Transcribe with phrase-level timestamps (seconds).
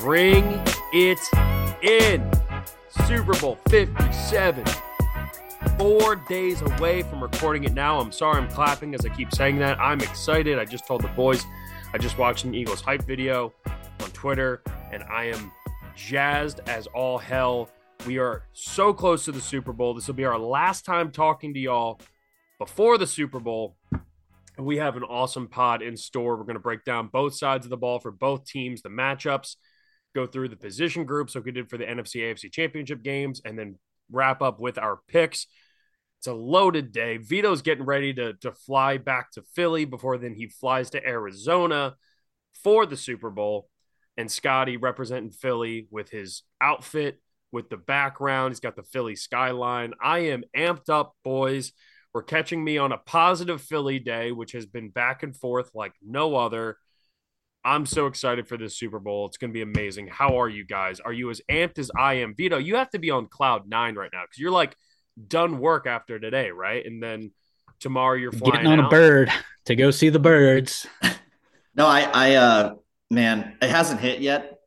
[0.00, 0.60] Bring
[0.92, 1.18] it
[1.82, 2.30] in.
[3.06, 4.64] Super Bowl 57.
[5.78, 7.98] Four days away from recording it now.
[7.98, 9.80] I'm sorry I'm clapping as I keep saying that.
[9.80, 10.58] I'm excited.
[10.58, 11.44] I just told the boys
[11.94, 14.62] I just watched an Eagles hype video on Twitter,
[14.92, 15.50] and I am
[15.94, 17.70] jazzed as all hell.
[18.06, 19.94] We are so close to the Super Bowl.
[19.94, 22.00] This will be our last time talking to y'all
[22.58, 23.76] before the Super Bowl.
[24.58, 26.36] We have an awesome pod in store.
[26.36, 29.56] We're going to break down both sides of the ball for both teams, the matchups,
[30.14, 33.58] go through the position groups like we did for the NFC AFC championship games, and
[33.58, 33.78] then
[34.10, 35.46] wrap up with our picks.
[36.18, 37.16] It's a loaded day.
[37.16, 41.96] Vito's getting ready to, to fly back to Philly before then he flies to Arizona
[42.62, 43.68] for the Super Bowl.
[44.16, 47.20] And Scotty representing Philly with his outfit,
[47.50, 48.52] with the background.
[48.52, 49.92] He's got the Philly skyline.
[50.02, 51.72] I am amped up, boys.
[52.12, 55.94] We're catching me on a positive Philly day, which has been back and forth like
[56.00, 56.76] no other.
[57.64, 59.26] I'm so excited for this Super Bowl.
[59.26, 60.08] It's going to be amazing.
[60.08, 61.00] How are you guys?
[61.00, 62.34] Are you as amped as I am?
[62.36, 64.76] Vito, you have to be on cloud nine right now because you're like
[65.26, 66.84] done work after today, right?
[66.84, 67.32] And then
[67.80, 68.86] tomorrow you're flying getting on out.
[68.86, 69.30] a bird
[69.64, 70.86] to go see the birds.
[71.74, 72.74] No, I, I, uh,
[73.10, 74.58] man, it hasn't hit yet.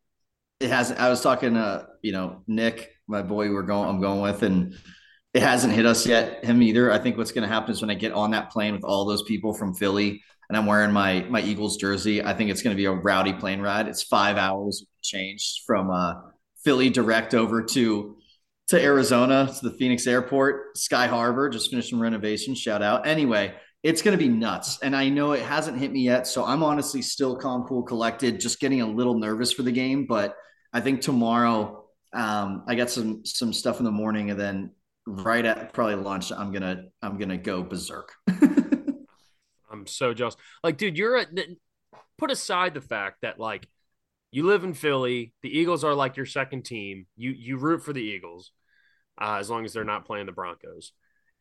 [0.60, 1.00] It hasn't.
[1.00, 4.76] I was talking to, you know, Nick, my boy, we're going, I'm going with, and
[5.34, 6.92] it hasn't hit us yet, him either.
[6.92, 9.06] I think what's going to happen is when I get on that plane with all
[9.06, 12.76] those people from Philly and I'm wearing my, my Eagles jersey, I think it's going
[12.76, 13.88] to be a rowdy plane ride.
[13.88, 16.14] It's five hours changed from, uh,
[16.64, 18.18] Philly direct over to,
[18.70, 22.56] to Arizona to the Phoenix airport, Sky Harbor, just finished some renovation.
[22.56, 23.08] Shout out.
[23.08, 23.54] Anyway,
[23.88, 24.80] it's going to be nuts.
[24.82, 26.28] And I know it hasn't hit me yet.
[26.28, 30.06] So I'm honestly still calm, cool, collected, just getting a little nervous for the game.
[30.06, 30.36] But
[30.74, 34.72] I think tomorrow, um, I got some, some stuff in the morning and then
[35.06, 38.12] right at probably lunch, I'm going to, I'm going to go berserk.
[39.72, 40.36] I'm so jealous.
[40.66, 41.26] Like, dude, you're a,
[42.18, 43.70] put aside the fact that like
[44.32, 47.08] you live in Philly, the Eagles are like your second team.
[47.16, 48.52] You you root for the Eagles
[49.18, 50.92] uh, as long as they're not playing the Broncos.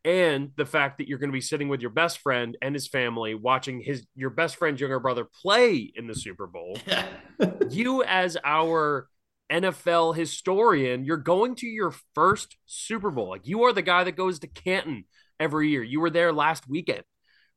[0.07, 2.87] And the fact that you're going to be sitting with your best friend and his
[2.87, 6.77] family watching his your best friend's younger brother play in the Super Bowl.
[7.69, 9.09] you as our
[9.51, 13.31] NFL historian, you're going to your first Super Bowl.
[13.31, 15.03] Like you are the guy that goes to Canton
[15.41, 15.83] every year.
[15.83, 17.03] You were there last weekend,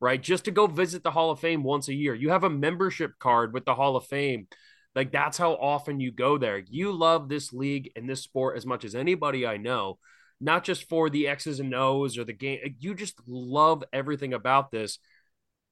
[0.01, 0.21] right?
[0.21, 2.17] Just to go visit the Hall of Fame once a year.
[2.17, 4.49] You have a membership card with the Hall of Fame.
[4.97, 6.59] Like that's how often you go there.
[6.59, 10.01] You love this league and this sport as much as anybody I know,
[10.41, 12.59] not just for the X's and O's or the game.
[12.81, 14.99] You just love everything about this.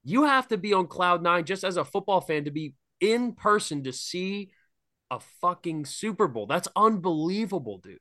[0.05, 3.33] You have to be on cloud nine just as a football fan to be in
[3.33, 4.51] person to see
[5.11, 6.47] a fucking Super Bowl.
[6.47, 7.99] That's unbelievable, dude.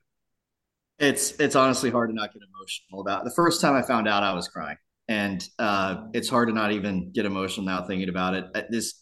[0.98, 3.24] It's it's honestly hard to not get emotional about.
[3.24, 6.72] The first time I found out, I was crying, and uh, it's hard to not
[6.72, 8.46] even get emotional now thinking about it.
[8.54, 8.94] Uh, This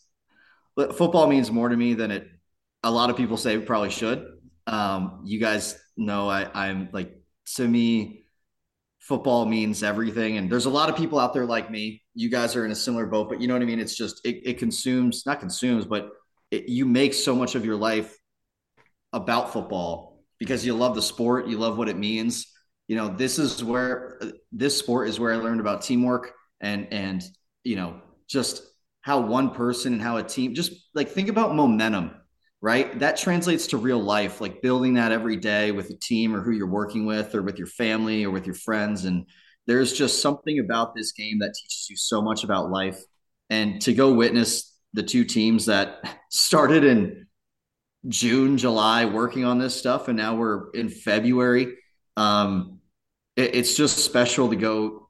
[0.76, 2.28] football means more to me than it.
[2.82, 4.26] A lot of people say probably should.
[4.66, 7.15] Um, you guys know I, I'm like
[7.54, 8.26] to me,
[8.98, 12.02] football means everything, and there's a lot of people out there like me.
[12.14, 13.80] You guys are in a similar boat, but you know what I mean.
[13.80, 16.10] It's just it, it consumes, not consumes, but
[16.50, 18.16] it, you make so much of your life
[19.12, 22.52] about football because you love the sport, you love what it means.
[22.88, 24.20] You know, this is where
[24.52, 27.22] this sport is where I learned about teamwork and and
[27.64, 28.62] you know just
[29.02, 32.12] how one person and how a team just like think about momentum,
[32.66, 32.98] right?
[32.98, 36.50] That translates to real life, like building that every day with a team or who
[36.50, 39.04] you're working with or with your family or with your friends.
[39.04, 39.26] And
[39.68, 43.00] there's just something about this game that teaches you so much about life.
[43.50, 47.28] And to go witness the two teams that started in
[48.08, 51.72] June, July working on this stuff, and now we're in February.
[52.16, 52.80] Um,
[53.36, 55.08] it, it's just special to go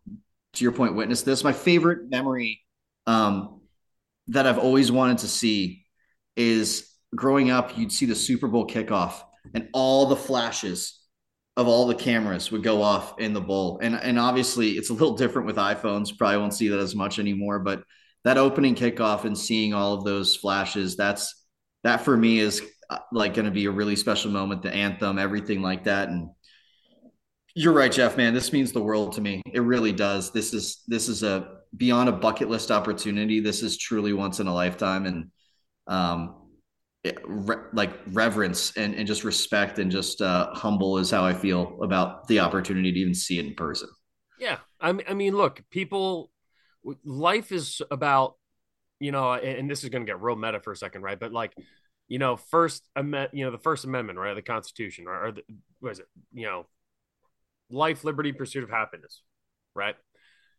[0.52, 1.42] to your point, witness this.
[1.42, 2.60] My favorite memory
[3.06, 3.62] um,
[4.26, 5.86] that I've always wanted to see
[6.36, 9.22] is growing up, you'd see the Super Bowl kickoff
[9.54, 11.00] and all the flashes
[11.56, 13.78] of all the cameras would go off in the bowl.
[13.82, 16.16] And and obviously it's a little different with iPhones.
[16.16, 17.82] Probably won't see that as much anymore, but
[18.24, 21.46] that opening kickoff and seeing all of those flashes, that's
[21.84, 25.18] that for me is uh, like going to be a really special moment, the anthem,
[25.18, 26.08] everything like that.
[26.08, 26.30] And
[27.54, 29.42] you're right, Jeff, man, this means the world to me.
[29.52, 30.32] It really does.
[30.32, 33.40] This is, this is a beyond a bucket list opportunity.
[33.40, 35.06] This is truly once in a lifetime.
[35.06, 35.30] And,
[35.86, 36.34] um,
[37.24, 41.78] re, like reverence and, and just respect and just uh, humble is how I feel
[41.82, 43.88] about the opportunity to even see it in person.
[44.38, 44.58] Yeah.
[44.80, 46.30] I mean, I mean, look, people,
[47.04, 48.34] life is about,
[49.00, 51.18] you know, and this is going to get real meta for a second, right?
[51.18, 51.54] But like,
[52.08, 53.04] you know, first you
[53.44, 55.42] know, the First Amendment, right, the Constitution, or, or the,
[55.80, 56.66] what is it, you know,
[57.68, 59.22] life, liberty, pursuit of happiness,
[59.74, 59.96] right?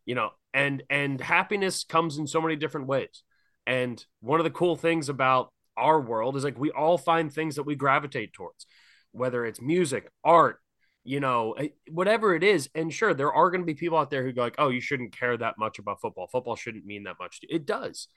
[0.04, 3.22] You know, and and happiness comes in so many different ways.
[3.66, 7.56] And one of the cool things about our world is like we all find things
[7.56, 8.66] that we gravitate towards,
[9.12, 10.60] whether it's music, art,
[11.04, 12.68] you know, eh, whatever it is.
[12.74, 14.80] And sure, there are going to be people out there who go like, "Oh, you
[14.80, 16.26] shouldn't care that much about football.
[16.26, 18.08] Football shouldn't mean that much." It does.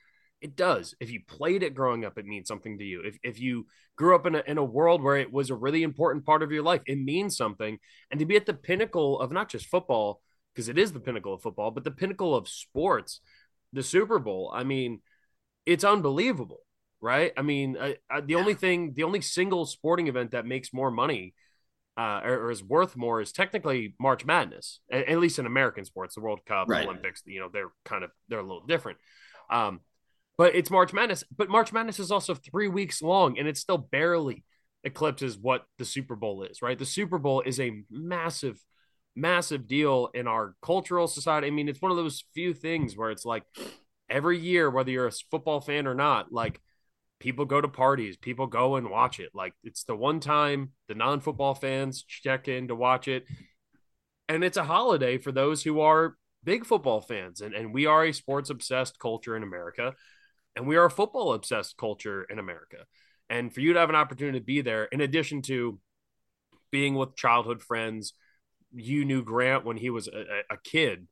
[0.41, 0.95] It does.
[0.99, 3.01] If you played it growing up, it means something to you.
[3.05, 5.83] If, if you grew up in a, in a world where it was a really
[5.83, 7.77] important part of your life, it means something.
[8.09, 10.19] And to be at the pinnacle of not just football,
[10.53, 13.21] because it is the pinnacle of football, but the pinnacle of sports,
[13.71, 15.01] the Super Bowl, I mean,
[15.65, 16.61] it's unbelievable,
[17.01, 17.33] right?
[17.35, 20.91] I mean, I, I, the only thing, the only single sporting event that makes more
[20.91, 21.33] money
[21.97, 25.83] uh, or, or, is worth more is technically March Madness, at, at, least in American
[25.83, 26.85] sports, the World Cup, right.
[26.85, 28.97] Olympics, you know, they're kind of, they're a little different.
[29.49, 29.81] Um,
[30.37, 31.23] but it's March Madness.
[31.35, 34.43] But March Madness is also three weeks long, and it still barely
[34.83, 36.79] eclipses what the Super Bowl is, right?
[36.79, 38.59] The Super Bowl is a massive,
[39.15, 41.47] massive deal in our cultural society.
[41.47, 43.43] I mean, it's one of those few things where it's like
[44.09, 46.61] every year, whether you're a football fan or not, like
[47.21, 49.29] people go to parties, people go and watch it.
[49.33, 53.25] Like it's the one time the non football fans check in to watch it.
[54.27, 57.41] And it's a holiday for those who are big football fans.
[57.41, 59.93] And, and we are a sports obsessed culture in America
[60.55, 62.85] and we are a football obsessed culture in America.
[63.29, 65.79] And for you to have an opportunity to be there, in addition to
[66.71, 68.13] being with childhood friends,
[68.73, 71.07] you knew Grant when he was a, a kid,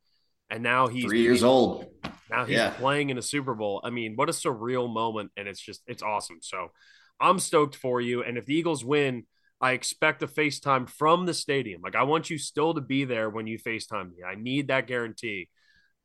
[0.49, 1.85] and now he's three years old.
[2.29, 2.71] Now he's yeah.
[2.71, 3.81] playing in a Super Bowl.
[3.83, 6.39] I mean, what a surreal moment, and it's just it's awesome.
[6.41, 6.71] So
[7.19, 8.23] I'm stoked for you.
[8.23, 9.23] And if the Eagles win,
[9.59, 11.81] I expect a FaceTime from the stadium.
[11.81, 14.23] Like I want you still to be there when you FaceTime me.
[14.23, 15.49] I need that guarantee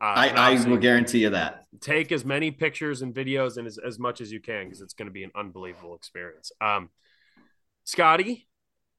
[0.01, 1.65] uh, I, I will guarantee you that.
[1.81, 4.93] Take as many pictures and videos and as, as much as you can because it's
[4.93, 6.53] going to be an unbelievable experience.
[6.61, 6.91] Um,
[7.85, 8.47] Scotty,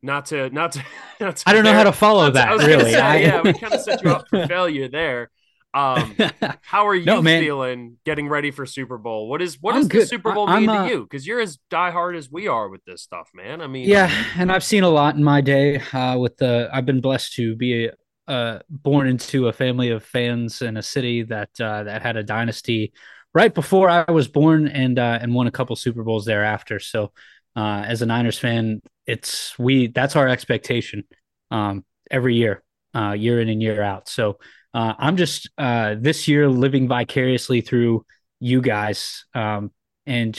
[0.01, 0.83] not to not to,
[1.19, 2.91] not to I don't know how to follow that to, really.
[2.91, 5.29] Say, yeah, we kind of set you up for failure there.
[5.75, 6.15] Um,
[6.61, 9.27] how are you no, feeling getting ready for Super Bowl?
[9.27, 10.01] What is what I'm does good.
[10.03, 11.03] the Super Bowl mean uh, to you?
[11.03, 13.61] Because you're as diehard as we are with this stuff, man.
[13.61, 15.81] I mean, yeah, and I've seen a lot in my day.
[15.91, 17.89] Uh, with the I've been blessed to be
[18.27, 22.23] uh, born into a family of fans in a city that uh, that had a
[22.23, 22.93] dynasty
[23.33, 26.79] right before I was born and uh, and won a couple Super Bowls thereafter.
[26.79, 27.11] So
[27.55, 31.03] uh, as a Niners fan, it's we that's our expectation
[31.51, 32.63] um, every year,
[32.95, 34.07] uh, year in and year out.
[34.07, 34.39] So
[34.75, 38.05] uh, I'm just uh, this year living vicariously through
[38.41, 39.71] you guys um,
[40.05, 40.37] and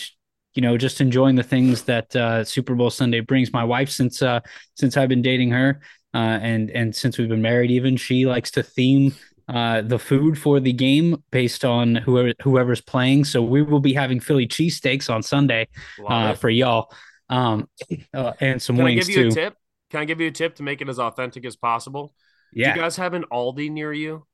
[0.54, 3.50] you know just enjoying the things that uh, Super Bowl Sunday brings.
[3.50, 4.40] My wife since uh,
[4.74, 5.80] since I've been dating her
[6.12, 9.14] uh, and and since we've been married, even she likes to theme
[9.48, 13.24] uh, the food for the game based on whoever whoever's playing.
[13.24, 15.68] So we will be having Philly cheesesteaks on Sunday
[16.06, 16.92] uh, for y'all,
[17.30, 17.70] um,
[18.12, 19.28] and some Can wings I give you too.
[19.28, 19.56] A tip?
[19.88, 22.12] Can I give you a tip to make it as authentic as possible?
[22.52, 22.72] Yeah.
[22.72, 24.26] Do you guys have an Aldi near you?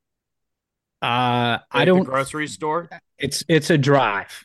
[1.01, 2.05] Uh, like I don't.
[2.05, 2.89] grocery store.
[3.19, 4.45] It's it's a drive,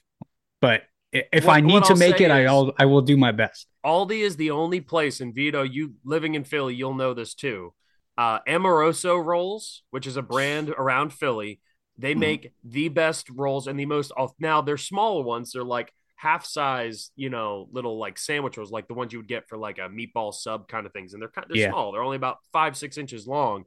[0.59, 3.67] but if what, I need to make it, I'll I will do my best.
[3.85, 7.73] Aldi is the only place, and Vito, you living in Philly, you'll know this too.
[8.17, 11.61] Uh, Amoroso rolls, which is a brand around Philly,
[11.97, 12.19] they mm-hmm.
[12.19, 14.11] make the best rolls and the most.
[14.39, 15.51] Now they're smaller ones.
[15.51, 19.27] They're like half size, you know, little like sandwich rolls, like the ones you would
[19.27, 21.13] get for like a meatball sub kind of things.
[21.13, 21.69] And they're kind, they're yeah.
[21.69, 21.91] small.
[21.91, 23.65] They're only about five six inches long.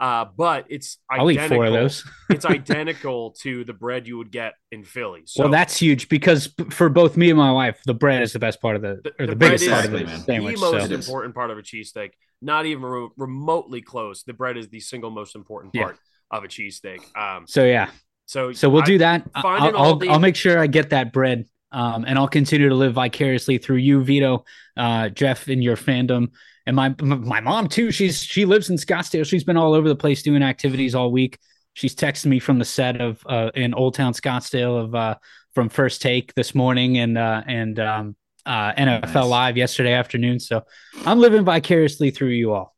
[0.00, 2.04] Uh, but it's I'll eat four of those.
[2.30, 5.22] it's identical to the bread you would get in Philly.
[5.26, 8.40] So, well, that's huge because for both me and my wife, the bread is the
[8.40, 10.56] best part of the, the or the, the biggest part of the sandwich.
[10.56, 10.94] The most so.
[10.94, 12.12] important part of a cheesesteak.
[12.40, 14.24] Not even re- remotely close.
[14.24, 16.36] The bread is the single most important part yeah.
[16.36, 17.00] of a cheesesteak.
[17.16, 17.90] Um, so yeah.
[18.26, 19.30] So so we'll I, do that.
[19.34, 22.74] I'll, I'll, the- I'll make sure I get that bread um, and I'll continue to
[22.74, 24.44] live vicariously through you, Vito,
[24.76, 26.28] uh, Jeff, and your fandom
[26.66, 27.90] and my my mom too.
[27.90, 29.26] She's she lives in Scottsdale.
[29.26, 31.38] She's been all over the place doing activities all week.
[31.74, 35.16] She's texting me from the set of uh, in Old Town Scottsdale of uh,
[35.54, 39.26] from First Take this morning and uh, and um, uh, NFL nice.
[39.26, 40.38] Live yesterday afternoon.
[40.38, 40.62] So
[41.04, 42.71] I'm living vicariously through you all,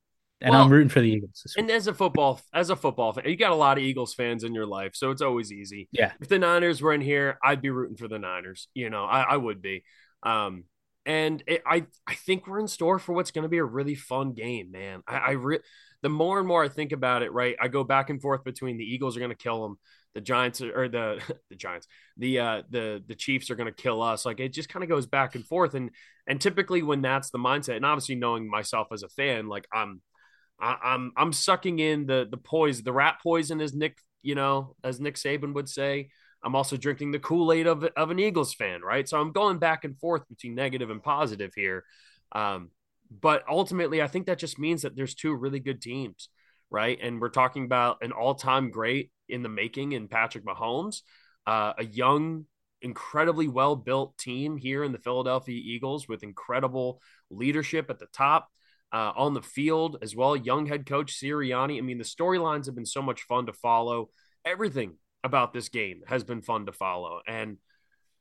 [0.45, 1.55] and well, I'm rooting for the Eagles.
[1.57, 4.45] And as a football as a football fan, you got a lot of Eagles fans
[4.45, 5.89] in your life, so it's always easy.
[5.91, 6.13] Yeah.
[6.21, 8.69] If the Niners were in here, I'd be rooting for the Niners.
[8.75, 9.85] You know, I, I would be.
[10.23, 10.65] Um,
[11.07, 13.95] and it, I I think we're in store for what's going to be a really
[13.95, 15.03] fun game, man.
[15.09, 15.61] I, I re-
[16.03, 18.77] the more and more I think about it, right, I go back and forth between
[18.77, 19.79] the Eagles are going to kill them,
[20.15, 21.87] the Giants or the the Giants,
[22.19, 24.27] the uh the the Chiefs are going to kill us.
[24.27, 25.91] Like it just kind of goes back and forth, and
[26.27, 30.03] and typically when that's the mindset, and obviously knowing myself as a fan, like I'm
[30.61, 34.76] I, I'm I'm sucking in the the poison, the rat poison, as Nick you know
[34.82, 36.08] as Nick Saban would say.
[36.44, 39.08] I'm also drinking the Kool Aid of, of an Eagles fan, right?
[39.08, 41.84] So I'm going back and forth between negative and positive here.
[42.32, 42.70] Um,
[43.11, 46.28] but ultimately, I think that just means that there's two really good teams,
[46.70, 46.99] right?
[47.00, 51.00] And we're talking about an all time great in the making in Patrick Mahomes,
[51.46, 52.44] uh, a young,
[52.82, 58.49] incredibly well built team here in the Philadelphia Eagles with incredible leadership at the top.
[58.95, 61.79] Uh, on the field as well, young head coach Sirianni.
[61.79, 64.11] I mean, the storylines have been so much fun to follow.
[64.45, 67.57] Everything about this game has been fun to follow, and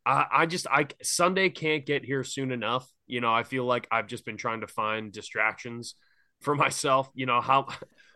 [0.03, 2.89] I, I just I Sunday can't get here soon enough.
[3.05, 5.93] You know, I feel like I've just been trying to find distractions
[6.41, 7.07] for myself.
[7.13, 7.67] You know, how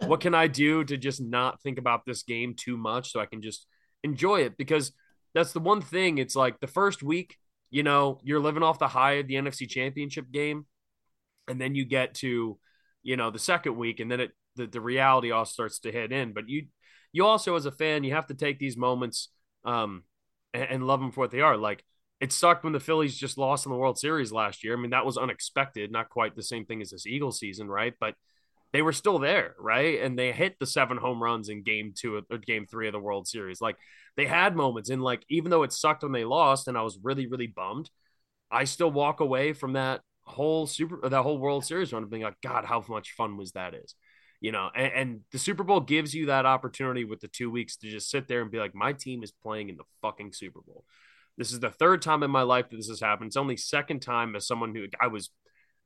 [0.08, 3.28] what can I do to just not think about this game too much so I
[3.28, 3.68] can just
[4.04, 4.58] enjoy it?
[4.58, 4.94] Because
[5.36, 6.18] that's the one thing.
[6.18, 7.38] It's like the first week,
[7.70, 10.66] you know, you're living off the high of the NFC championship game.
[11.48, 12.58] And then you get to,
[13.04, 16.12] you know, the second week, and then it the, the reality all starts to hit
[16.12, 16.34] in.
[16.34, 16.68] But you
[17.12, 19.30] you also as a fan, you have to take these moments
[19.66, 20.04] um
[20.54, 21.58] and, and love them for what they are.
[21.58, 21.84] Like
[22.20, 24.76] it sucked when the Phillies just lost in the World Series last year.
[24.76, 27.94] I mean, that was unexpected, not quite the same thing as this Eagles season, right?
[28.00, 28.16] But
[28.74, 30.02] they were still there, right?
[30.02, 33.00] And they hit the seven home runs in game two or game three of the
[33.00, 33.62] World Series.
[33.62, 33.78] Like
[34.18, 37.00] they had moments, and like even though it sucked when they lost, and I was
[37.02, 37.90] really, really bummed,
[38.52, 42.42] I still walk away from that whole super that whole World Series run being like,
[42.44, 43.96] God, how much fun was that is
[44.40, 47.78] you know, and, and, the Super Bowl gives you that opportunity with the two weeks
[47.78, 50.62] to just sit there and be like, my team is playing in the fucking Super
[50.62, 50.84] Bowl.
[51.38, 53.28] This is the third time in my life that this has happened.
[53.28, 55.30] It's only second time as someone who I was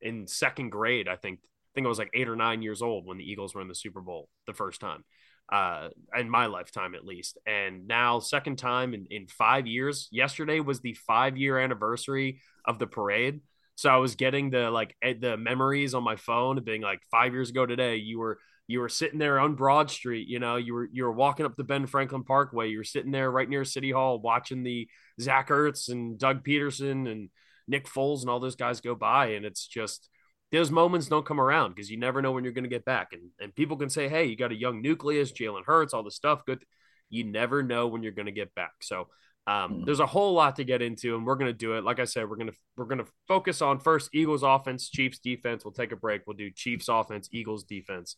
[0.02, 1.08] in second grade.
[1.08, 3.56] I think I think I was like eight or nine years old when the Eagles
[3.56, 5.04] were in the Super Bowl the first time,
[5.52, 7.38] uh, in my lifetime at least.
[7.46, 10.10] And now second time in, in five years.
[10.12, 13.42] Yesterday was the five year anniversary of the parade.
[13.82, 17.34] So I was getting the like eh, the memories on my phone being like five
[17.34, 20.76] years ago today, you were you were sitting there on Broad Street, you know, you
[20.76, 23.66] were you were walking up the Ben Franklin Parkway, you were sitting there right near
[23.66, 24.88] City Hall watching the
[25.20, 27.32] Zach Ertz and Doug Pederson and
[27.68, 29.30] Nick Foles and all those guys go by.
[29.30, 30.10] And it's just
[30.52, 33.14] those moments don't come around because you never know when you're going to get back.
[33.14, 36.16] And and people can say, hey, you got a young nucleus, Jalen Hurts, all this
[36.16, 36.64] stuff, good.
[37.10, 38.74] You never know when you're going to get back.
[38.82, 39.08] So
[39.48, 39.86] um, hmm.
[39.86, 41.84] there's a whole lot to get into, and we're going to do it.
[41.84, 45.20] Like I said, we're going to we're going to focus on first Eagles offense, Chiefs
[45.20, 45.66] defense.
[45.66, 46.22] We'll take a break.
[46.28, 48.18] We'll do Chiefs offense, Eagles defense,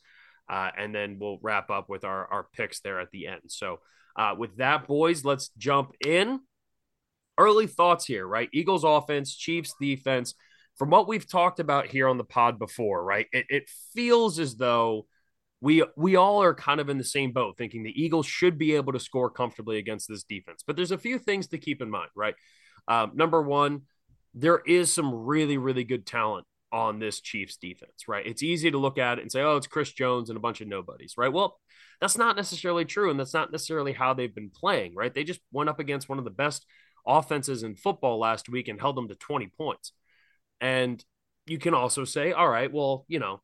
[0.49, 3.41] uh, and then we'll wrap up with our our picks there at the end.
[3.47, 3.79] So
[4.15, 6.41] uh, with that, boys, let's jump in.
[7.37, 8.49] Early thoughts here, right?
[8.53, 10.35] Eagles offense, Chiefs defense.
[10.77, 13.27] From what we've talked about here on the pod before, right?
[13.31, 15.05] It, it feels as though
[15.63, 18.75] we we all are kind of in the same boat thinking the eagles should be
[18.75, 20.61] able to score comfortably against this defense.
[20.67, 22.35] But there's a few things to keep in mind right?
[22.87, 23.83] Um, number one
[24.35, 28.27] there is some really really good talent on this chiefs defense right?
[28.27, 30.59] It's easy to look at it and say oh it's chris jones and a bunch
[30.59, 31.31] of nobodies right?
[31.31, 31.57] Well
[32.01, 35.13] that's not necessarily true and that's not necessarily how they've been playing right?
[35.13, 36.65] They just went up against one of the best
[37.07, 39.93] offenses in football last week and held them to 20 points.
[40.59, 41.03] And
[41.45, 43.41] you can also say all right well you know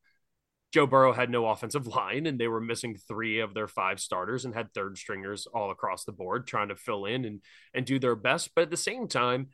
[0.72, 4.46] Joe Burrow had no offensive line and they were missing three of their five starters
[4.46, 7.42] and had third stringers all across the board trying to fill in and
[7.74, 8.52] and do their best.
[8.56, 9.48] But at the same time,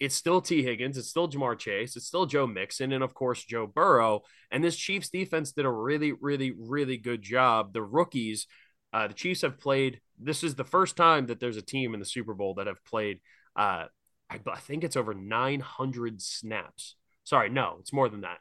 [0.00, 3.44] it's still Tee Higgins, it's still Ja'Marr Chase, it's still Joe Mixon, and of course
[3.44, 4.22] Joe Burrow.
[4.50, 7.74] And this Chiefs defense did a really, really, really good job.
[7.74, 8.46] The rookies,
[8.94, 10.00] uh, the Chiefs have played.
[10.18, 12.82] This is the first time that there's a team in the Super Bowl that have
[12.84, 13.20] played.
[13.54, 13.86] Uh,
[14.30, 16.96] I, I think it's over 900 snaps.
[17.24, 18.38] Sorry, no, it's more than that.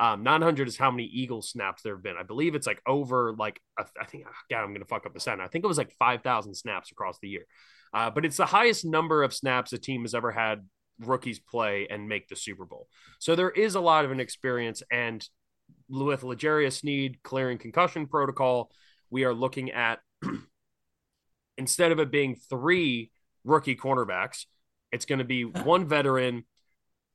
[0.00, 2.16] Um, 900 is how many Eagle snaps there have been.
[2.16, 5.20] I believe it's like over like I think ah, God, I'm gonna fuck up the
[5.20, 5.42] center.
[5.42, 7.46] I think it was like 5,000 snaps across the year,
[7.92, 10.66] uh, but it's the highest number of snaps a team has ever had
[11.00, 12.88] rookies play and make the Super Bowl.
[13.18, 15.26] So there is a lot of an experience, and
[15.88, 18.70] with L'Jarius Sneed clearing concussion protocol,
[19.10, 19.98] we are looking at
[21.58, 23.10] instead of it being three
[23.44, 24.44] rookie cornerbacks,
[24.92, 26.44] it's going to be one veteran,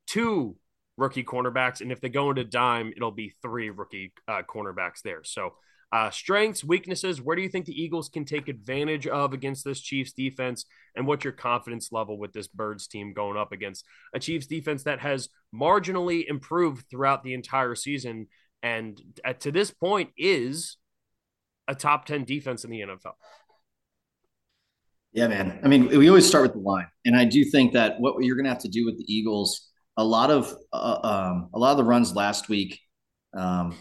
[0.08, 0.58] two
[0.98, 1.82] rookie cornerbacks.
[1.82, 5.24] And if they go into dime, it'll be three rookie uh, cornerbacks there.
[5.24, 5.54] So,
[5.92, 9.80] uh, strengths, weaknesses, where do you think the Eagles can take advantage of against this
[9.80, 10.66] Chiefs defense?
[10.96, 14.84] And what's your confidence level with this Birds team going up against a Chiefs defense
[14.84, 18.28] that has marginally improved throughout the entire season
[18.64, 19.00] and
[19.42, 20.78] to this point is
[21.68, 23.14] a top 10 defense in the NFL?
[25.12, 25.60] Yeah, man.
[25.64, 26.88] I mean, we always start with the line.
[27.06, 29.70] And I do think that what you're going to have to do with the Eagles
[29.98, 32.80] a lot of uh, um, a lot of the runs last week,
[33.36, 33.76] um,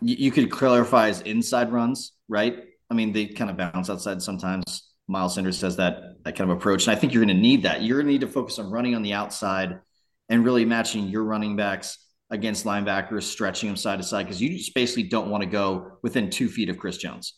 [0.00, 2.64] you, you could clarify as inside runs, right?
[2.90, 4.90] I mean, they kind of bounce outside sometimes.
[5.06, 7.64] Miles Sanders says that that kind of approach, and I think you're going to need
[7.64, 7.82] that.
[7.82, 9.80] You're going to need to focus on running on the outside
[10.28, 11.98] and really matching your running backs
[12.30, 15.98] against linebackers, stretching them side to side because you just basically don't want to go
[16.02, 17.34] within two feet of Chris Jones,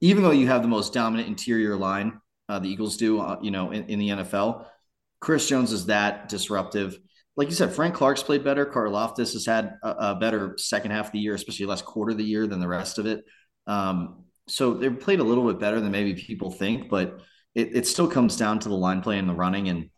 [0.00, 3.50] even though you have the most dominant interior line uh, the Eagles do, uh, you
[3.50, 4.64] know, in, in, the NFL.
[5.20, 6.98] Chris Jones is that disruptive.
[7.38, 8.66] Like you said, Frank Clark's played better.
[8.66, 12.18] Karlaftis has had a, a, better second half of the year, especially last quarter of
[12.18, 13.24] the year than the rest of it.
[13.68, 17.20] Um, so they played a little bit better than maybe people think, but
[17.54, 19.68] it, it still comes down to the line play and the running.
[19.68, 19.90] And,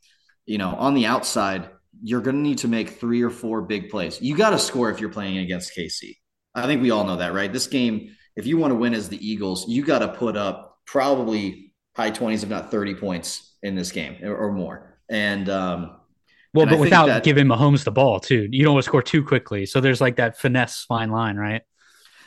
[0.45, 1.71] you know, on the outside,
[2.03, 4.21] you're going to need to make three or four big plays.
[4.21, 6.19] You got to score if you're playing against KC.
[6.55, 7.51] I think we all know that, right?
[7.51, 10.77] This game, if you want to win as the Eagles, you got to put up
[10.85, 14.99] probably high 20s, if not 30 points in this game or, or more.
[15.09, 16.00] And, um,
[16.53, 18.49] well, and but without that, giving Mahomes the ball, too.
[18.51, 19.67] You don't want to score too quickly.
[19.67, 21.63] So there's like that finesse fine line, right?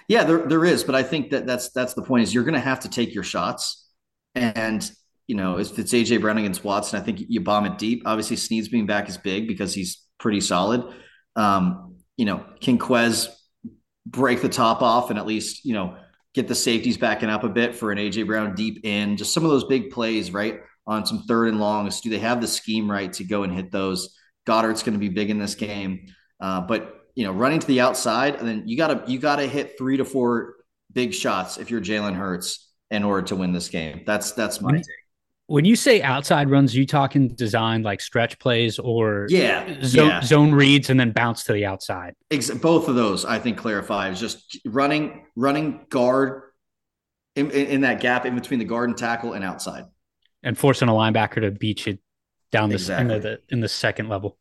[0.07, 0.83] Yeah, there, there is.
[0.83, 3.13] But I think that that's that's the point is you're going to have to take
[3.13, 3.87] your shots.
[4.35, 4.89] And
[5.27, 8.03] you know, if it's AJ Brown against Watson, I think you bomb it deep.
[8.05, 10.83] Obviously, Sneed's being back is big because he's pretty solid.
[11.35, 13.29] Um, you know, can Quez
[14.05, 15.97] break the top off and at least, you know,
[16.33, 19.45] get the safeties backing up a bit for an AJ Brown deep in, just some
[19.45, 20.61] of those big plays, right?
[20.85, 22.01] On some third and longs.
[22.01, 24.17] Do they have the scheme right to go and hit those?
[24.45, 26.07] Goedert's going to be big in this game.
[26.39, 29.77] Uh, but you know, running to the outside, and then you gotta you gotta hit
[29.77, 30.55] three to four
[30.91, 34.03] big shots if you're Jalen Hurts in order to win this game.
[34.05, 34.85] That's that's my take
[35.47, 40.21] when you say outside runs, you talking design like stretch plays or yeah zone, yeah.
[40.21, 42.15] zone reads and then bounce to the outside.
[42.61, 46.43] both of those, I think, clarify is just running running guard
[47.35, 49.85] in, in, in, that gap in between the guard and tackle and outside,
[50.43, 51.97] and forcing a linebacker to beat you
[52.51, 53.15] down this exactly.
[53.15, 54.37] in the in the second level.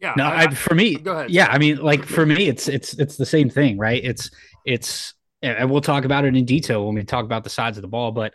[0.00, 0.14] Yeah.
[0.16, 1.30] No, I, I, for me, go ahead.
[1.30, 4.02] Yeah, I mean, like for me, it's it's it's the same thing, right?
[4.02, 4.30] It's
[4.64, 7.82] it's and we'll talk about it in detail when we talk about the sides of
[7.82, 8.12] the ball.
[8.12, 8.34] But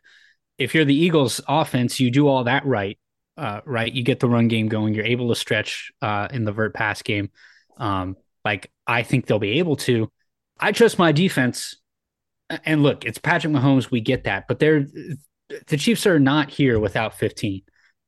[0.58, 2.98] if you're the Eagles offense, you do all that right,
[3.38, 3.92] uh, right?
[3.92, 4.94] You get the run game going.
[4.94, 7.32] You're able to stretch uh, in the vert pass game.
[7.78, 10.12] Um, like I think they'll be able to.
[10.60, 11.78] I trust my defense.
[12.50, 13.90] And look, it's Patrick Mahomes.
[13.90, 14.86] We get that, but they're
[15.68, 17.62] the Chiefs are not here without 15.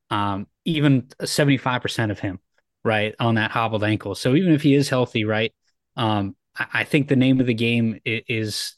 [0.09, 2.39] Um, even 75% of him,
[2.83, 4.15] right, on that hobbled ankle.
[4.15, 5.53] So even if he is healthy, right,
[5.95, 8.75] um, I, I think the name of the game is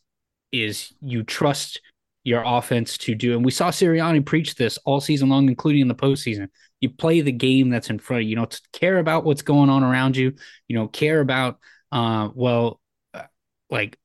[0.52, 1.80] is you trust
[2.24, 3.36] your offense to do.
[3.36, 6.48] And we saw Sirianni preach this all season long, including in the postseason.
[6.82, 8.32] You play the game that's in front of you.
[8.32, 10.34] You know, care about what's going on around you.
[10.68, 11.60] You know, care about
[11.92, 12.80] uh, well,
[13.14, 13.24] uh,
[13.70, 13.98] like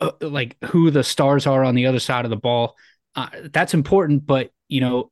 [0.00, 2.76] uh, like who the stars are on the other side of the ball.
[3.14, 5.10] Uh, that's important, but you know,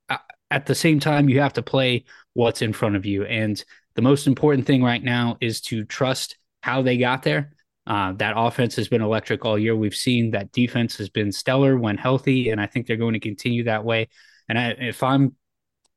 [0.50, 3.24] at the same time, you have to play what's in front of you.
[3.24, 3.62] And
[3.94, 7.52] the most important thing right now is to trust how they got there
[7.88, 9.74] uh, that offense has been electric all year.
[9.74, 13.20] We've seen that defense has been stellar when healthy, and I think they're going to
[13.20, 14.08] continue that way.
[14.46, 15.34] And I, if I'm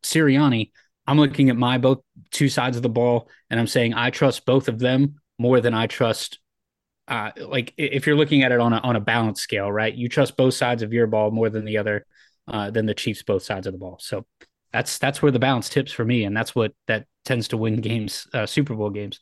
[0.02, 0.72] Sirianni,
[1.06, 2.00] I'm looking at my both
[2.32, 5.74] two sides of the ball, and I'm saying I trust both of them more than
[5.74, 6.40] I trust.
[7.12, 9.94] Uh, like if you're looking at it on a on a balance scale, right?
[9.94, 12.06] You trust both sides of your ball more than the other,
[12.48, 13.98] uh, than the Chiefs both sides of the ball.
[14.00, 14.26] So
[14.72, 17.82] that's that's where the balance tips for me, and that's what that tends to win
[17.82, 19.20] games, uh, Super Bowl games.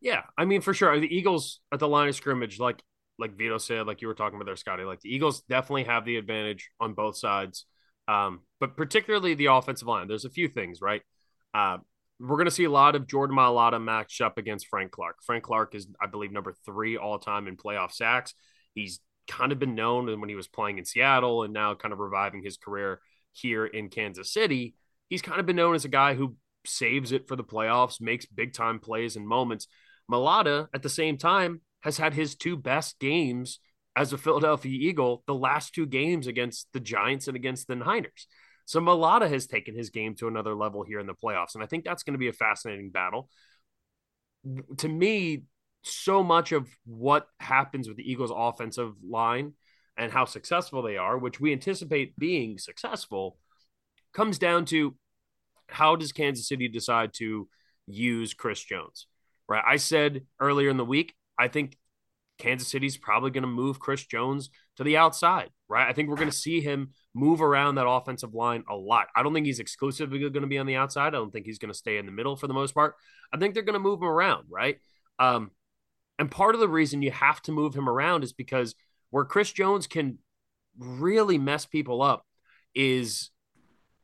[0.00, 0.98] Yeah, I mean for sure.
[0.98, 2.82] The Eagles at the line of scrimmage, like
[3.18, 4.84] like Vito said, like you were talking about there, Scotty.
[4.84, 7.66] Like the Eagles definitely have the advantage on both sides,
[8.08, 10.08] um, but particularly the offensive line.
[10.08, 11.02] There's a few things, right?
[11.52, 11.78] Uh,
[12.20, 15.16] we're going to see a lot of Jordan Mailata matched up against Frank Clark.
[15.24, 18.34] Frank Clark is, I believe, number three all time in playoff sacks.
[18.74, 21.98] He's kind of been known when he was playing in Seattle and now kind of
[21.98, 23.00] reviving his career
[23.32, 24.74] here in Kansas City.
[25.08, 28.26] He's kind of been known as a guy who saves it for the playoffs, makes
[28.26, 29.66] big time plays and moments.
[30.10, 33.58] Mailata, at the same time, has had his two best games
[33.96, 38.26] as a Philadelphia Eagle the last two games against the Giants and against the Niners.
[38.64, 41.54] So Mailata has taken his game to another level here in the playoffs.
[41.54, 43.28] And I think that's going to be a fascinating battle.
[44.78, 45.44] To me,
[45.82, 49.52] so much of what happens with the Eagles' offensive line
[49.96, 53.36] and how successful they are, which we anticipate being successful,
[54.12, 54.94] comes down to
[55.68, 57.48] how does Kansas City decide to
[57.86, 59.06] use Chris Jones?
[59.48, 59.62] right?
[59.66, 61.76] I said earlier in the week, I think
[62.38, 65.88] Kansas City's probably going to move Chris Jones to the outside, right?
[65.88, 69.08] I think we're going to see him move around that offensive line a lot.
[69.16, 71.08] I don't think he's exclusively going to be on the outside.
[71.08, 72.94] I don't think he's going to stay in the middle for the most part.
[73.32, 74.78] I think they're going to move him around, right?
[75.18, 75.50] Um,
[76.16, 78.76] and part of the reason you have to move him around is because
[79.10, 80.18] where Chris Jones can
[80.78, 82.24] really mess people up
[82.72, 83.30] is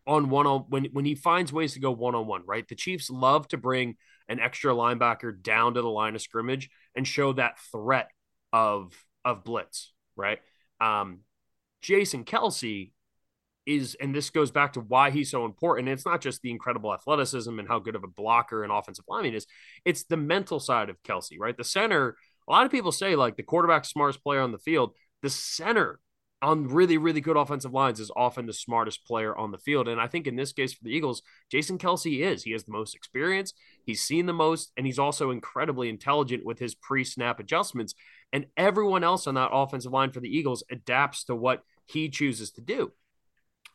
[0.08, 2.66] on one on when when he finds ways to go one on one, right?
[2.66, 3.94] The Chiefs love to bring
[4.28, 8.10] an extra linebacker down to the line of scrimmage and show that threat
[8.52, 8.92] of
[9.24, 10.40] of blitz, right?
[10.80, 11.20] Um,
[11.80, 12.92] Jason Kelce
[13.66, 15.88] is, and this goes back to why he's so important.
[15.88, 19.34] It's not just the incredible athleticism and how good of a blocker and offensive lineman
[19.34, 19.46] is.
[19.84, 21.56] It's the mental side of Kelce, right?
[21.56, 22.16] The center.
[22.48, 24.92] A lot of people say like the quarterback smartest player on the field.
[25.22, 26.00] The center
[26.42, 29.88] on really, really good offensive lines is often the smartest player on the field.
[29.88, 32.42] And I think in this case for the Eagles, Jason Kelce is.
[32.42, 33.52] He has the most experience,
[33.84, 37.94] he's seen the most, and he's also incredibly intelligent with his pre snap adjustments.
[38.32, 42.50] And everyone else on that offensive line for the Eagles adapts to what he chooses
[42.52, 42.92] to do.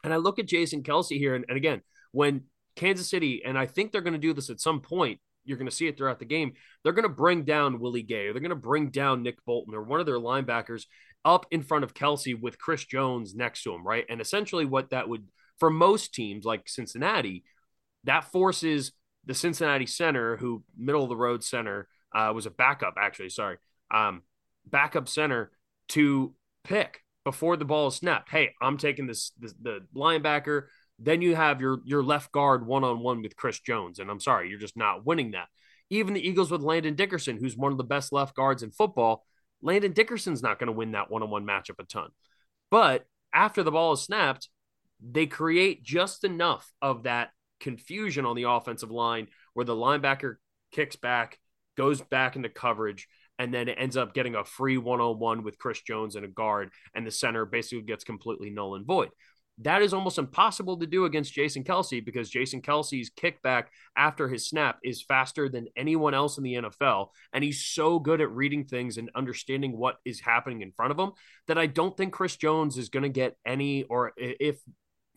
[0.04, 2.43] And I look at Jason Kelce here, and, and again, when
[2.75, 5.69] Kansas City, and I think they're going to do this at some point, you're going
[5.69, 6.54] to see it throughout the game.
[6.84, 9.73] They're going to bring down Willie Gay, or they're going to bring down Nick Bolton,
[9.73, 10.86] or one of their linebackers
[11.23, 14.06] up in front of Kelce with Chris Jones next to him, right?
[14.10, 15.28] And essentially, what that would,
[15.60, 17.43] for most teams like Cincinnati,
[18.04, 18.91] that forces
[19.25, 23.58] the Cincinnati center, who middle of the road center, uh, was a backup, actually, sorry,
[23.91, 24.21] um,
[24.65, 25.51] backup center
[25.89, 28.29] to pick before the ball is snapped.
[28.29, 30.67] Hey, I'm taking this, this the linebacker.
[30.97, 34.21] Then you have your your left guard one on one with Chris Jones, and I'm
[34.21, 35.47] sorry, you're just not winning that.
[35.89, 39.25] Even the Eagles with Landon Dickerson, who's one of the best left guards in football,
[39.61, 42.09] Landon Dickerson's not going to win that one on one matchup a ton.
[42.71, 44.49] But after the ball is snapped,
[45.01, 50.35] they create just enough of that confusion on the offensive line where the linebacker
[50.71, 51.39] kicks back,
[51.75, 53.07] goes back into coverage,
[53.39, 56.26] and then it ends up getting a free one on one with Chris Jones and
[56.26, 59.10] a guard, and the center basically gets completely null and void.
[59.60, 64.50] That is almost impossible to do against Jason Kelce because Jason Kelce's kickback after his
[64.50, 67.08] snap is faster than anyone else in the NFL.
[67.32, 71.00] And he's so good at reading things and understanding what is happening in front of
[71.00, 71.12] him
[71.48, 74.60] that I don't think Chris Jones is going to get any, or if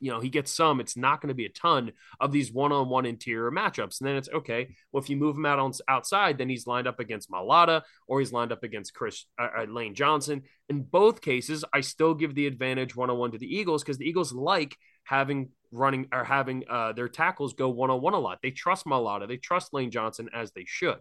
[0.01, 3.07] you know, he gets some, it's not going to be a ton of these one-on-one
[3.07, 4.01] interior matchups.
[4.01, 4.75] And then it's okay.
[4.93, 8.21] Well, if you move him out on outside, then he's lined up against Mailata or
[8.21, 10.43] he's lined up against Chris uh, uh, Lane Johnson.
[10.69, 14.33] In both cases, I still give the advantage one-on-one to the Eagles because the Eagles
[14.33, 18.39] like having running or having uh, their tackles go one-on-one a lot.
[18.43, 20.99] They trust Mailata, they trust Lane Johnson as they should.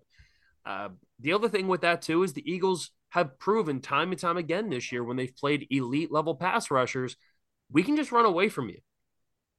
[0.66, 4.38] Uh, the other thing with that too is the Eagles have proven time and time
[4.38, 7.16] again this year when they've played elite level pass rushers
[7.72, 8.80] we can just run away from you.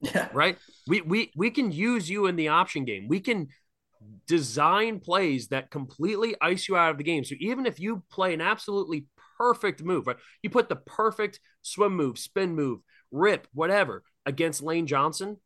[0.01, 0.29] Yeah.
[0.33, 0.57] Right?
[0.87, 3.07] We we we can use you in the option game.
[3.07, 3.49] We can
[4.27, 7.23] design plays that completely ice you out of the game.
[7.23, 10.17] So even if you play an absolutely perfect move, right?
[10.41, 12.79] You put the perfect swim move, spin move,
[13.11, 15.37] rip, whatever against Lane Johnson,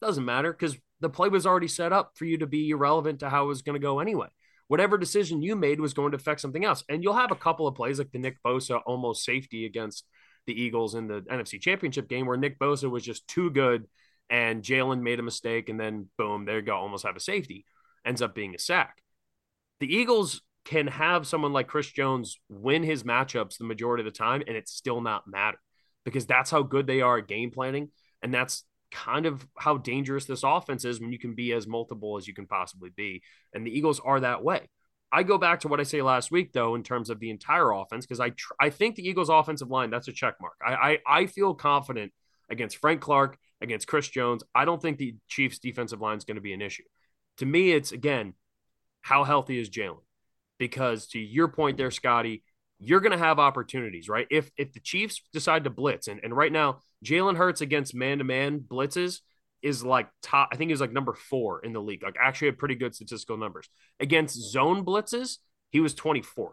[0.00, 3.30] doesn't matter because the play was already set up for you to be irrelevant to
[3.30, 4.28] how it was going to go anyway.
[4.68, 6.82] Whatever decision you made was going to affect something else.
[6.88, 10.06] And you'll have a couple of plays like the Nick Bosa almost safety against
[10.46, 13.86] the Eagles in the NFC Championship game where Nick Bosa was just too good
[14.30, 17.64] and Jalen made a mistake and then boom, there you go, almost have a safety.
[18.04, 19.02] Ends up being a sack.
[19.80, 24.18] The Eagles can have someone like Chris Jones win his matchups the majority of the
[24.18, 25.58] time and it still not matter
[26.04, 27.90] because that's how good they are at game planning.
[28.22, 32.16] And that's kind of how dangerous this offense is when you can be as multiple
[32.16, 33.22] as you can possibly be.
[33.52, 34.68] And the Eagles are that way.
[35.14, 37.70] I go back to what I say last week, though, in terms of the entire
[37.70, 40.54] offense, because I tr- I think the Eagles' offensive line that's a check mark.
[40.64, 42.12] I, I I feel confident
[42.50, 44.42] against Frank Clark, against Chris Jones.
[44.56, 46.82] I don't think the Chiefs' defensive line is going to be an issue.
[47.38, 48.34] To me, it's again,
[49.02, 50.02] how healthy is Jalen?
[50.58, 52.42] Because to your point there, Scotty,
[52.80, 54.26] you're going to have opportunities, right?
[54.32, 58.18] If if the Chiefs decide to blitz, and, and right now Jalen Hurts against man
[58.18, 59.20] to man blitzes
[59.64, 60.50] is like top.
[60.52, 62.02] I think he was like number four in the league.
[62.02, 65.38] Like actually had pretty good statistical numbers against zone blitzes.
[65.70, 66.50] He was 24th.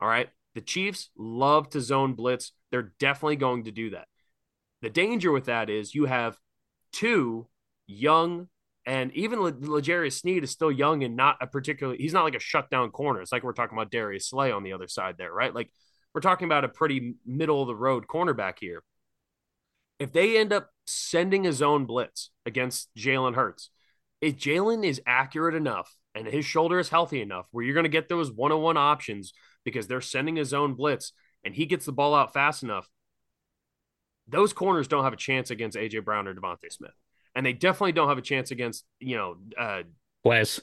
[0.00, 0.28] All right.
[0.54, 2.52] The Chiefs love to zone blitz.
[2.70, 4.08] They're definitely going to do that.
[4.80, 6.36] The danger with that is you have
[6.92, 7.46] two
[7.86, 8.48] young
[8.86, 12.40] and even L'Jarius Sneed is still young and not a particularly he's not like a
[12.40, 13.20] shutdown corner.
[13.20, 15.54] It's like we're talking about Darius Slay on the other side there, right?
[15.54, 15.70] Like
[16.14, 18.82] we're talking about a pretty middle of the road cornerback here
[19.98, 23.70] if they end up sending a zone blitz against Jalen Hurts,
[24.20, 27.90] if Jalen is accurate enough and his shoulder is healthy enough where you're going to
[27.90, 29.32] get those one on one options
[29.64, 31.12] because they're sending a zone blitz
[31.44, 32.88] and he gets the ball out fast enough,
[34.26, 36.94] those corners don't have a chance against AJ Brown or DeVonta Smith.
[37.34, 39.82] And they definitely don't have a chance against, you know, uh,
[40.26, 40.60] Quez.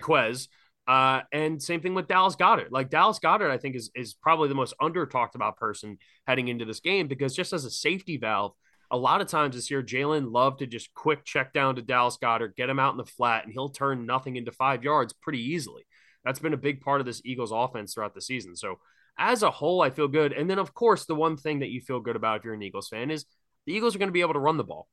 [0.00, 0.48] Quez.
[0.86, 2.70] Uh, and same thing with Dallas Goedert.
[2.70, 6.48] Like Dallas Goedert, I think is is probably the most under talked about person heading
[6.48, 8.52] into this game because just as a safety valve,
[8.90, 12.18] a lot of times this year, Jalen loved to just quick check down to Dallas
[12.22, 15.40] Goedert, get him out in the flat, and he'll turn nothing into five yards pretty
[15.40, 15.86] easily.
[16.24, 18.56] That's been a big part of this Eagles offense throughout the season.
[18.56, 18.78] So
[19.18, 20.32] as a whole, I feel good.
[20.32, 22.62] And then, of course, the one thing that you feel good about if you're an
[22.62, 23.26] Eagles fan is
[23.66, 24.88] the Eagles are going to be able to run the ball.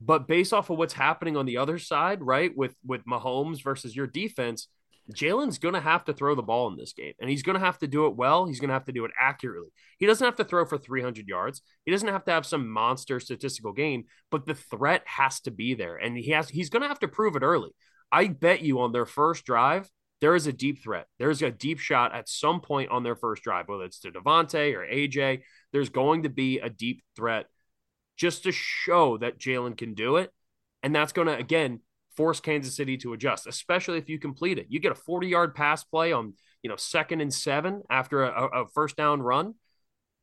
[0.00, 3.94] But based off of what's happening on the other side, right, with with Mahomes versus
[3.94, 4.68] your defense,
[5.14, 7.64] Jalen's going to have to throw the ball in this game, and he's going to
[7.64, 8.46] have to do it well.
[8.46, 9.70] He's going to have to do it accurately.
[9.98, 11.62] He doesn't have to throw for 300 yards.
[11.84, 15.74] He doesn't have to have some monster statistical game, but the threat has to be
[15.74, 16.48] there, and he has.
[16.48, 17.70] He's going to have to prove it early.
[18.12, 19.88] I bet you on their first drive,
[20.20, 21.06] there is a deep threat.
[21.18, 24.74] There's a deep shot at some point on their first drive, whether it's to DeVonta
[24.74, 25.42] or AJ.
[25.72, 27.46] there's going to be a deep threat
[28.16, 30.30] just to show that Jalen can do it.
[30.82, 31.80] And that's going to, again,
[32.20, 34.66] force Kansas City to adjust, especially if you complete it.
[34.68, 38.64] You get a 40 yard pass play on, you know, second and seven after a,
[38.64, 39.54] a first down run.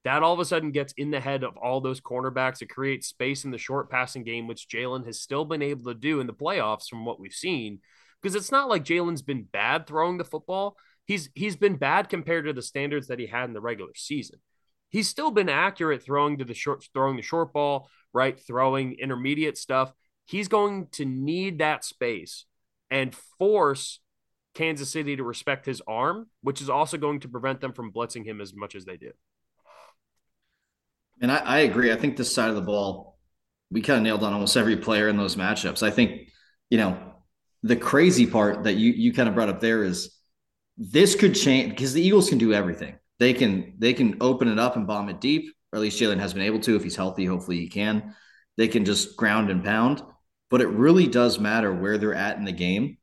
[0.04, 2.62] That all of a sudden gets in the head of all those cornerbacks.
[2.62, 6.00] It creates space in the short passing game, which Jalen has still been able to
[6.00, 7.80] do in the playoffs from what we've seen.
[8.22, 10.78] Because it's not like Jalen's been bad throwing the football.
[11.06, 14.38] He's he's been bad compared to the standards that he had in the regular season.
[14.90, 18.40] He's still been accurate throwing to the short throwing the short ball, right?
[18.40, 19.92] Throwing intermediate stuff
[20.28, 22.46] he's going to need that space
[22.92, 24.00] and force
[24.54, 28.26] Kansas City to respect his arm, which is also going to prevent them from blitzing
[28.26, 29.12] him as much as they do.
[31.22, 31.92] And I, I agree.
[31.92, 33.18] I think this side of the ball,
[33.72, 35.82] we kind of nailed on almost every player in those matchups.
[35.82, 36.30] I think,
[36.70, 36.98] you know,
[37.63, 40.16] the crazy part that you you kind of brought up there is
[40.78, 42.96] this could change because the Eagles can do everything.
[43.20, 46.20] They can they can open it up and bomb it deep, or at least Jalen
[46.20, 47.26] has been able to if he's healthy.
[47.26, 48.16] Hopefully he can.
[48.58, 50.04] They can just ground and pound
[50.50, 52.98] but it really does matter where they're at in the game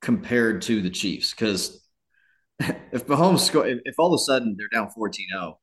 [0.00, 1.32] compared to the Chiefs.
[1.32, 1.80] Because
[2.58, 5.58] if Mahomes score, if all of a sudden they're down 14 0,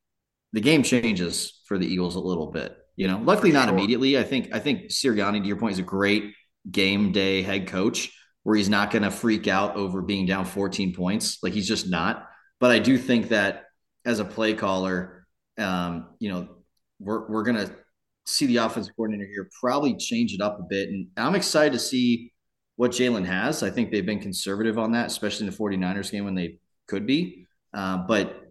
[0.53, 2.75] the game changes for the Eagles a little bit.
[2.95, 4.17] You know, luckily not immediately.
[4.17, 6.33] I think I think Sirianni, to your point, is a great
[6.69, 8.11] game day head coach
[8.43, 11.37] where he's not going to freak out over being down 14 points.
[11.41, 12.27] Like he's just not.
[12.59, 13.65] But I do think that
[14.05, 15.25] as a play caller,
[15.57, 16.49] um, you know,
[16.99, 17.69] we're we're gonna
[18.25, 20.89] see the offensive coordinator here probably change it up a bit.
[20.89, 22.31] And I'm excited to see
[22.75, 23.63] what Jalen has.
[23.63, 27.05] I think they've been conservative on that, especially in the 49ers game when they could
[27.05, 27.45] be.
[27.73, 28.41] Uh, but,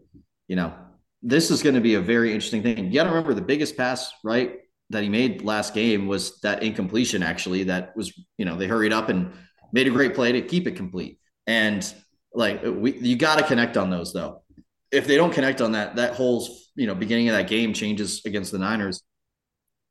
[0.49, 0.75] you know,
[1.23, 2.87] this is going to be a very interesting thing.
[2.87, 4.57] You got to remember the biggest pass, right,
[4.91, 8.93] that he made last game was that incompletion, actually, that was, you know, they hurried
[8.93, 9.33] up and
[9.73, 11.19] made a great play to keep it complete.
[11.47, 11.91] And
[12.33, 14.43] like, we, you got to connect on those, though.
[14.91, 18.23] If they don't connect on that, that whole, you know, beginning of that game changes
[18.25, 19.03] against the Niners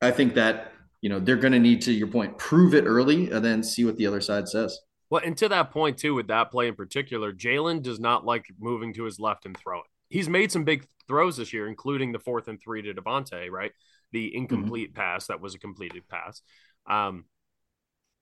[0.02, 3.32] I think that you know they're going to need to your point prove it early
[3.32, 4.80] and then see what the other side says.
[5.10, 8.46] Well, and to that point too, with that play in particular, Jalen does not like
[8.60, 9.84] moving to his left and throwing.
[10.10, 13.72] He's made some big throws this year, including the fourth and three to DeVonta, right?
[14.12, 15.02] The incomplete mm-hmm.
[15.02, 16.42] pass that was a completed pass.
[16.90, 17.26] Um,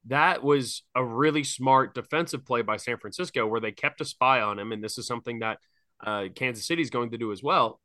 [0.07, 4.41] that was a really smart defensive play by San Francisco where they kept a spy
[4.41, 4.71] on him.
[4.71, 5.57] And this is something that
[6.05, 7.79] uh, Kansas City is going to do as well.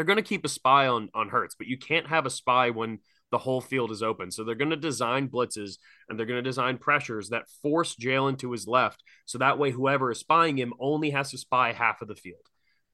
[0.00, 2.70] They're going to keep a spy on on Hurts, but you can't have a spy
[2.70, 4.30] when the whole field is open.
[4.30, 5.76] So they're going to design blitzes
[6.08, 9.02] and they're going to design pressures that force Jalen to his left.
[9.26, 12.40] So that way, whoever is spying him only has to spy half of the field,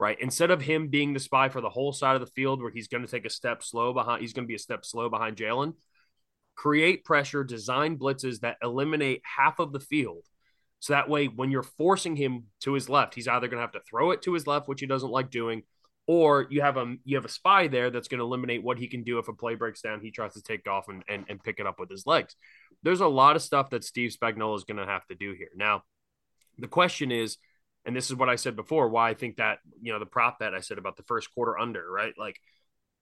[0.00, 0.18] right?
[0.20, 2.88] Instead of him being the spy for the whole side of the field where he's
[2.88, 5.36] going to take a step slow behind, he's going to be a step slow behind
[5.36, 5.74] Jalen.
[6.56, 10.24] Create pressure, design blitzes that eliminate half of the field.
[10.80, 13.72] So that way, when you're forcing him to his left, he's either going to have
[13.72, 15.62] to throw it to his left, which he doesn't like doing,
[16.06, 18.86] or you have a you have a spy there that's going to eliminate what he
[18.86, 20.00] can do if a play breaks down.
[20.00, 22.36] He tries to take off and, and, and pick it up with his legs.
[22.82, 25.50] There's a lot of stuff that Steve Spagnuolo is going to have to do here.
[25.56, 25.82] Now,
[26.58, 27.38] the question is,
[27.84, 30.38] and this is what I said before, why I think that you know the prop
[30.38, 32.14] bet I said about the first quarter under, right?
[32.16, 32.40] Like,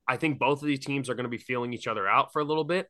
[0.08, 2.40] I think both of these teams are going to be feeling each other out for
[2.40, 2.88] a little bit,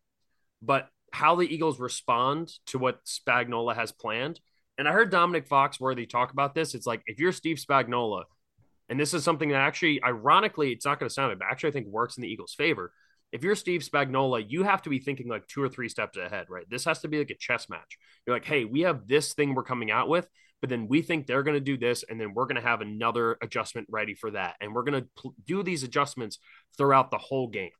[0.62, 4.40] but how the Eagles respond to what Spagnuolo has planned.
[4.76, 6.74] And I heard Domonique Foxworth talk about this.
[6.74, 8.24] It's like if you're Steve Spagnuolo
[8.88, 11.70] and this is something that actually, ironically, it's not going to sound it, but actually
[11.70, 12.92] I think works in the Eagles' favor.
[13.32, 16.46] If you're Steve Spagnuolo, you have to be thinking like two or three steps ahead,
[16.48, 16.68] right?
[16.70, 17.98] This has to be like a chess match.
[18.26, 20.28] You're like, hey, we have this thing we're coming out with,
[20.60, 22.80] but then we think they're going to do this, and then we're going to have
[22.80, 24.54] another adjustment ready for that.
[24.60, 26.38] And we're going to pl- do these adjustments
[26.78, 27.70] throughout the whole game.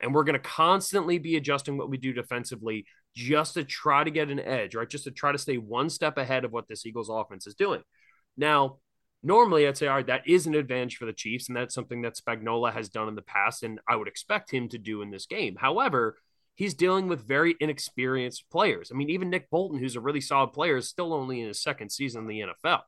[0.00, 4.10] And we're going to constantly be adjusting what we do defensively just to try to
[4.10, 4.88] get an edge, right?
[4.88, 7.82] Just to try to stay one step ahead of what this Eagles offense is doing.
[8.36, 8.78] Now,
[9.22, 12.02] normally I'd say, all right, that is an advantage for the Chiefs, and that's something
[12.02, 15.10] that Spagnuolo has done in the past, and I would expect him to do in
[15.10, 15.56] this game.
[15.56, 16.16] However,
[16.54, 18.90] he's dealing with very inexperienced players.
[18.92, 21.62] I mean, even Nick Bolton, who's a really solid player, is still only in his
[21.62, 22.80] second season in the NFL.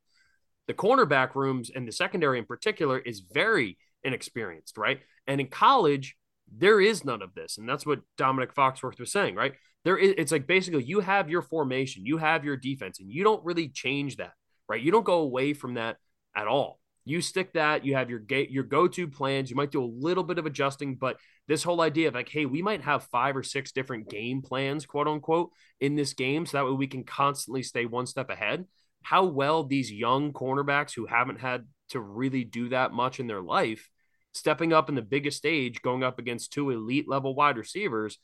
[0.66, 5.00] The cornerback rooms and the secondary in particular is very inexperienced, right?
[5.26, 6.16] And in college,
[6.50, 7.58] there is none of this.
[7.58, 9.54] And that's what Domonique Foxworth was saying, right?
[9.84, 13.22] There is it's like basically you have your formation, you have your defense, and you
[13.22, 14.32] don't really change that,
[14.68, 14.80] right?
[14.80, 15.96] You don't go away from that
[16.34, 16.80] at all.
[17.06, 19.50] You stick that, you have your gate, your go-to plans.
[19.50, 22.46] You might do a little bit of adjusting, but this whole idea of like, hey,
[22.46, 26.56] we might have five or six different game plans, quote unquote, in this game, so
[26.56, 28.64] that way we can constantly stay one step ahead.
[29.02, 33.42] How well these young cornerbacks who haven't had to really do that much in their
[33.42, 33.90] life,
[34.32, 38.18] stepping up in the biggest stage, going up against two elite level wide receivers,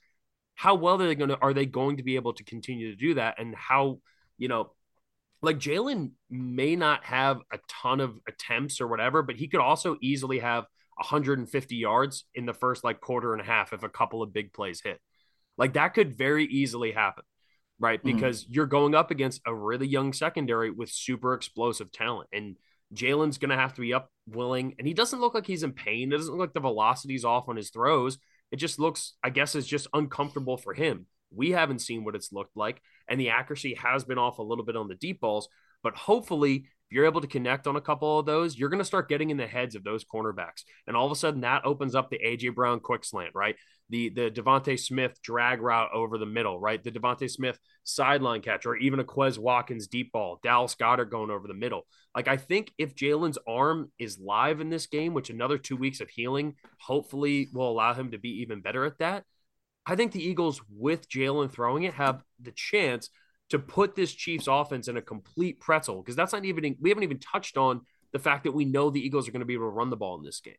[0.54, 2.96] how well are they going to are they going to be able to continue to
[2.96, 4.00] do that, and how
[4.38, 4.72] you know
[5.42, 9.96] like Jalen may not have a ton of attempts or whatever, but he could also
[10.00, 10.64] easily have
[10.96, 14.52] 150 yards in the first like quarter and a half if a couple of big
[14.52, 15.00] plays hit.
[15.56, 17.24] Like that could very easily happen,
[17.78, 18.02] right?
[18.02, 18.14] Mhm.
[18.14, 22.28] Because you're going up against a really young secondary with super explosive talent.
[22.32, 22.56] And
[22.94, 24.74] Jalen's going to have to be up willing.
[24.78, 26.12] And he doesn't look like he's in pain.
[26.12, 28.18] It doesn't look like the velocity's off on his throws.
[28.50, 31.06] It just looks, I guess, it's just uncomfortable for him.
[31.32, 32.82] We haven't seen what it's looked like.
[33.10, 35.48] And the accuracy has been off a little bit on the deep balls.
[35.82, 38.84] But hopefully, if you're able to connect on a couple of those, you're going to
[38.84, 40.64] start getting in the heads of those cornerbacks.
[40.86, 43.56] And all of a sudden, that opens up the AJ Brown quick slant, right?
[43.90, 46.82] The the DeVonta Smith drag route over the middle, right?
[46.82, 51.30] The DeVonta Smith sideline catch, or even a Quez Watkins deep ball, Dallas Goedert going
[51.30, 51.86] over the middle.
[52.14, 56.00] Like I think if Jalen's arm is live in this game, which another two weeks
[56.00, 59.24] of healing hopefully will allow him to be even better at that.
[59.86, 63.10] I think the Eagles, with Jalen throwing it, have the chance
[63.50, 67.04] to put this Chiefs offense in a complete pretzel because that's not even we haven't
[67.04, 67.80] even touched on
[68.12, 69.96] the fact that we know the Eagles are going to be able to run the
[69.96, 70.54] ball in this game.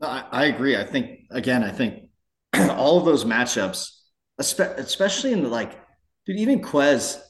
[0.00, 0.76] I, agree.
[0.76, 2.04] I think again, I think
[2.54, 3.90] all of those matchups,
[4.38, 5.72] especially in the like,
[6.24, 7.20] dude, even Quez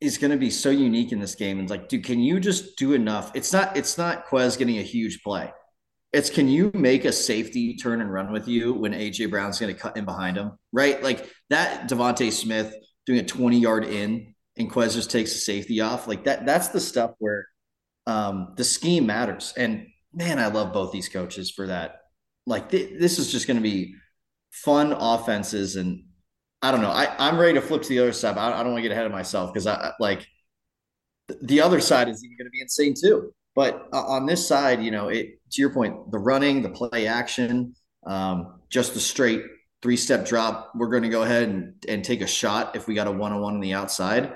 [0.00, 1.58] is going to be so unique in this game.
[1.58, 3.30] And like, dude, can you just do enough?
[3.34, 3.76] It's not.
[3.76, 5.50] It's not Quez getting a huge play.
[6.12, 9.74] It's can you make a safety turn and run with you when AJ Brown's going
[9.74, 11.02] to cut in behind him, right?
[11.02, 12.74] Like that DeVonta Smith
[13.06, 16.06] doing a 20 yard in and Quez just takes a safety off.
[16.06, 17.46] Like that, that's the stuff where
[18.06, 19.54] um, the scheme matters.
[19.56, 22.02] And man, I love both these coaches for that.
[22.46, 23.94] Like th- this is just going to be
[24.50, 25.76] fun offenses.
[25.76, 26.04] And
[26.60, 26.90] I don't know.
[26.90, 28.36] I, I'm ready to flip to the other side.
[28.36, 30.26] I, I don't want to get ahead of myself because I like
[31.40, 33.32] the other side is even going to be insane too.
[33.54, 37.06] But uh, on this side, you know, it to your point, the running, the play
[37.06, 37.74] action,
[38.06, 39.42] um, just the straight
[39.82, 40.72] three step drop.
[40.74, 43.32] We're going to go ahead and, and take a shot if we got a one
[43.32, 44.34] on one on the outside.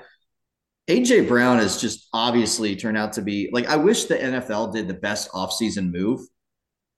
[0.89, 4.87] AJ Brown has just obviously turned out to be like I wish the NFL did
[4.87, 6.21] the best offseason move.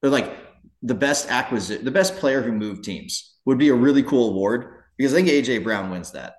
[0.01, 0.37] They're like
[0.83, 4.83] the best acquisition, the best player who moved teams would be a really cool award
[4.97, 6.35] because I think AJ Brown wins that.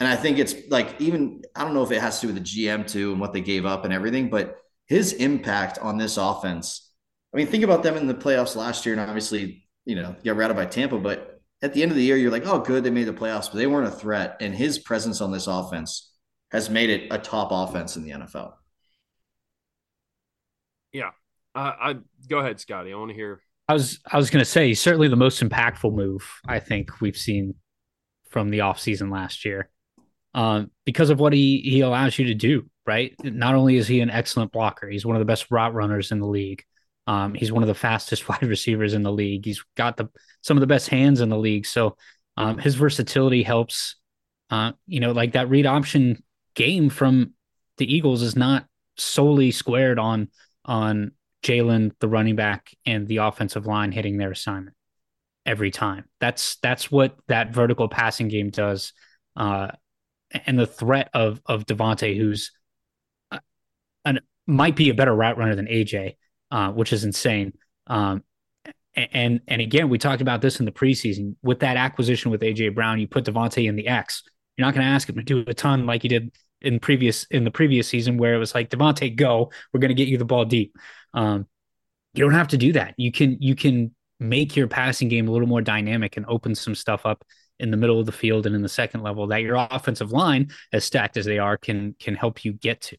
[0.00, 2.42] And I think it's like even I don't know if it has to do with
[2.42, 6.16] the GM too and what they gave up and everything, but his impact on this
[6.16, 6.90] offense.
[7.32, 10.36] I mean, think about them in the playoffs last year, and obviously, you know, got
[10.36, 10.98] routed by Tampa.
[10.98, 13.50] But at the end of the year, you're like, oh, good, they made the playoffs,
[13.50, 14.36] but they weren't a threat.
[14.40, 16.12] And his presence on this offense
[16.50, 18.52] has made it a top offense in the NFL.
[20.92, 21.10] Yeah,
[21.54, 21.96] uh, I
[22.28, 22.92] go ahead, Scotty.
[22.92, 23.40] I want to hear.
[23.68, 27.16] I was I was going to say certainly the most impactful move I think we've
[27.16, 27.54] seen
[28.30, 29.70] from the offseason last year,
[30.34, 33.14] um, because of what he he allows you to do right?
[33.22, 36.20] Not only is he an excellent blocker, he's one of the best route runners in
[36.20, 36.64] the league.
[37.06, 39.44] Um, he's one of the fastest wide receivers in the league.
[39.44, 40.08] He's got the
[40.42, 41.66] some of the best hands in the league.
[41.66, 41.96] So
[42.36, 43.96] um, his versatility helps.
[44.50, 46.22] Uh, you know, like that read option
[46.54, 47.32] game from
[47.78, 48.66] the Eagles is not
[48.96, 50.28] solely squared on
[50.64, 54.76] on Jalen, the running back, and the offensive line hitting their assignment
[55.46, 56.04] every time.
[56.20, 58.92] That's that's what that vertical passing game does.
[59.34, 59.68] Uh,
[60.46, 62.52] and the threat of of DeVonta, who's
[64.04, 66.16] an might be a better route runner than AJ,
[66.50, 67.52] uh, which is insane.
[67.86, 68.22] Um,
[68.94, 72.74] and and again, we talked about this in the preseason with that acquisition with AJ
[72.74, 73.00] Brown.
[73.00, 74.22] You put DeVonta in the X.
[74.56, 77.24] You're not going to ask him to do a ton like you did in previous
[77.24, 79.50] in the previous season, where it was like DeVonta, go.
[79.72, 80.76] We're going to get you the ball deep.
[81.12, 81.46] Um,
[82.12, 82.94] you don't have to do that.
[82.96, 86.74] You can you can make your passing game a little more dynamic and open some
[86.74, 87.24] stuff up
[87.58, 90.50] in the middle of the field and in the second level that your offensive line,
[90.72, 92.96] as stacked as they are, can can help you get to.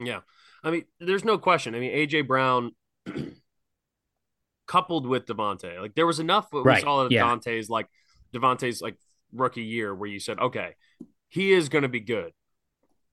[0.00, 0.20] Yeah.
[0.62, 1.74] I mean, there's no question.
[1.74, 2.72] I mean, AJ Brown
[4.66, 6.82] coupled with DeVonta, like there was enough what we right.
[6.82, 7.22] saw yeah.
[7.22, 7.86] DeVonta's like
[8.34, 8.96] DeVonta's like
[9.32, 10.74] rookie year where you said, okay,
[11.28, 12.32] he is going to be good.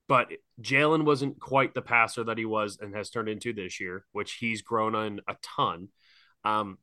[0.07, 4.05] But Jalen wasn't quite the passer that he was and has turned into this year,
[4.11, 5.89] which he's grown on a ton.
[6.43, 6.77] Um,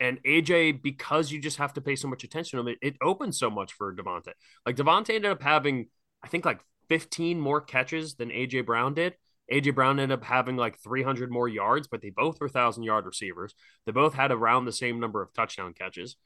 [0.00, 2.96] and AJ, because you just have to pay so much attention to him, it, it
[3.02, 4.32] opens so much for DeVonta.
[4.64, 5.88] Like DeVonta ended up having,
[6.22, 9.14] I think, like 15 more catches than AJ Brown did.
[9.52, 13.06] AJ Brown ended up having like 300 more yards, but they both were thousand yard
[13.06, 13.54] receivers.
[13.86, 16.16] They both had around the same number of touchdown catches,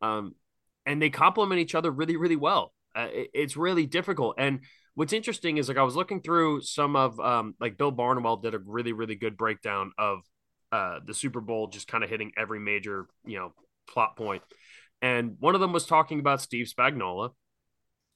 [0.00, 0.34] um,
[0.86, 2.72] and they complement each other really, really well.
[2.96, 4.36] Uh, it, it's really difficult.
[4.38, 4.60] And
[4.94, 8.54] what's interesting is like I was looking through some of um, like Bill Barnwell did
[8.54, 10.20] a really, really good breakdown of
[10.72, 13.52] uh, the Super Bowl, just kind of hitting every major you know
[13.88, 14.42] plot point.
[15.00, 17.30] And one of them was talking about Steve Spagnuolo,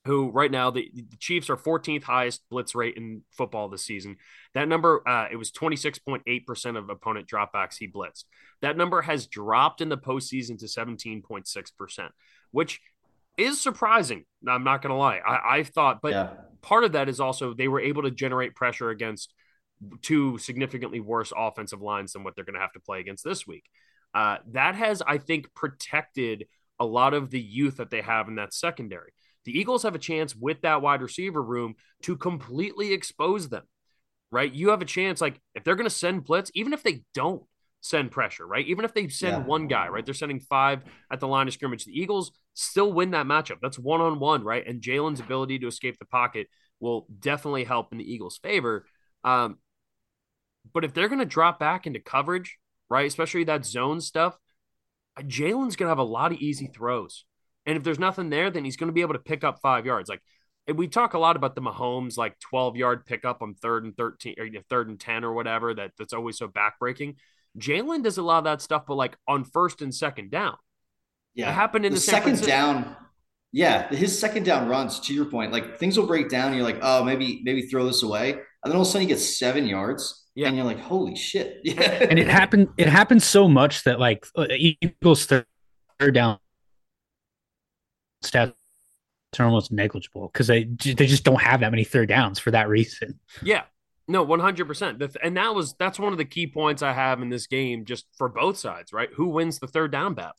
[0.05, 4.17] who right now the, the, Chiefs are 14th highest blitz rate in football this season.
[4.55, 8.25] That number, uh, it was 26.8% of opponent dropbacks he blitzed.
[8.63, 12.09] That number has dropped in the postseason to 17.6%,
[12.51, 12.81] which
[13.39, 14.25] is surprising.
[14.47, 15.19] I'm not going to lie.
[15.19, 16.31] I, I thought, but yeah.
[16.63, 19.33] part of that is also they were able to generate pressure against
[20.01, 23.47] two significantly worse offensive lines than what they're going to have to play against this
[23.47, 23.65] week.
[24.15, 26.47] Uh, that has, I think, protected
[26.79, 29.13] a lot of the youth that they have in that secondary.
[29.45, 33.65] The Eagles have a chance with that wide receiver room to completely expose them,
[34.31, 34.53] right?
[34.53, 37.43] You have a chance, like, if they're going to send blitz, even if they don't
[37.81, 38.67] send pressure, right?
[38.67, 39.45] Even if they send yeah.
[39.45, 40.05] one guy, right?
[40.05, 41.85] They're sending five at the line of scrimmage.
[41.85, 43.57] The Eagles still win that matchup.
[43.61, 44.65] That's one on one, right?
[44.65, 46.47] And Jalen's ability to escape the pocket
[46.79, 48.87] will definitely help in the Eagles' favor.
[49.25, 49.59] Um,
[50.73, 52.59] but if they're going to drop back into coverage,
[52.89, 54.37] right, especially that zone stuff,
[55.21, 57.25] Jalen's going to have a lot of easy throws.
[57.67, 59.87] And if there's nothing there, then he's going to be able to pick up five
[59.87, 60.09] yards.
[60.09, 60.23] Like
[60.73, 64.35] we talk a lot about the Mahomes like 12 yard pickup on third and 13
[64.39, 67.17] or third and 10 or whatever that that's always so backbreaking.
[67.59, 70.57] Jalen does a lot of that stuff, but like on first and second down.
[71.35, 71.51] Yeah.
[71.51, 72.97] It happened in the, the second down.
[73.53, 73.89] Yeah.
[73.89, 76.55] His second down runs, to your point, like things will break down.
[76.55, 78.33] you're like, oh, maybe, maybe throw this away.
[78.33, 80.22] And then all of a sudden he gets seven yards.
[80.35, 80.49] Yeah.
[80.49, 81.61] And you're like, holy shit.
[81.65, 81.81] Yeah.
[81.83, 85.47] and it happened, it happened so much that like uh, Eagles third
[86.13, 86.39] down
[88.25, 88.55] stats
[89.39, 92.69] are almost negligible because they they just don't have that many third downs for that
[92.69, 93.19] reason.
[93.43, 93.63] Yeah.
[94.09, 95.17] No, 100%.
[95.23, 98.07] And that was that's one of the key points I have in this game just
[98.19, 99.09] for both sides, right?
[99.15, 100.37] Who wins the third down battle?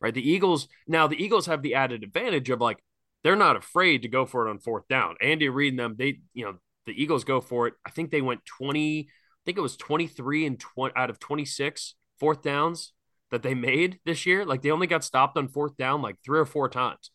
[0.00, 0.14] Right?
[0.14, 2.82] The Eagles now the Eagles have the added advantage of like
[3.24, 5.16] they're not afraid to go for it on fourth down.
[5.20, 6.54] Andy Reid and them, they, you know,
[6.86, 7.74] the Eagles go for it.
[7.84, 11.94] I think they went 20, I think it was 23 and 20 out of 26
[12.18, 12.92] fourth downs
[13.30, 14.44] that they made this year.
[14.44, 17.10] Like they only got stopped on fourth down like three or four times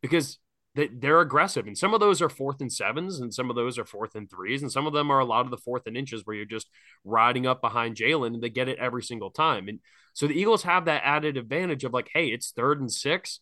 [0.00, 0.38] because
[0.74, 1.66] they, they're aggressive.
[1.66, 4.30] And some of those are fourth and sevens, and some of those are fourth and
[4.30, 6.44] threes, and some of them are a lot of the fourth and inches where you're
[6.44, 6.68] just
[7.04, 9.68] riding up behind Jalen and they get it every single time.
[9.68, 9.80] And
[10.14, 13.40] so the Eagles have that added advantage of like, hey, it's third and six,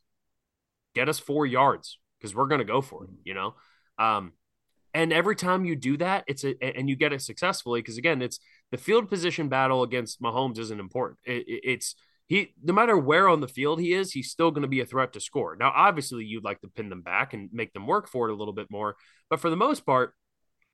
[0.94, 3.54] get us four yards because we're going to go for it, you know?
[3.98, 4.32] Um,
[4.96, 8.22] and every time you do that, it's a, and you get it successfully because again,
[8.22, 8.38] it's
[8.70, 11.18] the field position battle against Mahomes isn't important.
[11.26, 11.94] It, it, it's
[12.26, 14.86] he no matter where on the field he is, he's still going to be a
[14.86, 15.54] threat to score.
[15.54, 18.36] Now, obviously, you'd like to pin them back and make them work for it a
[18.36, 18.96] little bit more,
[19.28, 20.14] but for the most part,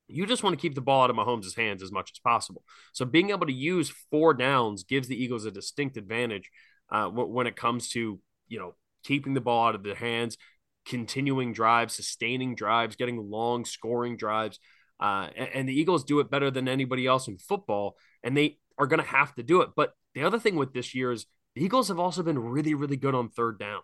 [0.07, 2.63] you just want to keep the ball out of Mahomes' hands as much as possible.
[2.93, 6.49] So being able to use four downs gives the Eagles a distinct advantage
[6.89, 10.37] uh, when it comes to you know keeping the ball out of their hands,
[10.85, 14.59] continuing drives, sustaining drives, getting long scoring drives.
[14.99, 18.57] Uh, and, and the Eagles do it better than anybody else in football, and they
[18.77, 19.69] are going to have to do it.
[19.75, 21.25] But the other thing with this year is
[21.55, 23.81] the Eagles have also been really, really good on third down.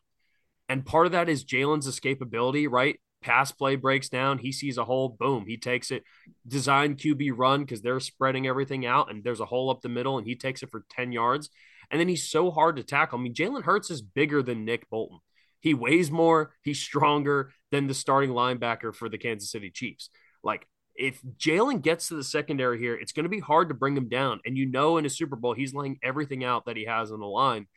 [0.68, 3.00] And part of that is Jalen's escapability, right?
[3.22, 4.38] Pass play breaks down.
[4.38, 6.04] He sees a hole, boom, he takes it.
[6.48, 10.18] Design QB run because they're spreading everything out and there's a hole up the middle
[10.18, 11.50] and he takes it for 10 yards.
[11.92, 13.20] And then he's so hard to tackle.
[13.20, 15.20] I mean, Jalen Hurts is bigger than Nick Bolton.
[15.62, 20.10] He weighs more, he's stronger than the starting linebacker for the Kansas City Chiefs.
[20.44, 23.96] Like, if Jalen gets to the secondary here, it's going to be hard to bring
[23.96, 24.42] him down.
[24.46, 27.20] And you know, in a Super Bowl, he's laying everything out that he has on
[27.20, 27.68] the line.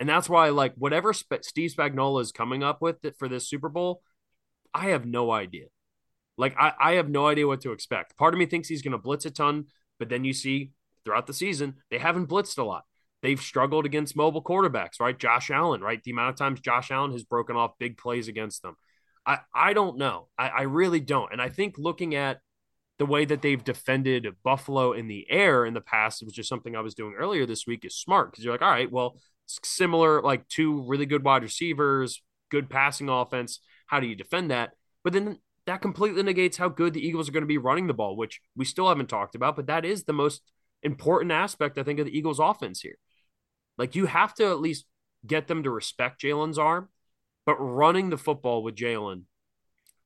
[0.00, 3.68] And that's why, like, whatever Sp- Steve Spagnuolo is coming up with for this Super
[3.68, 4.02] Bowl,
[4.74, 5.66] I have no idea.
[6.38, 8.16] Like, I, I have no idea what to expect.
[8.16, 9.66] Part of me thinks he's going to blitz a ton,
[9.98, 10.72] but then you see
[11.04, 12.84] throughout the season, they haven't blitzed a lot.
[13.22, 15.16] They've struggled against mobile quarterbacks, right?
[15.16, 16.02] Josh Allen, right?
[16.02, 18.74] The amount of times Josh Allen has broken off big plays against them.
[19.24, 20.28] I, I don't know.
[20.36, 21.32] I, I really don't.
[21.32, 22.40] And I think looking at
[22.98, 26.74] the way that they've defended Buffalo in the air in the past, which is something
[26.74, 29.16] I was doing earlier this week, is smart because you're like, all right, well,
[29.46, 33.60] similar, like two really good wide receivers, good passing offense.
[33.86, 34.72] How do you defend that?
[35.04, 37.94] But then that completely negates how good the Eagles are going to be running the
[37.94, 40.42] ball, which we still haven't talked about, but that is the most
[40.82, 42.96] important aspect, I think, of the Eagles offense here.
[43.82, 44.84] Like you have to at least
[45.26, 46.88] get them to respect Jalen's arm,
[47.44, 49.24] but running the football with Jalen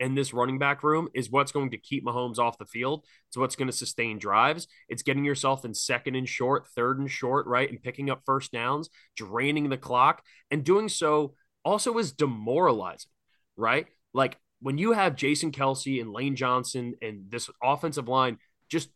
[0.01, 3.05] and this running back room is what's going to keep Mahomes off the field.
[3.29, 4.67] It's what's going to sustain drives.
[4.89, 7.69] It's getting yourself in second and short, third and short, right?
[7.69, 10.23] And picking up first downs, draining the clock.
[10.51, 13.11] And doing so also is demoralizing,
[13.59, 13.89] right?
[14.15, 18.39] Like when you have Jason Kelce and Lane Johnson and this offensive line
[18.71, 18.89] just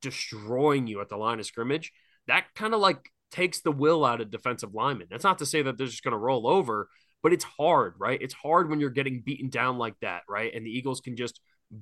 [0.00, 1.90] destroying you at the line of scrimmage,
[2.28, 5.08] that kind of like takes the will out of defensive linemen.
[5.10, 6.88] That's not to say that they're just going to roll over,
[7.22, 8.20] but it's hard, right?
[8.20, 10.52] It's hard when you're getting beaten down like that, right?
[10.54, 11.40] And the Eagles can just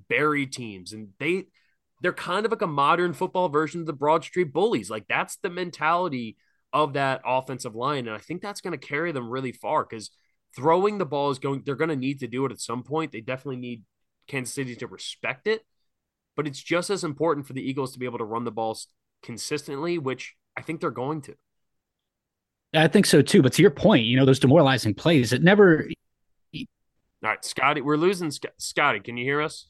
[0.09, 1.45] bury teams and they
[2.01, 4.91] they're kind of like a modern football version of the Broad Street Bullies.
[4.91, 6.37] Like that's the mentality
[6.73, 10.11] of that offensive line and I think that's going to carry them really far cuz
[10.55, 13.13] throwing the ball is going they're going to need to do it at some point.
[13.13, 13.85] They definitely need
[14.27, 15.65] Kansas City to respect it,
[16.37, 18.89] but it's just as important for the Eagles to be able to run the balls
[19.23, 21.35] consistently, which I think they're going to.
[22.75, 23.43] I think so too.
[23.43, 25.89] But to your point, you know, those demoralizing plays, it never.
[26.55, 26.65] All
[27.23, 29.01] right, Scotty, we're losing Scotty.
[29.01, 29.67] Can you hear us?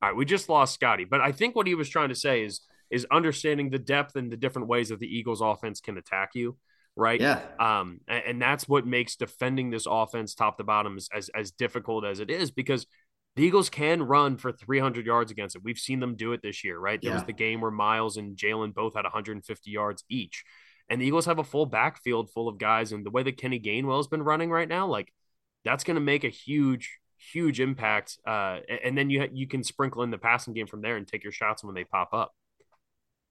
[0.00, 1.04] All right, we just lost Scotty.
[1.04, 2.60] But I think what he was trying to say is
[2.90, 6.56] is understanding the depth and the different ways that the Eagles offense can attack you
[6.96, 7.20] right?
[7.20, 7.40] Yeah.
[7.58, 11.50] Um, and, and, that's what makes defending this offense top to bottom as, as, as
[11.50, 12.86] difficult as it is because
[13.36, 15.62] the Eagles can run for 300 yards against it.
[15.64, 17.00] We've seen them do it this year, right?
[17.00, 17.16] There yeah.
[17.16, 20.44] was the game where Miles and Jalen both had 150 yards each.
[20.88, 22.92] And the Eagles have a full backfield full of guys.
[22.92, 25.12] And the way that Kenny Gainwell has been running right now, like
[25.64, 26.98] that's going to make a huge,
[27.32, 28.18] huge impact.
[28.26, 31.24] Uh, and then you you can sprinkle in the passing game from there and take
[31.24, 32.32] your shots when they pop up.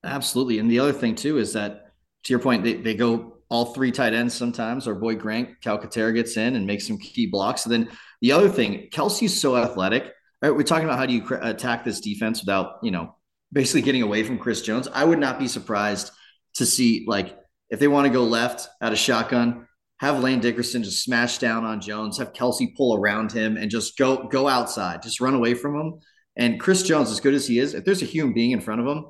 [0.04, 0.60] Absolutely.
[0.60, 1.93] And the other thing too is that
[2.24, 4.88] to your point, they, they go all three tight ends sometimes.
[4.88, 7.66] Our boy Grant Calcaterra gets in and makes some key blocks.
[7.66, 7.89] And then
[8.22, 10.12] the other thing, Kelce's so athletic.
[10.41, 10.52] Right?
[10.52, 13.16] We're talking about how do you attack this defense without, you know,
[13.52, 14.88] basically getting away from Chris Jones.
[14.91, 16.12] I would not be surprised
[16.56, 17.38] to see like
[17.70, 19.68] if they want to go left out of shotgun,
[19.98, 23.98] have Landon Dickerson just smash down on Jones, have Kelce pull around him and just
[23.98, 26.00] go go outside, just run away from him.
[26.36, 28.82] And Chris Jones, as good as he is, if there's a human being in front
[28.82, 29.06] of him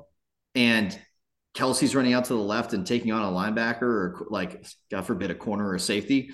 [0.54, 0.98] and
[1.54, 5.30] Kelce's running out to the left and taking on a linebacker or like God forbid
[5.30, 6.30] a corner or a safety,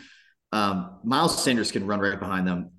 [0.53, 2.71] um, Miles Sanders can run right behind them.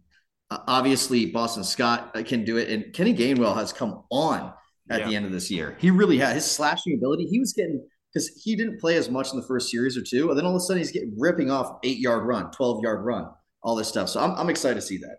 [0.49, 4.53] Uh, obviously, Boston Scott uh, can do it, and Kenny Gainwell has come on
[4.89, 5.07] at yeah.
[5.07, 5.77] the end of this year.
[5.79, 7.25] He really had his slashing ability.
[7.25, 10.29] He was getting because he didn't play as much in the first series or two,
[10.29, 13.05] and then all of a sudden he's getting ripping off eight yard run, twelve yard
[13.05, 13.27] run,
[13.63, 14.09] all this stuff.
[14.09, 15.17] So I'm I'm excited to see that.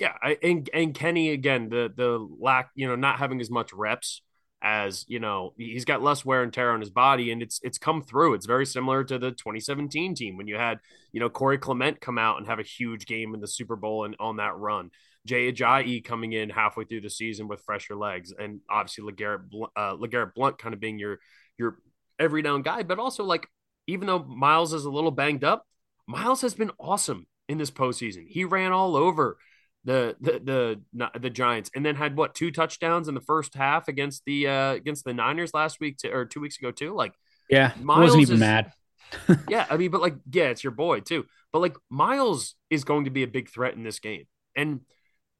[0.00, 3.72] Yeah, I, and and Kenny again the the lack you know not having as much
[3.72, 4.22] reps
[4.64, 7.78] as you know he's got less wear and tear on his body and it's it's
[7.78, 8.34] come through.
[8.34, 10.80] It's very similar to the 2017 team when you had
[11.12, 14.04] you know Corey Clement come out and have a huge game in the Super Bowl
[14.04, 14.90] and on that run.
[15.26, 19.96] Jay Ajayi coming in halfway through the season with fresher legs and obviously LeGarrette uh,
[19.96, 21.18] LeGarrette Blunt kind of being your
[21.58, 21.78] your
[22.18, 23.46] every down guy but also like
[23.86, 25.66] even though miles is a little banged up
[26.06, 28.26] miles has been awesome in this postseason.
[28.26, 29.36] He ran all over
[29.84, 33.88] the the the the Giants, and then had what two touchdowns in the first half
[33.88, 36.94] against the uh against the Niners last week to, or two weeks ago too.
[36.94, 37.12] Like,
[37.50, 38.72] yeah, Miles wasn't even is, mad.
[39.48, 41.26] yeah, I mean, but like, yeah, it's your boy too.
[41.52, 44.24] But like, Miles is going to be a big threat in this game,
[44.56, 44.80] and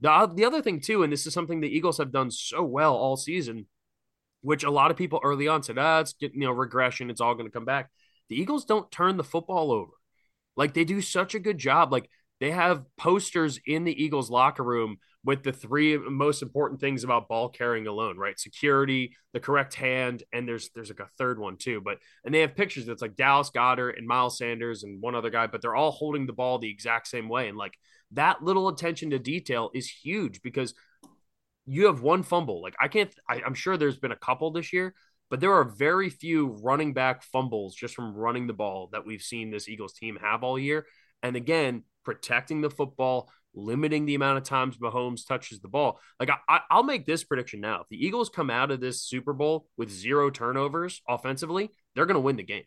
[0.01, 2.95] the the other thing too, and this is something the Eagles have done so well
[2.95, 3.67] all season,
[4.43, 7.35] which a lot of people early on said, ah, it's you know regression, it's all
[7.35, 7.91] going to come back.
[8.29, 9.93] The Eagles don't turn the football over.
[10.57, 11.91] Like they do such a good job.
[11.91, 12.09] Like
[12.41, 17.29] they have posters in the Eagles locker room with the three most important things about
[17.29, 18.39] ball carrying alone, right?
[18.39, 21.81] Security, the correct hand, and there's there's like a third one too.
[21.81, 25.31] But and they have pictures that's like Dallas Goedert and Miles Sanders and one other
[25.31, 27.49] guy, but they're all holding the ball the exact same way.
[27.49, 27.79] And like
[28.13, 30.75] that little attention to detail is huge because
[31.67, 32.61] you have one fumble.
[32.61, 34.95] Like I can't I, I'm sure there's been a couple this year,
[35.31, 39.23] but there are very few running back fumbles just from running the ball that we've
[39.23, 40.85] seen this Eagles team have all year.
[41.23, 45.99] And again, protecting the football, limiting the amount of times Mahomes touches the ball.
[46.21, 49.33] Like I, will make this prediction now: if the Eagles come out of this Super
[49.33, 52.65] Bowl with zero turnovers offensively, they're going to win the game.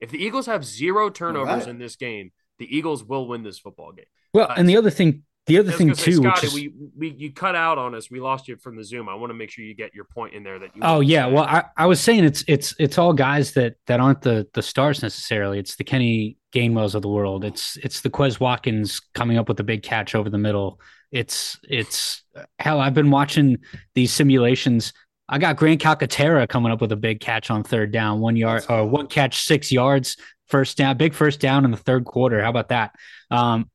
[0.00, 1.68] If the Eagles have zero turnovers right.
[1.68, 4.06] in this game, the Eagles will win this football game.
[4.34, 6.54] Well, uh, and the other thing the other thing too, Scotty, is...
[6.54, 8.10] we, we you cut out on us.
[8.10, 9.08] We lost you from the Zoom.
[9.08, 10.58] I want to make sure you get your point in there.
[10.58, 10.82] That you.
[10.82, 14.22] Oh yeah, well I, I was saying it's it's it's all guys that that aren't
[14.22, 15.58] the the stars necessarily.
[15.58, 17.44] It's the Kenny Gainwells of the world.
[17.44, 20.80] It's it's the Quez Watkins coming up with a big catch over the middle.
[21.12, 22.24] It's it's
[22.58, 22.80] hell.
[22.80, 23.58] I've been watching
[23.94, 24.92] these simulations.
[25.28, 28.64] I got Grant Calcaterra coming up with a big catch on third down, one yard
[28.68, 30.16] or one catch, six yards,
[30.48, 32.42] first down, big first down in the third quarter.
[32.42, 32.94] How about that?
[33.30, 33.70] Um,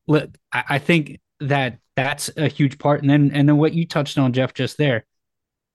[0.52, 3.00] I think that that's a huge part.
[3.02, 5.04] And then and then what you touched on, Jeff, just there,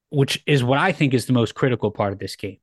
[0.09, 2.57] which is what I think is the most critical part of this game.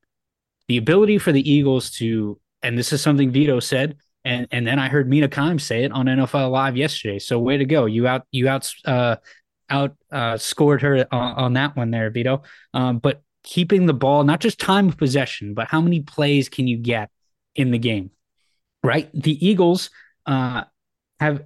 [0.69, 4.79] The ability for the Eagles to, and this is something Vito said, and and then
[4.79, 7.19] I heard Mina Kimes say it on NFL Live yesterday.
[7.19, 7.87] So way to go.
[7.87, 9.17] You out you out uh
[9.69, 12.43] out uh scored her on, on that one there, Vito.
[12.73, 16.67] Um, but keeping the ball, not just time of possession, but how many plays can
[16.67, 17.11] you get
[17.55, 18.11] in the game?
[18.83, 19.11] Right?
[19.13, 19.91] The Eagles
[20.27, 20.65] uh
[21.21, 21.43] have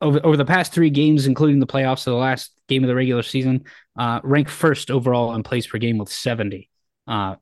[0.00, 2.94] over, over the past three games, including the playoffs, so the last game of the
[2.94, 3.64] regular season,
[3.98, 6.68] uh, ranked first overall in plays per game with 70.
[7.06, 7.36] Uh,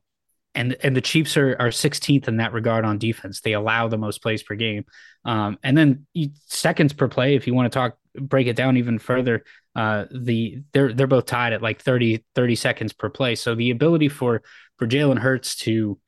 [0.55, 3.41] and and the Chiefs are are 16th in that regard on defense.
[3.41, 4.85] They allow the most plays per game.
[5.23, 6.07] Um, and then
[6.47, 9.43] seconds per play, if you want to talk break it down even further,
[9.75, 13.35] uh, the they're they're both tied at like 30 30 seconds per play.
[13.35, 14.41] So the ability for
[14.77, 15.99] for Jalen Hurts to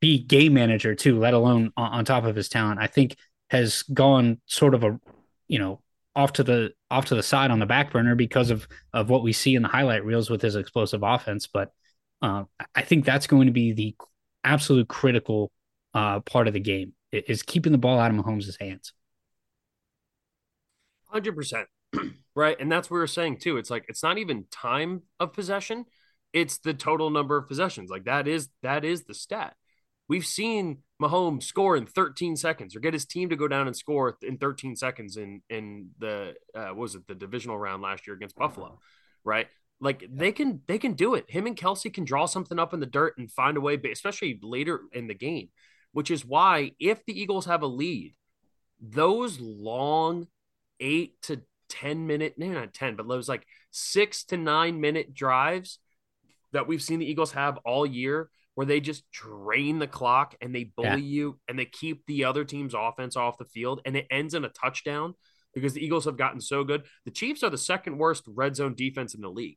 [0.00, 3.16] be game manager too, let alone on, on top of his talent, I think
[3.50, 4.98] has gone sort of a
[5.48, 5.80] you know
[6.16, 9.22] off to the off to the side on the back burner because of of what
[9.22, 11.46] we see in the highlight reels with his explosive offense.
[11.46, 11.70] But
[12.22, 12.44] uh,
[12.74, 13.94] I think that's going to be the
[14.44, 15.50] absolute critical
[15.94, 18.92] uh, part of the game is keeping the ball out of Mahomes' hands.
[21.06, 21.68] Hundred percent,
[22.36, 22.56] right?
[22.60, 23.56] And that's what we are saying too.
[23.56, 25.86] It's like it's not even time of possession;
[26.32, 27.90] it's the total number of possessions.
[27.90, 29.56] Like that is that is the stat.
[30.10, 33.76] We've seen Mahomes score in 13 seconds or get his team to go down and
[33.76, 38.16] score in 13 seconds in in the uh, was it the divisional round last year
[38.16, 38.80] against Buffalo,
[39.22, 39.46] right?
[39.80, 41.30] Like they can they can do it.
[41.30, 44.40] Him and Kelce can draw something up in the dirt and find a way, especially
[44.42, 45.50] later in the game.
[45.92, 48.16] Which is why if the Eagles have a lead,
[48.80, 50.26] those long
[50.80, 55.78] eight to 10 minute, maybe not 10, but those like six to nine minute drives
[56.50, 58.28] that we've seen the Eagles have all year
[58.60, 60.96] where they just drain the clock and they bully yeah.
[60.96, 64.44] you and they keep the other team's offense off the field and it ends in
[64.44, 65.14] a touchdown
[65.54, 66.82] because the Eagles have gotten so good.
[67.06, 69.56] The Chiefs are the second worst red zone defense in the league.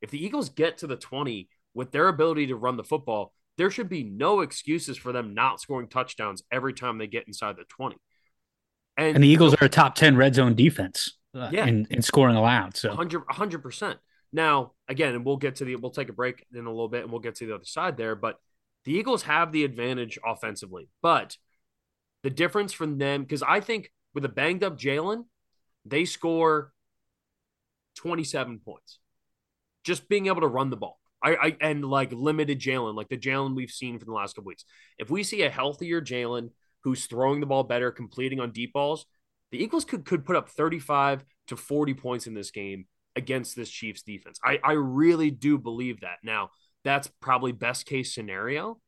[0.00, 3.72] If the Eagles get to the 20 with their ability to run the football, there
[3.72, 7.64] should be no excuses for them not scoring touchdowns every time they get inside the
[7.64, 7.96] 20.
[8.96, 11.66] And, and the Eagles are a top 10 red zone defense uh, yeah.
[11.66, 12.76] in, in scoring allowed.
[12.76, 13.96] So 100, 100%.
[14.34, 17.04] Now, again, and we'll get to the, we'll take a break in a little bit
[17.04, 18.36] and we'll get to the other side there, but
[18.84, 20.88] the Eagles have the advantage offensively.
[21.02, 21.36] But
[22.24, 25.26] the difference from them, because I think with a banged up Jalen,
[25.84, 26.72] they score
[27.98, 28.98] 27 points.
[29.84, 30.98] Just being able to run the ball.
[31.22, 34.48] I, I and like limited Jalen, like the Jalen we've seen for the last couple
[34.48, 34.64] weeks.
[34.98, 36.50] If we see a healthier Jalen
[36.82, 39.06] who's throwing the ball better, completing on deep balls,
[39.52, 42.86] the Eagles could could put up 35 to 40 points in this game
[43.16, 44.38] against this Chiefs defense.
[44.44, 46.18] I, I really do believe that.
[46.22, 46.50] Now,
[46.84, 48.78] that's probably best case scenario,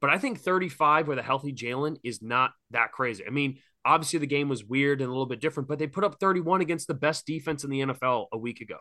[0.00, 3.24] but I think 35 with a healthy Jalen is not that crazy.
[3.26, 6.04] I mean, obviously the game was weird and a little bit different, but they put
[6.04, 8.76] up 31 against the best defense in the NFL a week ago,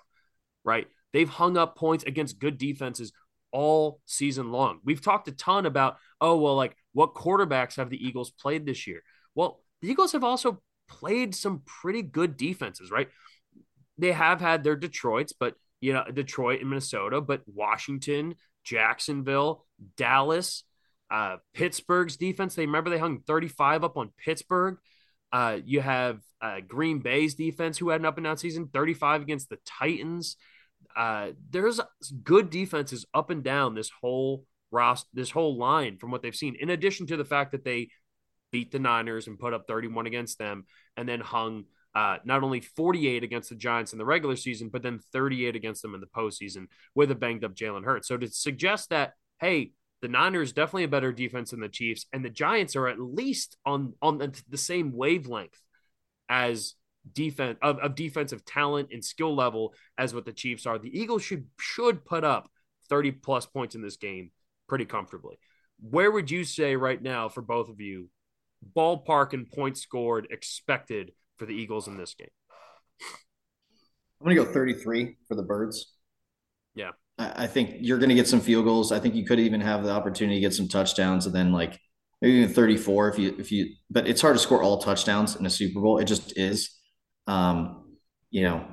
[0.63, 0.87] right?
[1.13, 3.11] They've hung up points against good defenses
[3.51, 4.79] all season long.
[4.83, 8.87] We've talked a ton about, oh, well, like what quarterbacks have the Eagles played this
[8.87, 9.01] year?
[9.35, 13.09] Well, the Eagles have also played some pretty good defenses, right?
[13.99, 19.65] They have had their Detroits, but you know, Detroit and Minnesota, but Washington, Jacksonville,
[19.97, 20.63] Dallas,
[21.11, 22.55] uh, Pittsburgh's defense.
[22.55, 24.77] They remember they hung 35 up on Pittsburgh.
[25.31, 29.21] Uh, you have uh, Green Bay's defense, who had an up and down season, 35
[29.21, 30.37] against the Titans.
[30.95, 31.79] Uh, there's
[32.23, 36.55] good defenses up and down this whole roster, this whole line from what they've seen.
[36.59, 37.89] In addition to the fact that they
[38.51, 40.65] beat the Niners and put up 31 against them,
[40.97, 41.65] and then hung
[41.95, 45.81] uh, not only 48 against the Giants in the regular season, but then 38 against
[45.81, 48.07] them in the postseason with a banged up Jalen Hurts.
[48.07, 49.71] So to suggest that, hey,
[50.01, 53.57] the Niners definitely a better defense than the Chiefs, and the Giants are at least
[53.65, 55.59] on on the, the same wavelength
[56.29, 56.75] as
[57.11, 60.77] defense of, of defensive talent and skill level as what the Chiefs are.
[60.77, 62.49] The Eagles should should put up
[62.89, 64.31] 30 plus points in this game
[64.67, 65.37] pretty comfortably.
[65.81, 68.09] Where would you say right now for both of you
[68.75, 72.29] ballpark and points scored expected for the Eagles in this game?
[74.21, 75.93] I'm going to go 33 for the Birds.
[76.75, 76.91] Yeah.
[77.17, 78.91] I think you're going to get some field goals.
[78.91, 81.77] I think you could even have the opportunity to get some touchdowns and then like
[82.21, 85.45] maybe even 34 if you, if you, but it's hard to score all touchdowns in
[85.45, 85.97] a Super Bowl.
[85.97, 86.77] It just is.
[87.27, 87.97] Um,
[88.29, 88.65] you know,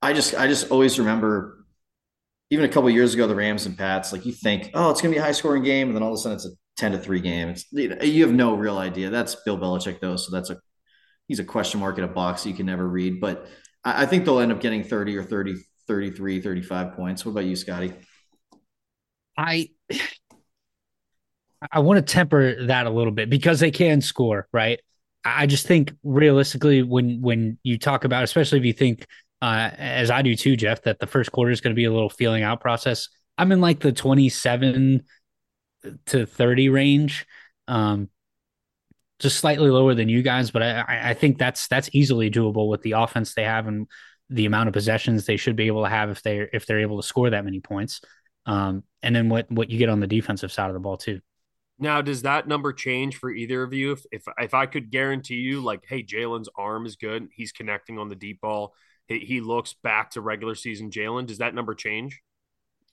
[0.00, 1.66] I just, I just always remember
[2.50, 5.12] even a couple years ago, the Rams and Pats, like you think, oh, it's going
[5.12, 5.88] to be a high scoring game.
[5.88, 7.48] And then all of a sudden it's a 10 to three game.
[7.48, 9.10] It's, you have no real idea.
[9.10, 10.16] That's Bill Belichick though.
[10.16, 10.58] So that's a,
[11.28, 13.20] he's a question mark in a box you can never read.
[13.20, 13.46] But
[13.84, 15.56] I, I think they'll end up getting 30 or 30,
[15.86, 17.24] 33, 35 points.
[17.24, 17.92] What about you, Scotty?
[19.36, 19.70] I
[21.72, 24.80] I want to temper that a little bit because they can score, right?
[25.24, 29.06] I just think realistically, when when you talk about, especially if you think,
[29.42, 31.92] uh, as I do too, Jeff, that the first quarter is going to be a
[31.92, 33.08] little feeling out process.
[33.36, 35.04] I'm in like the 27
[36.06, 37.26] to 30 range.
[37.66, 38.08] Um,
[39.18, 42.82] just slightly lower than you guys, but I, I think that's that's easily doable with
[42.82, 43.86] the offense they have and
[44.30, 47.00] the amount of possessions they should be able to have if they if they're able
[47.00, 48.00] to score that many points.
[48.46, 51.20] Um, and then what what you get on the defensive side of the ball too.
[51.80, 53.92] Now, does that number change for either of you?
[53.92, 57.98] If if, if I could guarantee you, like, hey, Jalen's arm is good, he's connecting
[57.98, 58.74] on the deep ball,
[59.06, 61.26] he, he looks back to regular season Jalen.
[61.26, 62.20] Does that number change?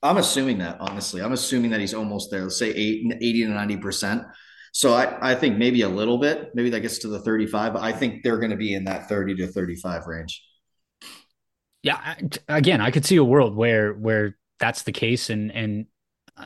[0.02, 1.22] I'm assuming that honestly.
[1.22, 2.42] I'm assuming that he's almost there.
[2.42, 4.22] Let's say 80 to 90 percent.
[4.76, 7.82] So I, I think maybe a little bit, maybe that gets to the 35, but
[7.82, 10.44] I think they're going to be in that 30 to 35 range.
[11.82, 12.14] Yeah,
[12.46, 15.86] again, I could see a world where where that's the case, and and
[16.36, 16.44] uh,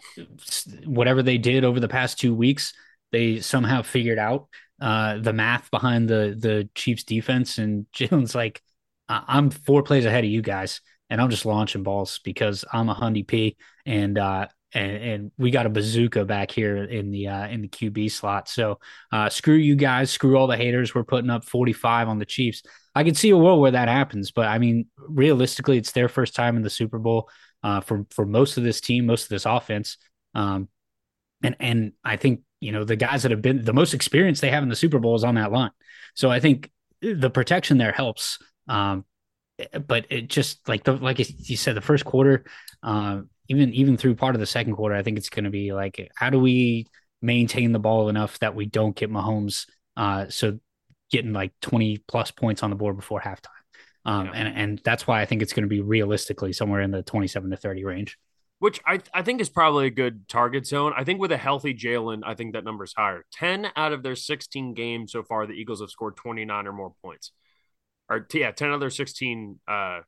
[0.85, 2.72] whatever they did over the past two weeks,
[3.11, 4.47] they somehow figured out
[4.81, 8.62] uh, the math behind the the Chiefs defense, and Jalen's like,
[9.09, 12.95] I'm four plays ahead of you guys, and I'm just launching balls because I'm a
[12.95, 17.48] Hundy P, and uh, and, and we got a bazooka back here in the uh,
[17.48, 18.48] in the QB slot.
[18.48, 18.78] So
[19.12, 20.94] uh, screw you guys, screw all the haters.
[20.94, 22.62] We're putting up 45 on the Chiefs.
[22.94, 26.34] I can see a world where that happens, but I mean, realistically, it's their first
[26.34, 27.28] time in the Super Bowl.
[27.62, 29.96] uh, for for most of this team, most of this offense.
[30.34, 30.68] Um,
[31.42, 34.50] and and I think you know the guys that have been the most experience they
[34.50, 35.70] have in the Super Bowl is on that line.
[36.14, 38.38] So I think the protection there helps.
[38.68, 39.04] Um,
[39.86, 42.44] but it just like the like you said, the first quarter,
[42.82, 43.20] uh,
[43.51, 46.11] even even through part of the second quarter, I think it's going to be like
[46.14, 46.86] how do we
[47.20, 50.59] maintain the ball enough that we don't get Mahomes uh, so
[51.11, 53.48] getting like 20 plus points on the board before halftime.
[54.07, 54.32] Um, yeah.
[54.34, 57.51] and, and that's why I think it's going to be realistically somewhere in the 27
[57.51, 58.16] to 30 range.
[58.61, 60.92] Which I, I think is probably a good target zone.
[60.96, 63.24] I think with a healthy Jalen, I think that number is higher.
[63.32, 66.92] 10 out of their 16 games so far, the Eagles have scored 29 or more
[67.03, 67.32] points.
[68.09, 70.01] Or, yeah, 10 out of their 16 uh,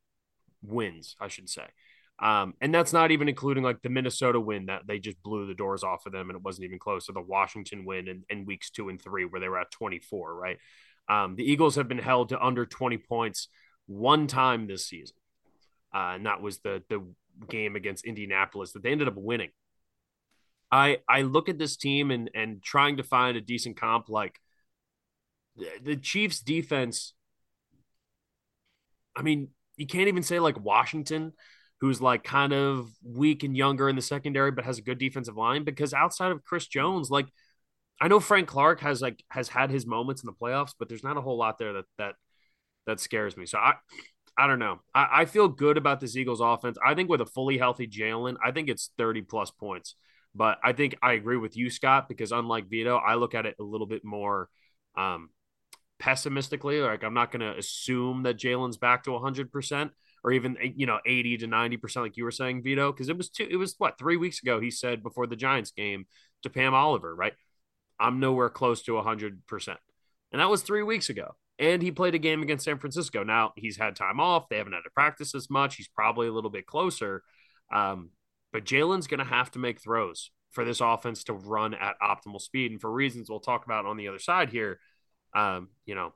[0.62, 1.64] wins, I should say.
[2.22, 5.54] Um, and that's not even including like the Minnesota win that they just blew the
[5.54, 8.46] doors off of them and it wasn't even close to the Washington win in, in
[8.46, 10.58] weeks two and three where they were at 24, right?
[11.08, 13.48] Um, the Eagles have been held to under 20 points
[13.86, 15.16] one time this season.
[15.92, 17.04] Uh, and that was the the
[17.48, 19.50] game against Indianapolis that they ended up winning.
[20.70, 24.38] I I look at this team and and trying to find a decent comp like
[25.56, 27.14] the, the Chiefs defense.
[29.14, 31.32] I mean, you can't even say like Washington
[31.82, 35.36] who's like kind of weak and younger in the secondary, but has a good defensive
[35.36, 35.64] line.
[35.64, 37.26] Because outside of Chris Jones, like
[38.00, 41.02] I know Frank Clark has like has had his moments in the playoffs, but there's
[41.02, 42.14] not a whole lot there that that
[42.86, 43.46] that scares me.
[43.46, 43.74] So I
[44.38, 44.78] I don't know.
[44.94, 46.78] I, I feel good about this Eagles offense.
[46.86, 49.96] I think with a fully healthy Jalen, I think it's 30 plus points.
[50.36, 53.56] But I think I agree with you, Scott, because unlike Vito, I look at it
[53.58, 54.48] a little bit more
[54.96, 55.30] um,
[55.98, 56.80] pessimistically.
[56.80, 59.90] Like I'm not going to assume that Jalen's back to 100%
[60.24, 63.16] or even you know 80 to 90 percent like you were saying vito because it
[63.16, 66.06] was two it was what three weeks ago he said before the giants game
[66.42, 67.34] to pam oliver right
[67.98, 69.78] i'm nowhere close to 100 percent.
[70.32, 71.36] And that was three weeks ago.
[71.58, 73.22] And he played a game against san francisco.
[73.22, 74.48] Now he's had time off.
[74.48, 75.76] They haven't had to practice as much.
[75.76, 77.22] He's probably a little bit closer.
[77.72, 78.10] Um,
[78.52, 82.40] but jalen's going to have to make throws for this offense to run at optimal
[82.40, 82.72] speed.
[82.72, 84.80] And for reasons we'll talk about on the other side here
[85.34, 86.12] um, you know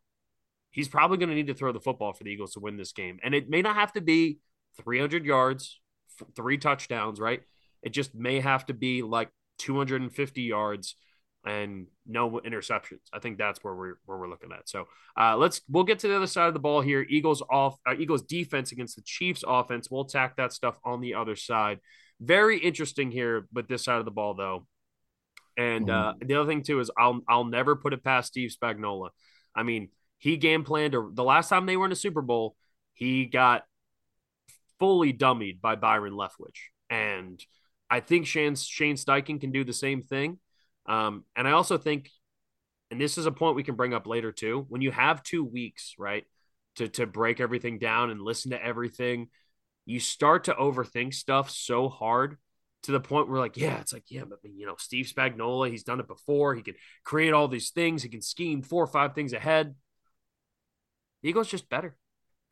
[0.76, 2.92] he's probably going to need to throw the football for the Eagles to win this
[2.92, 3.18] game.
[3.24, 4.40] And it may not have to be
[4.82, 5.80] 300 yards,
[6.36, 7.40] three touchdowns, right?
[7.82, 10.94] It just may have to be like 250 yards
[11.46, 13.00] and no interceptions.
[13.10, 14.68] I think that's where we're where we're looking at.
[14.68, 14.84] So
[15.18, 17.06] uh, let's we'll get to the other side of the ball here.
[17.08, 19.90] Eagles off uh, Eagles defense against the Chiefs offense.
[19.90, 21.78] We'll attack that stuff on the other side.
[22.20, 24.66] Very interesting here, but this side of the ball though.
[25.56, 26.28] And uh, mm.
[26.28, 29.08] the other thing too is I'll I'll never put it past Steve Spagnuolo.
[29.54, 29.88] I mean,
[30.18, 32.56] he game planned or the last time they were in a Super Bowl,
[32.94, 33.64] he got
[34.78, 36.70] fully dummied by Byron Leftwich.
[36.90, 37.40] And
[37.90, 40.38] I think Shane, Shane Steichen can do the same thing.
[40.86, 42.10] Um, and I also think,
[42.90, 45.44] and this is a point we can bring up later too, when you have two
[45.44, 46.24] weeks, right,
[46.76, 49.28] to, to break everything down and listen to everything,
[49.84, 52.36] you start to overthink stuff so hard
[52.82, 55.82] to the point where like, yeah, it's like, yeah, but you know, Steve Spagnuolo, he's
[55.82, 56.54] done it before.
[56.54, 58.02] He can create all these things.
[58.02, 59.74] He can scheme four or five things ahead.
[61.28, 61.96] Eagles just better,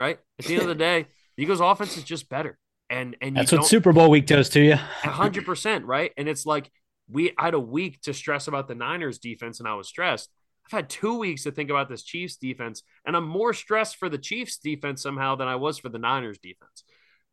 [0.00, 0.18] right?
[0.38, 1.06] At the end of the day,
[1.36, 2.58] the Eagles offense is just better.
[2.90, 4.74] And and that's what Super Bowl week does to you.
[4.76, 6.12] hundred percent, right?
[6.16, 6.70] And it's like
[7.08, 10.30] we I had a week to stress about the Niners defense, and I was stressed.
[10.66, 14.08] I've had two weeks to think about this Chiefs defense, and I'm more stressed for
[14.08, 16.84] the Chiefs defense somehow than I was for the Niners defense.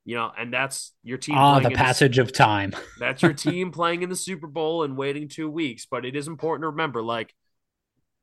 [0.03, 1.35] You know, and that's your team.
[1.37, 2.73] Ah, the passage the, of time.
[2.99, 5.85] that's your team playing in the Super Bowl and waiting two weeks.
[5.89, 7.33] But it is important to remember, like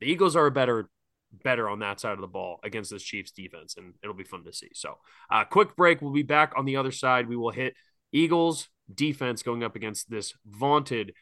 [0.00, 0.90] the Eagles are a better
[1.32, 4.44] better on that side of the ball against this Chiefs defense, and it'll be fun
[4.44, 4.70] to see.
[4.74, 4.94] So,
[5.30, 6.00] uh, quick break.
[6.00, 7.28] We'll be back on the other side.
[7.28, 7.74] We will hit
[8.12, 11.12] Eagles defense going up against this vaunted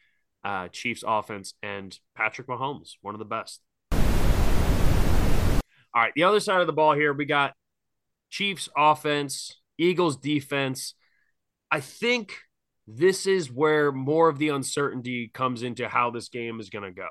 [0.43, 3.61] uh, Chiefs offense and Patrick Mahomes, one of the best.
[5.93, 7.53] All right, the other side of the ball here, we got
[8.29, 10.93] Chiefs offense, Eagles defense.
[11.71, 12.33] I think
[12.87, 16.91] this is where more of the uncertainty comes into how this game is going to
[16.91, 17.07] go.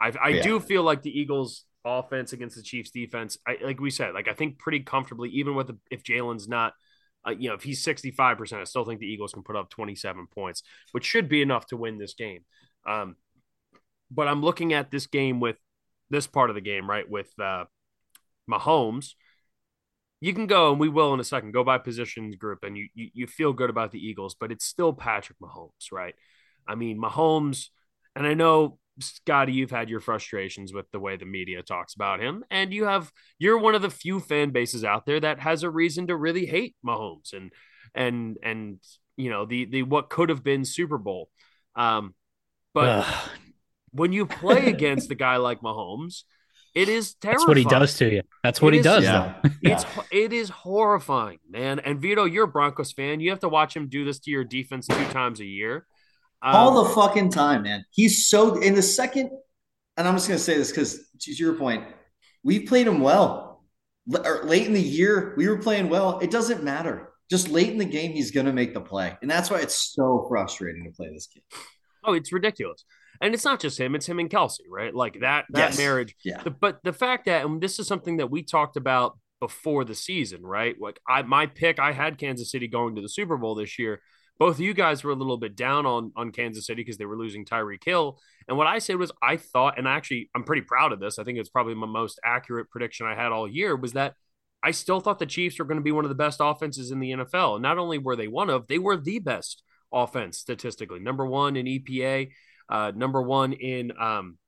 [0.00, 0.42] I, I yeah.
[0.42, 3.38] do feel like the Eagles offense against the Chiefs defense.
[3.46, 6.74] I, like we said, like I think pretty comfortably, even with the, if Jalen's not,
[7.26, 10.26] uh, you know, if he's 65%, I still think the Eagles can put up 27
[10.34, 10.62] points,
[10.92, 12.44] which should be enough to win this game.
[12.86, 13.16] Um,
[14.10, 15.56] but I'm looking at this game with
[16.08, 17.08] this part of the game, right?
[17.08, 17.64] With uh,
[18.50, 19.12] Mahomes,
[20.20, 22.88] you can go, and we will in a second, go by positions group, and you,
[22.94, 26.14] you, you feel good about the Eagles, but it's still Patrick Mahomes, right?
[26.66, 27.68] I mean, Mahomes,
[28.14, 32.20] and I know Scotty, you've had your frustrations with the way the media talks about
[32.20, 35.62] him, and you have you're one of the few fan bases out there that has
[35.62, 37.52] a reason to really hate Mahomes and
[37.94, 38.78] and and
[39.16, 41.28] you know the the what could have been Super Bowl.
[41.74, 42.14] Um,
[42.74, 43.06] but
[43.92, 46.22] when you play against a guy like Mahomes,
[46.74, 47.38] It is terrifying.
[47.40, 48.22] That's what he does to you.
[48.44, 49.34] That's what It he is- does, Yeah.
[49.42, 49.50] though.
[49.62, 51.80] It's it is horrifying, man.
[51.80, 53.18] And Vito, you're a Broncos fan.
[53.20, 55.86] You have to watch him do this to your defense two times a year.
[56.42, 57.84] Um, all the fucking time, man.
[57.90, 59.30] He's so in the second,
[59.96, 61.84] and I'm just gonna say this because to your point,
[62.42, 63.64] we played him well.
[64.12, 66.18] L- or late in the year, we were playing well.
[66.20, 67.12] It doesn't matter.
[67.30, 70.26] Just late in the game, he's gonna make the play, and that's why it's so
[70.28, 71.42] frustrating to play this game.
[72.04, 72.84] oh, it's ridiculous.
[73.22, 74.94] And it's not just him; it's him and Kelce, right?
[74.94, 75.78] Like that that Yes.
[75.78, 76.16] marriage.
[76.24, 79.94] Yeah, but the fact that, and this is something that we talked about before the
[79.94, 80.74] season, right?
[80.80, 84.00] Like I, my pick, I had Kansas City going to the Super Bowl this year.
[84.40, 87.04] Both of you guys were a little bit down on on Kansas City because they
[87.04, 88.18] were losing Tyreek Hill.
[88.48, 91.18] And what I said was, I thought, and actually, I'm pretty proud of this.
[91.18, 94.14] I think it's probably my most accurate prediction I had all year was that
[94.62, 97.00] I still thought the Chiefs were going to be one of the best offenses in
[97.00, 97.60] the NFL.
[97.60, 99.62] Not only were they one of, they were the best
[99.92, 101.00] offense statistically.
[101.00, 102.30] Number one in EPA,
[102.68, 104.38] uh, number one in um,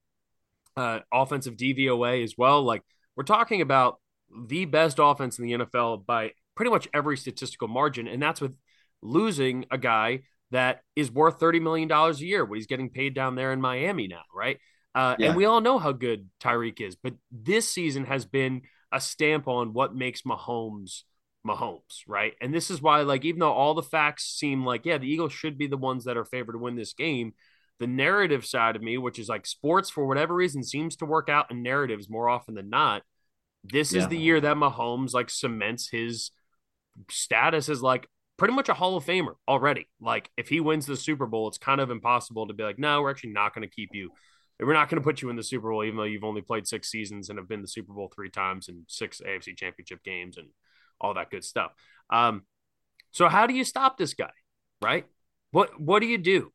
[0.77, 2.63] uh, offensive DVOA as well.
[2.63, 2.83] Like
[3.15, 4.01] we're talking about
[4.49, 8.57] the best offense in the NFL by pretty much every statistical margin, and that's with
[9.03, 12.45] losing a guy that is worth thirty million dollars a year.
[12.45, 14.59] What he's getting paid down there in Miami now, right?
[14.95, 15.29] Uh, Yeah.
[15.29, 19.49] And we all know how good Tyreek is, but this season has been a stamp
[19.49, 21.03] on what makes Mahomes
[21.47, 22.35] Mahomes, right?
[22.41, 25.33] And this is why, like, even though all the facts seem like, yeah, the Eagles
[25.33, 27.33] should be the ones that are favored to win this game,
[27.81, 31.29] the narrative side of me, which is like sports for whatever reason seems to work
[31.29, 33.03] out in narratives more often than not.
[33.65, 36.31] This is the year that Mahomes like cements his
[37.11, 38.07] status as like
[38.37, 39.89] pretty much a Hall of Famer already.
[40.01, 43.03] Like if he wins the Super Bowl, it's kind of impossible to be like, no,
[43.03, 44.11] we're actually not going to keep you.
[44.61, 46.69] We're not going to put you in the Super Bowl, even though you've only played
[46.69, 50.37] six seasons and have been the Super Bowl three times and six AFC Championship games
[50.37, 50.49] and
[51.01, 51.73] all that good stuff.
[52.11, 52.43] Um,
[53.11, 54.31] so how do you stop this guy,
[54.81, 55.07] right?
[55.51, 56.53] What what do you do?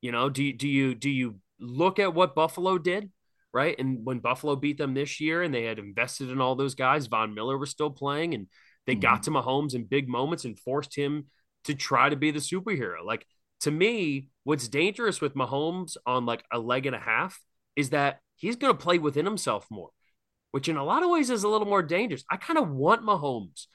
[0.00, 3.10] You know, do you, do you do you look at what Buffalo did,
[3.52, 3.78] right?
[3.78, 7.06] And when Buffalo beat them this year, and they had invested in all those guys,
[7.06, 8.46] Von Miller was still playing, and
[8.90, 9.34] they got mm-hmm.
[9.34, 11.26] to Mahomes in big moments and forced him
[11.64, 13.04] to try to be the superhero.
[13.04, 13.24] Like
[13.60, 17.38] to me, what's dangerous with Mahomes on like a leg and a half
[17.76, 19.90] is that he's going to play within himself more,
[20.50, 22.24] which in a lot of ways is a little more dangerous.
[22.28, 23.66] I kind of want Mahomes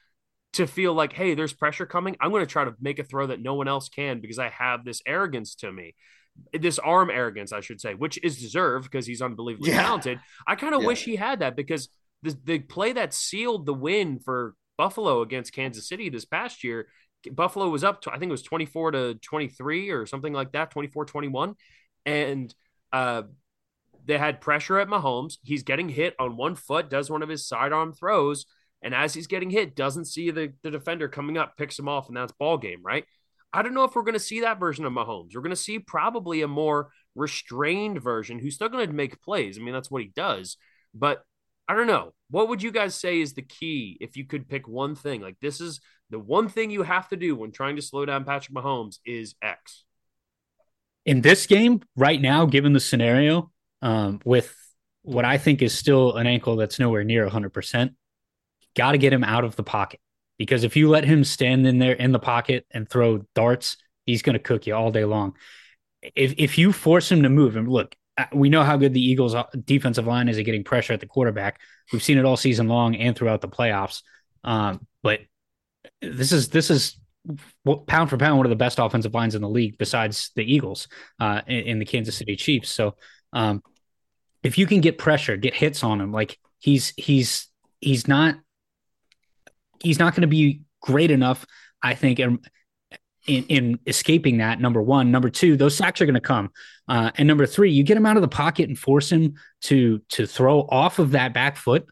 [0.53, 2.18] to feel like, hey, there's pressure coming.
[2.20, 4.49] I'm going to try to make a throw that no one else can because I
[4.49, 5.95] have this arrogance to me.
[6.51, 9.84] This arm arrogance, I should say, which is deserved because he's unbelievably Yeah.
[9.84, 10.20] talented.
[10.45, 10.88] I kind of Yeah.
[10.88, 11.88] wish he had that because
[12.22, 16.88] the, the play that sealed the win for Buffalo against Kansas City this past year,
[17.32, 20.71] Buffalo was up to, I think it was 24 to 23 or something like that,
[20.71, 21.55] 24 21.
[22.05, 22.53] And
[22.93, 23.23] uh,
[24.05, 25.38] they had pressure at Mahomes.
[25.43, 28.45] He's getting hit on one foot, does one of his sidearm throws.
[28.82, 32.07] And as he's getting hit, doesn't see the, the defender coming up, picks him off,
[32.07, 33.05] and that's ball game, right?
[33.51, 35.34] I don't know if we're going to see that version of Mahomes.
[35.34, 39.57] We're going to see probably a more restrained version who's still going to make plays.
[39.57, 40.57] I mean, that's what he does.
[40.93, 41.23] But
[41.67, 42.13] I don't know.
[42.30, 45.21] What would you guys say is the key if you could pick one thing?
[45.21, 48.26] Like, this is the one thing you have to do when trying to slow down
[48.26, 49.84] Patrick Mahomes is X.
[51.05, 53.51] in this game right now, given the scenario,
[53.82, 54.55] um, with
[55.03, 57.91] what I think is still an ankle that's nowhere near 100%,
[58.76, 59.99] got to get him out of the pocket
[60.38, 64.21] because if you let him stand in there in the pocket and throw darts, he's
[64.21, 65.36] going to cook you all day long.
[66.15, 67.95] If if you force him to move, and look,
[68.34, 71.05] we know how good the Eagles' uh, defensive line is at getting pressure at the
[71.05, 71.59] quarterback.
[71.91, 74.01] We've seen it all season long and throughout the playoffs.
[74.43, 75.22] Um, but
[76.01, 76.99] this is this is
[77.88, 80.88] pound for pound one of the best offensive lines in the league, besides the Eagles
[81.20, 82.70] uh, the Kansas City Chiefs.
[82.70, 82.95] So,
[83.34, 83.61] um,
[84.43, 87.47] if you can get pressure, get hits on him, like he's he's
[87.82, 88.36] he's not
[89.82, 91.45] he's not going to be great enough,
[91.82, 92.20] I think,
[93.26, 94.59] in, in in escaping that.
[94.59, 96.51] Number one, number two, those sacks are going to come,
[96.88, 99.99] uh, and number three, you get him out of the pocket and force him to
[100.09, 101.88] to throw off of that back foot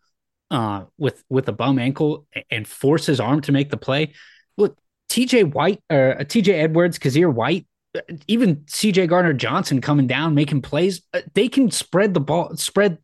[0.51, 4.13] uh, with with a bum ankle and force his arm to make the play.
[4.57, 4.77] Look,
[5.09, 7.65] TJ White or uh, TJ Edwards, Kyzir White,
[7.95, 12.55] uh, even CJ Gardner Johnson coming down making plays, uh, they can spread the ball,
[12.55, 12.99] spread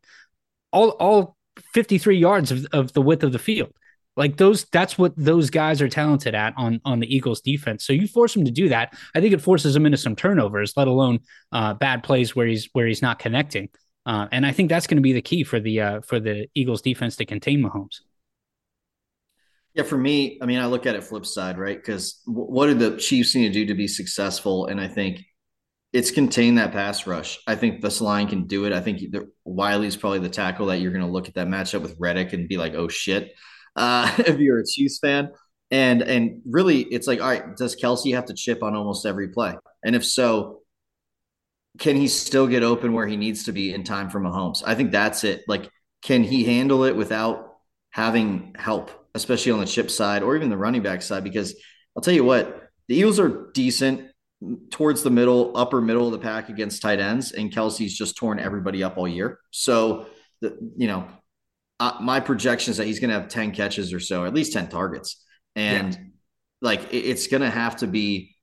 [0.72, 1.36] all all
[1.74, 3.72] 53 yards of, of the width of the field.
[4.16, 7.86] Like those, that's what those guys are talented at on on the Eagles defense.
[7.86, 8.94] So you force him to do that.
[9.14, 11.20] I think it forces him into some turnovers, let alone
[11.52, 13.68] uh, bad plays where he's where he's not connecting.
[14.04, 16.48] Uh, and I think that's going to be the key for the uh, for the
[16.54, 18.00] Eagles defense to contain Mahomes.
[19.74, 21.76] Yeah, for me, I mean, I look at it flip side, right?
[21.76, 24.66] Because w- what do the Chiefs need to do to be successful?
[24.66, 25.22] And I think
[25.92, 27.38] it's contain that pass rush.
[27.46, 28.72] I think this line can do it.
[28.72, 31.82] I think the, Wylie's probably the tackle that you're going to look at that matchup
[31.82, 33.32] with Reddick and be like, oh shit,
[33.76, 35.30] uh, if you're a Chiefs fan.
[35.72, 39.28] And and really, it's like, all right, does Kelce have to chip on almost every
[39.28, 39.54] play?
[39.84, 40.62] And if so,
[41.78, 44.62] can he still get open where he needs to be in time for Mahomes?
[44.66, 45.44] I think that's it.
[45.46, 45.70] Like
[46.02, 47.56] can he handle it without
[47.90, 51.24] having help, especially on the chip side or even the running back side?
[51.24, 51.54] Because
[51.96, 54.10] I'll tell you what, the Eagles are decent
[54.70, 58.38] towards the middle, upper middle of the pack against tight ends, and Kelce's just torn
[58.38, 59.38] everybody up all year.
[59.50, 60.06] So,
[60.40, 61.06] the, you know,
[61.80, 64.52] uh, my projection is that he's going to have 10 catches or so, at least
[64.52, 65.24] 10 targets.
[65.56, 66.00] And yeah.
[66.60, 68.36] like, it, it's going to have to be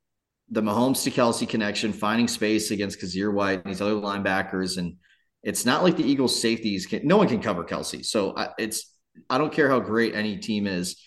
[0.49, 4.77] the Mahomes to Kelce connection, finding space against Kyzir White and these other linebackers.
[4.77, 4.95] And
[5.43, 8.03] it's not like the Eagles safeties can, no one can cover Kelce.
[8.03, 8.91] So I, it's,
[9.29, 11.01] I don't care how great any team is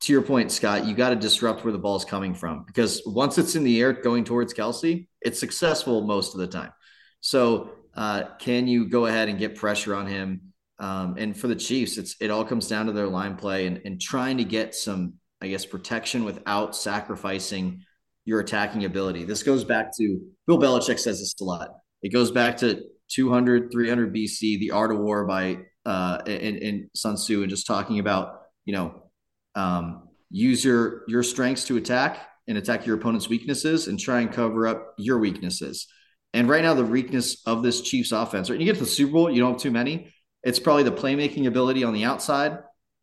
[0.00, 3.00] to your point, Scott, you got to disrupt where the ball is coming from because
[3.06, 6.72] once it's in the air going towards Kelce, it's successful most of the time.
[7.20, 10.52] So, uh, can you go ahead and get pressure on him?
[10.78, 13.80] Um, and for the Chiefs, it's it all comes down to their line play and,
[13.84, 17.84] and trying to get some, I guess, protection without sacrificing
[18.24, 19.24] your attacking ability.
[19.24, 21.68] This goes back to Bill Belichick says this a lot.
[22.02, 26.90] It goes back to 200, 300 BC, the art of war by uh, in, in
[26.94, 29.02] Sun Tzu, and just talking about you know
[29.54, 34.32] um, use your your strengths to attack and attack your opponent's weaknesses and try and
[34.32, 35.86] cover up your weaknesses.
[36.32, 38.58] And right now, the weakness of this Chiefs offense, right?
[38.58, 40.12] You get to the Super Bowl, you don't have too many.
[40.44, 42.58] It's probably the playmaking ability on the outside,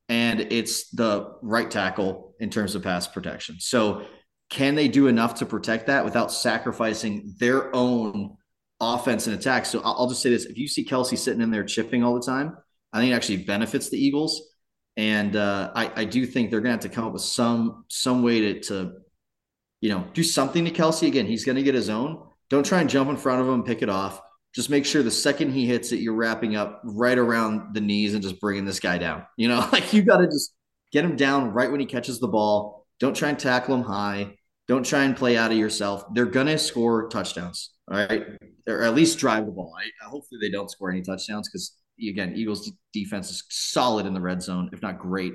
[0.09, 3.57] and it's the right tackle in terms of pass protection.
[3.59, 4.05] So,
[4.49, 8.37] can they do enough to protect that without sacrificing their own
[8.79, 9.65] offense and attack?
[9.65, 12.25] So, I'll just say this: if you see Kelce sitting in there chipping all the
[12.25, 12.57] time,
[12.93, 14.51] I think it actually benefits the Eagles
[14.97, 17.85] and uh, I, I do think they're going to have to come up with some
[17.87, 18.93] some way to, to
[19.79, 21.07] you know do something to Kelce.
[21.07, 21.25] again.
[21.25, 22.27] He's going to get his own.
[22.49, 24.21] Don't try and jump in front of him, pick it off.
[24.53, 28.13] Just make sure the second he hits it, you're wrapping up right around the knees
[28.13, 29.25] and just bringing this guy down.
[29.37, 30.53] You know, like you got to just
[30.91, 32.85] get him down right when he catches the ball.
[32.99, 34.35] Don't try and tackle him high.
[34.67, 36.05] Don't try and play out of yourself.
[36.13, 37.71] They're going to score touchdowns.
[37.89, 38.23] All right.
[38.67, 39.73] Or at least drive the ball.
[39.77, 41.75] I, hopefully they don't score any touchdowns because
[42.09, 45.33] again, Eagles defense is solid in the red zone, if not great.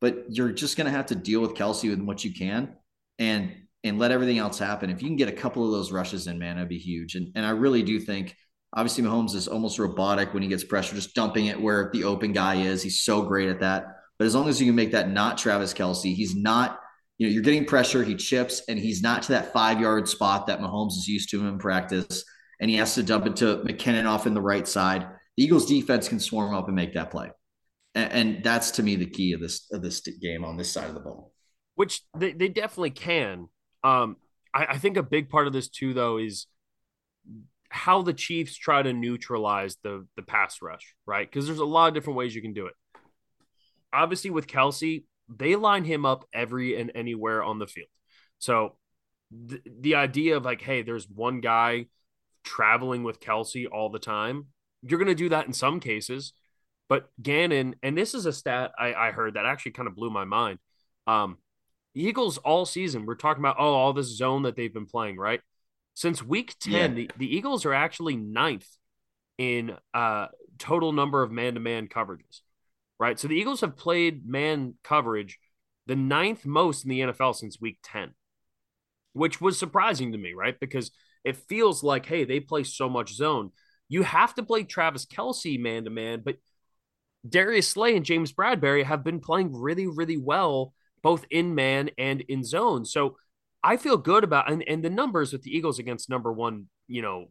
[0.00, 2.74] But you're just going to have to deal with Kelce with what you can,
[3.18, 3.54] and
[3.84, 4.90] and let everything else happen.
[4.90, 7.14] If you can get a couple of those rushes in, man, that'd be huge.
[7.14, 8.36] And and I really do think,
[8.72, 12.32] obviously, Mahomes is almost robotic when he gets pressure, just dumping it where the open
[12.32, 12.82] guy is.
[12.82, 13.86] He's so great at that.
[14.18, 16.78] But as long as you can make that not Travis Kelce, he's not.
[17.18, 18.02] You know, you're getting pressure.
[18.02, 21.46] He chips, and he's not to that five yard spot that Mahomes is used to
[21.46, 22.24] in practice.
[22.60, 25.06] And he has to dump it to McKinnon off in the right side
[25.36, 27.30] the Eagles defense can swarm up and make that play.
[27.94, 30.88] And, and that's to me the key of this of this game on this side
[30.88, 31.32] of the ball.
[31.74, 33.48] Which they, they definitely can.
[33.82, 34.16] Um,
[34.54, 36.46] I, I think a big part of this too, though, is
[37.72, 41.28] how the Chiefs try to neutralize the the pass rush, right?
[41.28, 42.74] Because there's a lot of different ways you can do it.
[43.92, 47.88] Obviously, with Kelce, they line him up every and anywhere on the field.
[48.38, 48.76] So
[49.30, 51.86] the, the idea of like, hey, there's one guy
[52.44, 54.46] traveling with Kelce all the time
[54.82, 56.32] you're going to do that in some cases.
[56.88, 60.10] But Gannon, and this is a stat I, I heard that actually kind of blew
[60.10, 60.58] my mind.
[61.06, 61.38] Um,
[61.94, 65.40] Eagles all season, we're talking about, oh, all this zone that they've been playing, right?
[65.94, 66.88] Since week 10, yeah.
[66.88, 68.66] the, the Eagles are actually ninth
[69.38, 70.28] in uh,
[70.58, 72.40] total number of man to man coverages,
[72.98, 73.18] right?
[73.18, 75.38] So the Eagles have played man coverage
[75.86, 78.14] the ninth most in the NFL since week 10,
[79.12, 80.58] which was surprising to me, right?
[80.58, 80.90] Because
[81.24, 83.50] it feels like, hey, they play so much zone.
[83.88, 86.36] You have to play Travis Kelce man to man, but
[87.28, 90.72] Darius Slay and James Bradberry have been playing really, really well,
[91.02, 92.84] both in man and in zone.
[92.84, 93.16] So
[93.64, 97.02] I feel good about and, and the numbers with the Eagles against number one, you
[97.02, 97.26] know,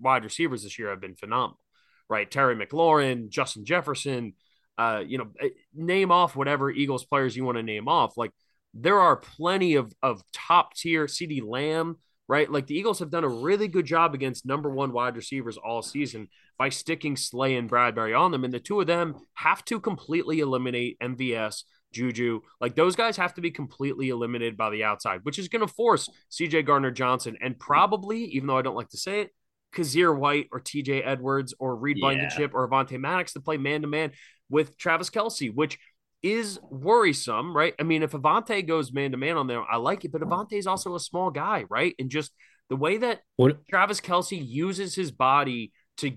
[0.00, 1.60] wide receivers this year have been phenomenal.
[2.08, 2.30] Right.
[2.30, 4.34] Terry McLaurin, Justin Jefferson,
[4.76, 8.16] uh, you know, eh, name off whatever Eagles players you want to name off.
[8.16, 8.30] Like
[8.74, 11.96] there are plenty of of top tier CeeDee Lamb,
[12.28, 12.50] right?
[12.50, 15.82] Like the Eagles have done a really good job against number one wide receivers all
[15.82, 16.28] season
[16.58, 18.44] by sticking Slay and Bradberry on them.
[18.44, 21.64] And the two of them have to completely eliminate MVS,
[21.94, 22.40] Juju.
[22.60, 25.72] Like those guys have to be completely eliminated by the outside, which is going to
[25.72, 29.30] force CJ Gardner Johnson and probably, even though I don't like to say it,
[29.74, 32.02] Kyzir White or TJ Edwards or Reed yeah.
[32.02, 34.12] Blankenship or Avonte Maddox to play man to man
[34.48, 35.78] with Travis Kelce, which
[36.22, 37.74] is worrisome, right?
[37.78, 40.52] I mean, if Avonte goes man to man on there, I like it, but Avonte
[40.52, 41.94] is also a small guy, right?
[41.98, 42.32] And just
[42.70, 43.66] the way that what?
[43.68, 46.12] Travis Kelce uses his body to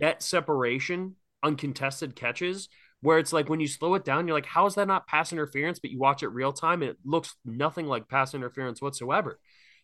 [0.00, 2.68] get separation, uncontested catches,
[3.02, 5.32] where it's like when you slow it down, you're like, how is that not pass
[5.32, 5.80] interference?
[5.80, 9.38] But you watch it real time and it looks nothing like pass interference whatsoever.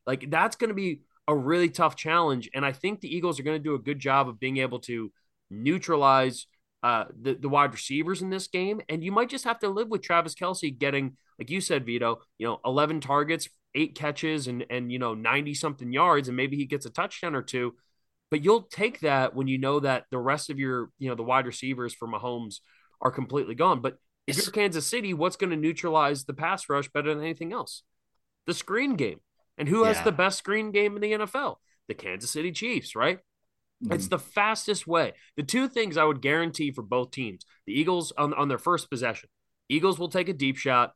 [0.06, 2.48] Like that's going to be a really tough challenge.
[2.54, 4.78] And I think the Eagles are going to do a good job of being able
[4.80, 5.12] to
[5.50, 6.46] neutralize
[6.84, 8.80] uh, the, the wide receivers in this game.
[8.88, 12.20] And you might just have to live with Travis Kelce getting, like you said, Vito,
[12.38, 16.56] you know, 11 targets, eight catches, and, and you know, 90 something yards, and maybe
[16.56, 17.74] he gets a touchdown or two.
[18.30, 21.22] But you'll take that when you know that the rest of your, you know, the
[21.24, 22.60] wide receivers for Mahomes
[23.00, 23.80] are completely gone.
[23.80, 27.52] But if you're Kansas City, what's going to neutralize the pass rush better than anything
[27.52, 27.82] else?
[28.46, 29.20] The screen game.
[29.56, 31.56] And who has the best screen game in the NFL?
[31.88, 33.18] The Kansas City Chiefs, right?
[33.90, 34.10] It's Mhm.
[34.10, 35.14] the fastest way.
[35.36, 38.90] The two things I would guarantee for both teams the Eagles on, on their first
[38.90, 39.28] possession,
[39.68, 40.94] Eagles will take a deep shot.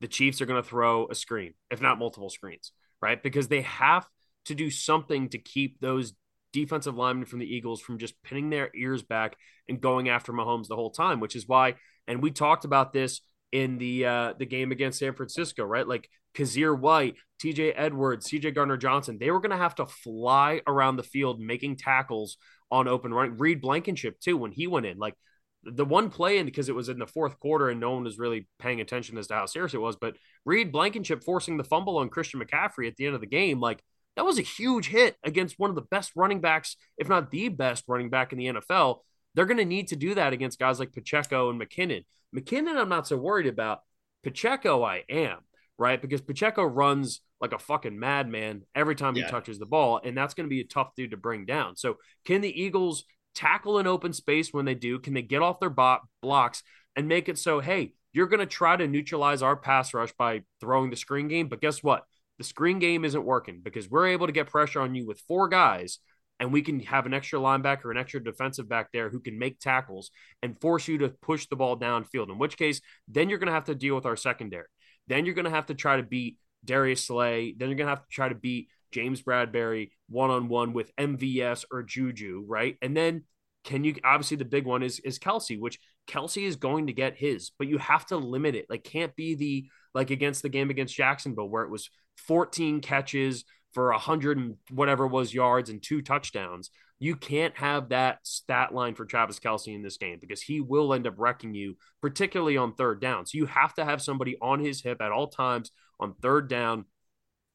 [0.00, 3.22] The Chiefs are going to throw a screen, if not multiple screens, right?
[3.22, 4.08] Because they have
[4.46, 6.14] to do something to keep those
[6.56, 9.36] defensive linemen from the Eagles from just pinning their ears back
[9.68, 11.74] and going after Mahomes the whole time, which is why,
[12.08, 13.20] and we talked about this
[13.52, 15.86] in the uh, the game against San Francisco, right?
[15.86, 20.62] Like Kyzir White, TJ Edwards, CJ Gardner Johnson, they were going to have to fly
[20.66, 22.38] around the field making tackles
[22.70, 23.36] on open running.
[23.36, 25.14] Reed Blankenship too when he went in, like
[25.62, 28.18] the one play in because it was in the fourth quarter and no one was
[28.18, 29.96] really paying attention as to how serious it was.
[29.96, 33.60] But Reed Blankenship forcing the fumble on Christian McCaffrey at the end of the game,
[33.60, 33.82] like
[34.16, 37.48] that was a huge hit against one of the best running backs, if not the
[37.48, 38.98] best running back in the NFL.
[39.34, 42.04] They're going to need to do that against guys like Pacheco and McKinnon.
[42.34, 43.80] McKinnon, I'm not so worried about.
[44.22, 45.38] Pacheco, I am,
[45.78, 46.00] right?
[46.00, 49.26] Because Pacheco runs like a fucking madman every time Yeah.
[49.26, 51.76] he touches the ball, and that's going to be a tough dude to bring down.
[51.76, 53.04] So, can the Eagles
[53.34, 54.98] tackle an open space when they do?
[54.98, 56.62] Can they get off their bo- blocks
[56.96, 60.42] and make it so, hey, you're going to try to neutralize our pass rush by
[60.60, 61.48] throwing the screen game?
[61.48, 62.04] But guess what?
[62.38, 65.48] The screen game isn't working because we're able to get pressure on you with four
[65.48, 65.98] guys
[66.38, 69.58] and we can have an extra linebacker, an extra defensive back there who can make
[69.58, 70.10] tackles
[70.42, 72.30] and force you to push the ball downfield.
[72.30, 74.66] In which case, then you're going to have to deal with our secondary.
[75.06, 77.54] Then you're going to have to try to beat Darius Slay.
[77.56, 80.94] Then you're going to have to try to beat James Bradberry one on one with
[80.96, 82.76] MVS or Juju, right?
[82.82, 83.24] And then
[83.64, 87.16] can you obviously the big one is is Kelce, which Kelce is going to get
[87.16, 88.66] his, but you have to limit it.
[88.70, 93.44] Like can't be the like against the game against Jacksonville where it was 14 catches
[93.72, 96.70] for hundred and whatever was yards and two touchdowns.
[96.98, 100.94] You can't have that stat line for Travis Kelce in this game because he will
[100.94, 103.26] end up wrecking you, particularly on third down.
[103.26, 106.86] So you have to have somebody on his hip at all times on third down.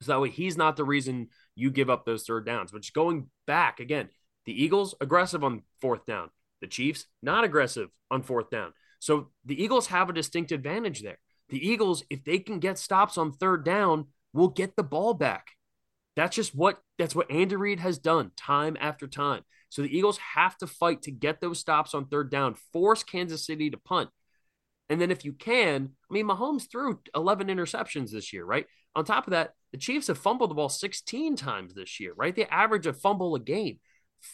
[0.02, 2.72] So that way he's not the reason you give up those third downs.
[2.72, 4.10] Which going back again,
[4.46, 6.30] the Eagles aggressive on fourth down,
[6.62, 8.74] the Chiefs not aggressive on fourth down.
[9.00, 11.18] So the Eagles have a distinct advantage there.
[11.50, 15.52] The Eagles, if they can get stops on third down, will get the ball back.
[16.16, 19.44] That's just what that's what Andy Reid has done time after time.
[19.70, 23.46] So the Eagles have to fight to get those stops on third down, force Kansas
[23.46, 24.10] City to punt.
[24.90, 28.66] And then if you can, I mean, Mahomes threw 11 interceptions this year, right?
[28.94, 32.36] On top of that, the Chiefs have fumbled the ball 16 times this year, right?
[32.36, 33.80] They average a fumble a game.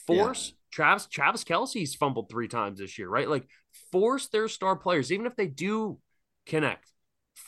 [0.08, 0.54] Force yeah.
[0.72, 3.30] Travis Travis Kelce's fumbled three times this year, right?
[3.30, 3.48] Like
[3.92, 6.00] force their star players, even if they do
[6.48, 6.92] connect,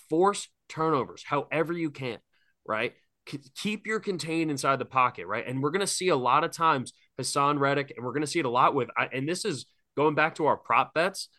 [0.10, 2.20] force turnovers however you can,
[2.70, 2.94] right?
[3.56, 5.46] keep your contain inside the pocket, right?
[5.48, 8.28] And we're going to see a lot of times Hassan Reddick, and we're going to
[8.28, 9.66] see it a lot with, and this is
[9.96, 11.30] going back to our prop bets.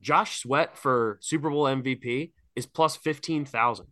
[0.00, 3.86] Josh Sweat for Super Bowl MVP is plus 15,000.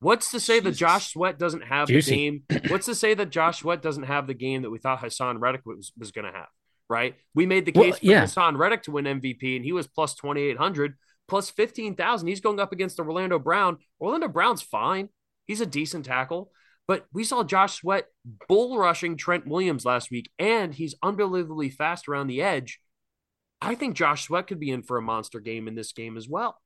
[0.00, 2.10] What's to say that Josh Sweat doesn't have Juicy.
[2.10, 2.42] the game?
[2.70, 5.62] What's to say that Josh Sweat doesn't have the game that we thought Hassan Reddick
[5.66, 6.48] was, was going to have,
[6.88, 7.16] right?
[7.34, 8.20] We made the case well, for yeah.
[8.22, 10.94] Hassan Reddick to win MVP, and he was plus 2,800,
[11.28, 12.28] plus 15,000.
[12.28, 13.78] He's going up against the Orlando Brown.
[14.00, 15.10] Orlando Brown's fine.
[15.50, 16.52] He's a decent tackle.
[16.86, 18.06] But we saw Josh Sweat
[18.48, 22.80] bull rushing Trent Williams last week, and he's unbelievably fast around the edge.
[23.60, 26.28] I think Josh Sweat could be in for a monster game in this game as
[26.28, 26.56] well.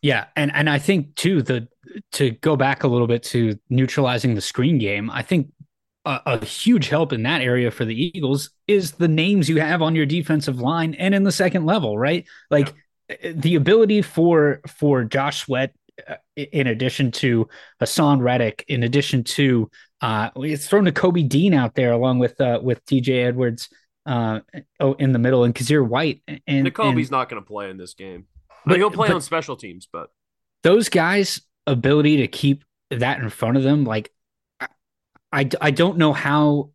[0.00, 1.68] Yeah, and and I think too the
[2.12, 5.10] to go back a little bit to neutralizing the screen game.
[5.10, 5.50] I think
[6.06, 9.82] a, a, huge help in that area for the Eagles is the names you have
[9.82, 12.24] on your defensive line and in the second level, right?
[12.50, 12.74] Like
[13.10, 13.32] yeah.
[13.34, 15.74] the ability for for Josh Sweat
[16.36, 17.48] in addition to
[17.78, 19.70] Hassan Reddick, in addition to
[20.00, 23.68] uh, it's thrown to Kobe Dean out there along with uh, with TJ Edwards
[24.06, 24.40] uh,
[24.80, 26.22] oh, in the middle and Kyzir White.
[26.26, 26.66] And and,
[27.10, 28.26] not going to play in this game.
[28.66, 30.10] But, he'll play on special teams, but
[30.62, 34.12] those guys' ability to keep that in front of them, like
[34.60, 34.68] I,
[35.32, 36.70] I, I don't know how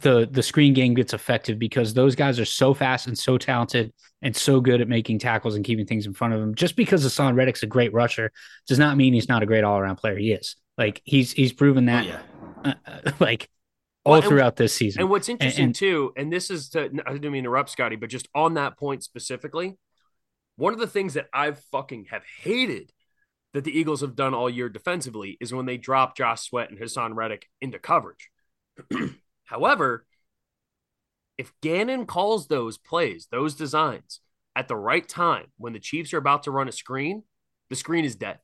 [0.00, 3.92] the the screen game gets effective because those guys are so fast and so talented
[4.22, 6.54] and so good at making tackles and keeping things in front of them.
[6.54, 8.32] Just because Hassan Reddick's a great rusher
[8.66, 10.16] does not mean he's not a great all around player.
[10.16, 10.56] He is.
[10.78, 12.06] Like he's he's proven that.
[12.06, 12.08] Oh,
[12.64, 12.74] yeah.
[12.86, 13.48] uh, like
[14.04, 15.02] all well, throughout this season.
[15.02, 17.70] And what's interesting and, and, too, and this is to I didn't mean to interrupt
[17.70, 19.78] Scotty, but just on that point specifically,
[20.56, 22.92] one of the things that I've fucking have hated
[23.52, 26.78] that the Eagles have done all year defensively is when they drop Josh Sweat and
[26.78, 28.30] Hassan Reddick into coverage.
[29.52, 30.06] However,
[31.36, 34.20] if Gannon calls those plays, those designs
[34.56, 37.22] at the right time when the Chiefs are about to run a screen,
[37.68, 38.38] the screen is dead.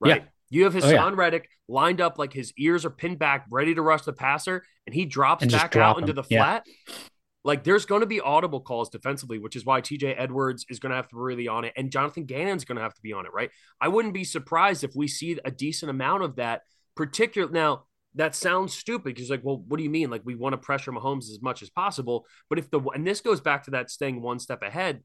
[0.00, 0.22] Right?
[0.22, 0.28] Yeah.
[0.50, 1.12] You have Hassan oh, yeah.
[1.14, 4.94] Reddick lined up like his ears are pinned back, ready to rush the passer, and
[4.94, 6.46] he drops like his ears are pinned back, ready to rush the passer, and back
[6.46, 7.06] out into the flat.
[7.44, 10.90] Like there's going to be audible calls defensively, which is why TJ Edwards is going
[10.90, 13.12] to have to be really on it, and Jonathan Gannon's going to have to be
[13.12, 13.50] on it, right?
[13.80, 16.62] I wouldn't be surprised if we see a decent amount of that.
[16.96, 17.86] Particular now,
[18.16, 20.10] that sounds stupid because like, well, what do you mean?
[20.10, 23.20] Like we want to pressure Mahomes as much as possible, but if the and this
[23.20, 25.02] goes back to that staying one step ahead,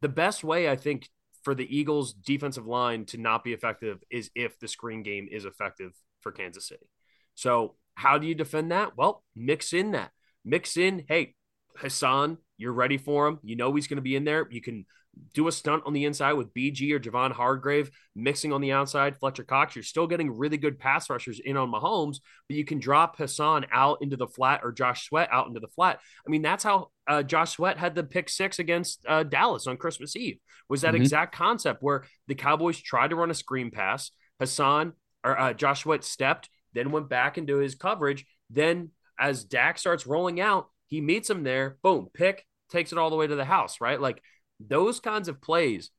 [0.00, 1.08] the best way I think
[1.42, 5.44] for the Eagles defensive line to not be effective is if the screen game is
[5.44, 6.86] effective for Kansas City.
[7.34, 8.96] So how do you defend that?
[8.96, 10.10] Well, mix in that.
[10.44, 11.34] Mix in, hey,
[11.76, 13.38] Hassan, you're ready for him.
[13.42, 14.46] You know he's going to be in there.
[14.50, 14.86] You can
[15.34, 19.16] do a stunt on the inside with BG or Javon Hargrave mixing on the outside,
[19.18, 19.76] Fletcher Cox.
[19.76, 22.18] You're still getting really good pass rushers in on Mahomes,
[22.48, 25.68] but you can drop Hassan out into the flat or Josh Sweat out into the
[25.68, 26.00] flat.
[26.26, 29.76] I mean, that's how uh, Josh Sweat had the pick six against uh, Dallas on
[29.76, 30.38] Christmas Eve.
[30.68, 31.02] Was that mm-hmm.
[31.02, 34.10] exact concept where the Cowboys tried to run a screen pass,
[34.40, 34.92] Hassan
[35.24, 38.26] or uh, Josh Sweat stepped, then went back into his coverage.
[38.50, 41.76] Then as Dak starts rolling out, he meets him there.
[41.82, 43.80] Boom, pick takes it all the way to the house.
[43.80, 44.22] Right, like
[44.68, 45.90] those kinds of plays.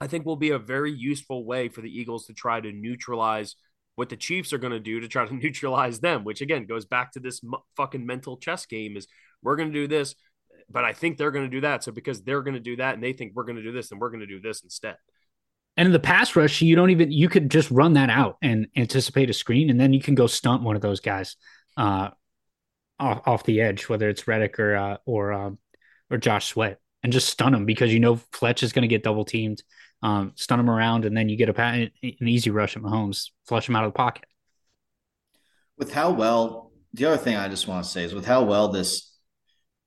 [0.00, 3.54] I think will be a very useful way for the Eagles to try to neutralize
[3.94, 6.84] what the Chiefs are going to do to try to neutralize them, which again goes
[6.84, 9.06] back to this m- fucking mental chess game is
[9.42, 10.14] we're going to do this,
[10.68, 11.84] but I think they're going to do that.
[11.84, 13.92] So because they're going to do that and they think we're going to do this
[13.92, 14.96] and we're going to do this instead.
[15.76, 18.66] And in the pass rush, you don't even you could just run that out and
[18.76, 21.36] anticipate a screen, and then you can go stunt one of those guys.
[21.76, 22.10] Uh,
[23.00, 25.58] off, off the edge, whether it's Reddick or uh, or um,
[26.10, 29.02] or Josh Sweat, and just stun him because you know Fletch is going to get
[29.02, 29.62] double teamed.
[30.02, 33.68] Um, stun him around, and then you get a an easy rush at Mahomes, flush
[33.68, 34.24] him out of the pocket.
[35.78, 38.68] With how well, the other thing I just want to say is with how well
[38.68, 39.16] this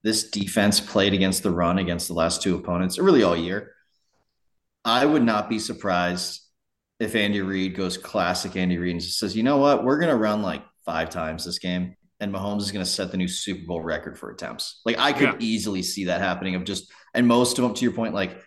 [0.04, 3.74] this defense played against the run against the last two opponents, really all year.
[4.86, 6.42] I would not be surprised
[7.00, 10.12] if Andy Reid goes classic Andy Reid and just says, you know what, we're going
[10.12, 13.28] to run like five times this game and Mahomes is going to set the new
[13.28, 14.82] Super Bowl record for attempts.
[14.86, 15.36] Like I could yeah.
[15.40, 18.42] easily see that happening of just, and most of them, to your point, like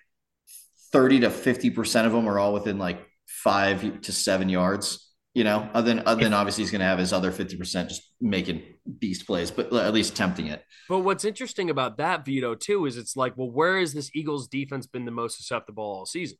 [0.92, 5.68] 30 to 50% of them are all within like five to seven yards, you know,
[5.74, 8.62] other than, other than obviously he's going to have his other 50% just making
[8.98, 10.64] beast plays, but at least tempting it.
[10.88, 14.48] But what's interesting about that Vito too, is it's like, well, where has this Eagles
[14.48, 16.38] defense been the most susceptible all season?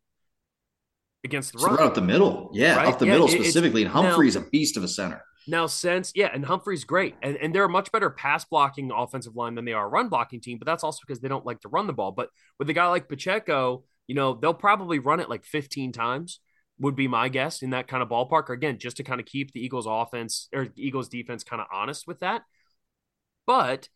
[1.24, 1.74] Against the run.
[1.74, 2.50] run up the middle.
[2.55, 2.76] Yeah.
[2.76, 2.88] Right?
[2.88, 3.82] Up the yeah, middle specifically.
[3.82, 5.22] And Humphrey's now, a beast of a center.
[5.48, 9.34] Now, since yeah, and Humphrey's great, and, and they're a much better pass blocking offensive
[9.34, 11.68] line than they are run blocking team, but that's also because they don't like to
[11.68, 12.12] run the ball.
[12.12, 16.40] But with a guy like Pacheco, you know, they'll probably run it like 15 times,
[16.78, 18.50] would be my guess in that kind of ballpark.
[18.50, 21.68] Or Again, just to kind of keep the Eagles offense or Eagles defense kind of
[21.72, 22.42] honest with that.
[23.46, 23.88] But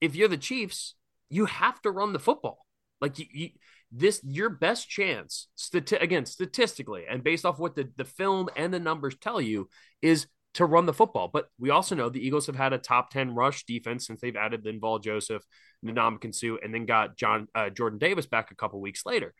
[0.00, 0.94] if you're the Chiefs,
[1.28, 2.66] you have to run the football.
[3.02, 3.50] Like you, you
[3.92, 8.72] this your best chance, stati- again, statistically, and based off what the, the film and
[8.72, 9.68] the numbers tell you,
[10.02, 10.26] is
[10.56, 11.28] to run the football.
[11.28, 14.36] But we also know the Eagles have had a top 10 rush defense since they've
[14.36, 15.42] added Linval Joseph,
[15.84, 19.34] Ndamukong and then got John uh, Jordan Davis back a couple weeks later.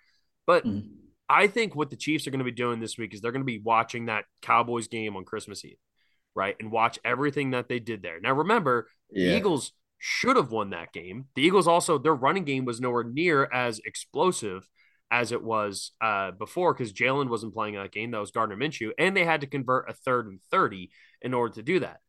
[0.46, 0.88] But mm.
[1.28, 3.40] I think what the Chiefs are going to be doing this week is they're going
[3.40, 5.78] to be watching that Cowboys game on Christmas Eve,
[6.34, 6.54] right?
[6.60, 8.20] And watch everything that they did there.
[8.20, 9.30] Now, remember, yeah.
[9.30, 11.26] the Eagles should have won that game.
[11.34, 14.68] The Eagles also, their running game was nowhere near as explosive
[15.10, 18.10] as it was uh, before because Jalen wasn't playing that game.
[18.10, 20.90] That was Gardner Minshew, and they had to convert a third and 30
[21.22, 22.00] in order to do that.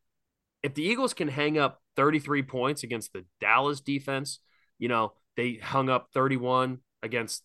[0.62, 4.40] If the Eagles can hang up 33 points against the Dallas defense,
[4.78, 7.44] you know, they hung up 31 against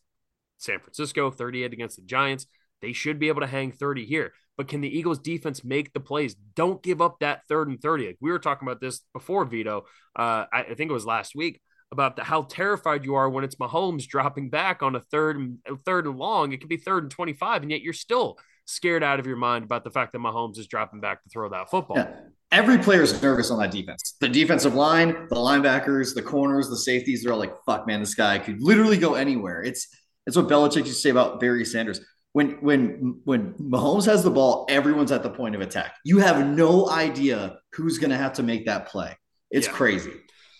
[0.57, 2.47] San Francisco, 38 against the Giants.
[2.81, 4.33] They should be able to hang 30 here.
[4.57, 6.35] But can the Eagles defense make the plays?
[6.55, 8.07] Don't give up that third and 30.
[8.07, 9.85] Like we were talking about this before, Vito.
[10.15, 11.61] Uh, I, I think it was last week
[11.93, 15.59] about the, how terrified you are when it's Mahomes dropping back on a third and
[15.85, 16.51] third and long.
[16.51, 19.63] It could be third and 25, and yet you're still scared out of your mind
[19.63, 21.97] about the fact that Mahomes is dropping back to throw that football.
[21.97, 22.13] Yeah.
[22.51, 24.15] Every player is nervous on that defense.
[24.19, 28.13] The defensive line, the linebackers, the corners, the safeties, they're all like, fuck, man, this
[28.13, 29.63] guy could literally go anywhere.
[29.63, 29.87] It's
[30.25, 31.99] it's what Belichick used to say about Barry Sanders.
[32.33, 35.95] When when when Mahomes has the ball, everyone's at the point of attack.
[36.05, 39.17] You have no idea who's gonna have to make that play.
[39.51, 39.73] It's yeah.
[39.73, 40.13] crazy.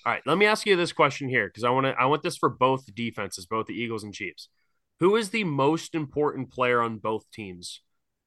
[0.06, 2.24] All right, let me ask you this question here because I want to I want
[2.24, 4.50] this for both defenses, both the Eagles and Chiefs.
[5.00, 7.82] Who is the most important player on both teams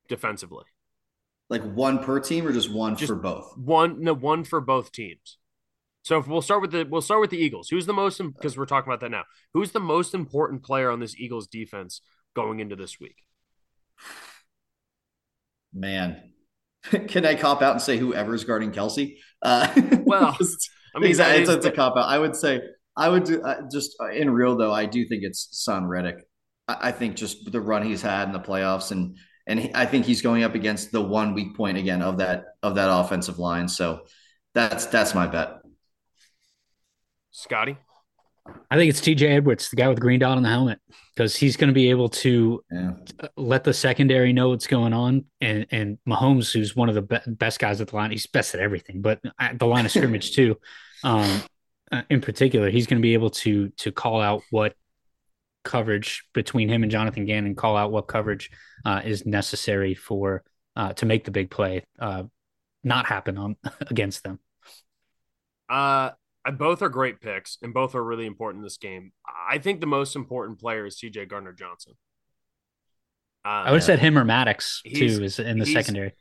[0.09, 0.65] defensively?
[1.51, 3.57] Like one per team or just one just for both?
[3.57, 5.39] One no one for both teams.
[6.03, 7.69] So if we'll start with the we'll start with the Eagles.
[7.69, 9.25] Who's the most because we're talking about that now.
[9.53, 12.01] Who's the most important player on this Eagles defense
[12.35, 13.17] going into this week?
[15.75, 16.33] Man,
[17.09, 19.17] can I cop out and say whoever's guarding Kelce?
[19.43, 19.69] Uh,
[20.05, 20.37] well,
[20.97, 21.43] I mean, exactly.
[21.43, 22.09] It's, it's, a cop out.
[22.09, 22.63] I would say
[22.97, 24.73] I would do uh, just uh, in real though.
[24.73, 26.25] I do think it's Son Reddick.
[26.67, 29.85] I, I, think just the run he's had in the playoffs and and he, I
[29.85, 33.39] think he's going up against the one weak point again of that of that offensive
[33.39, 33.69] line.
[33.69, 34.07] So
[34.55, 35.59] that's that's my bet.
[37.31, 37.77] Scotty,
[38.71, 40.81] I think it's TJ Edwards, the guy with the green dot on the helmet,
[41.15, 42.93] because he's going to be able to Yeah.
[43.37, 45.27] let the secondary know what's going on.
[45.41, 48.55] And and Mahomes, who's one of the be- best guys at the line, he's best
[48.55, 50.57] at everything, but at the line of scrimmage too.
[51.07, 51.43] Um,
[51.93, 54.75] uh, in particular, he's going to be able to to call out what
[55.63, 58.51] coverage between him and Jonathan Gannon, call out what coverage
[58.85, 60.43] uh, is necessary for
[60.75, 62.25] uh, to make the big play uh,
[62.83, 63.57] not happen on
[63.87, 64.41] against them.
[65.71, 66.11] uh,
[66.53, 69.13] both are great picks, and both are really important in this game.
[69.49, 71.27] I think the most important player is C.J.
[71.27, 71.95] Gardner Johnson.
[73.45, 76.15] Uh, I would have said him or Maddox too, is in the secondary.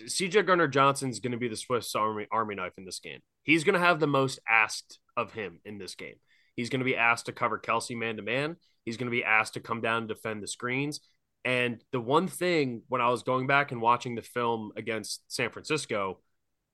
[0.00, 3.20] CJ Gardner Johnson's going to be the Swiss Army Army knife in this game.
[3.42, 6.16] He's going to have the most asked of him in this game.
[6.56, 8.56] He's going to be asked to cover Kelce man to man.
[8.84, 11.00] He's going to be asked to come down and defend the screens.
[11.44, 15.50] And the one thing when I was going back and watching the film against San
[15.50, 16.20] Francisco,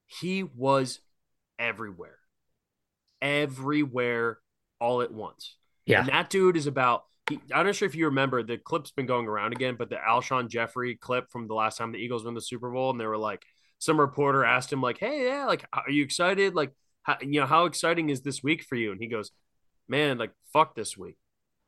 [0.07, 1.01] he was
[1.59, 2.19] everywhere,
[3.23, 4.39] everywhere,
[4.81, 5.57] all at once.
[5.87, 6.01] Yeah.
[6.01, 7.05] And that dude is about.
[7.29, 9.97] He, I'm not sure if you remember the clip's been going around again, but the
[9.97, 13.07] Alshon Jeffery clip from the last time the Eagles won the Super Bowl, and they
[13.07, 13.45] were like,
[13.79, 16.55] some reporter asked him like, "Hey, yeah, like, are you excited?
[16.55, 16.73] Like,
[17.03, 19.31] how, you know, how exciting is this week for you?" And he goes,
[19.89, 21.17] "Man, like, fuck this week."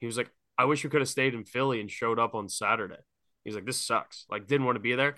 [0.01, 2.49] He was like, "I wish we could have stayed in Philly and showed up on
[2.49, 3.01] Saturday."
[3.45, 4.27] He's like, "This sucks.
[4.31, 5.17] Like, didn't want to be there."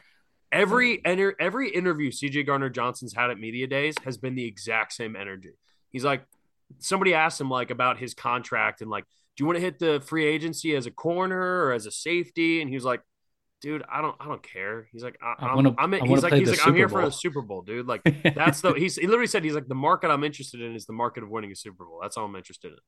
[0.53, 4.93] Every enter, every interview CJ Gardner Johnson's had at media days has been the exact
[4.93, 5.53] same energy.
[5.89, 6.25] He's like,
[6.79, 9.05] somebody asked him like about his contract and like,
[9.37, 12.61] do you want to hit the free agency as a corner or as a safety?
[12.61, 13.01] And he was like,
[13.61, 14.89] dude, I don't, I don't care.
[14.93, 17.01] He's like, I, I I'm, wanna- I'm, I he's like, he's like, I'm here for
[17.01, 17.87] Bowl." the Super Bowl, dude.
[17.87, 18.03] Like,
[18.35, 20.93] that's the, he's, he literally said, he's like, the market I'm interested in is the
[20.93, 21.99] market of winning a Super Bowl.
[22.03, 22.79] That's all I'm interested in.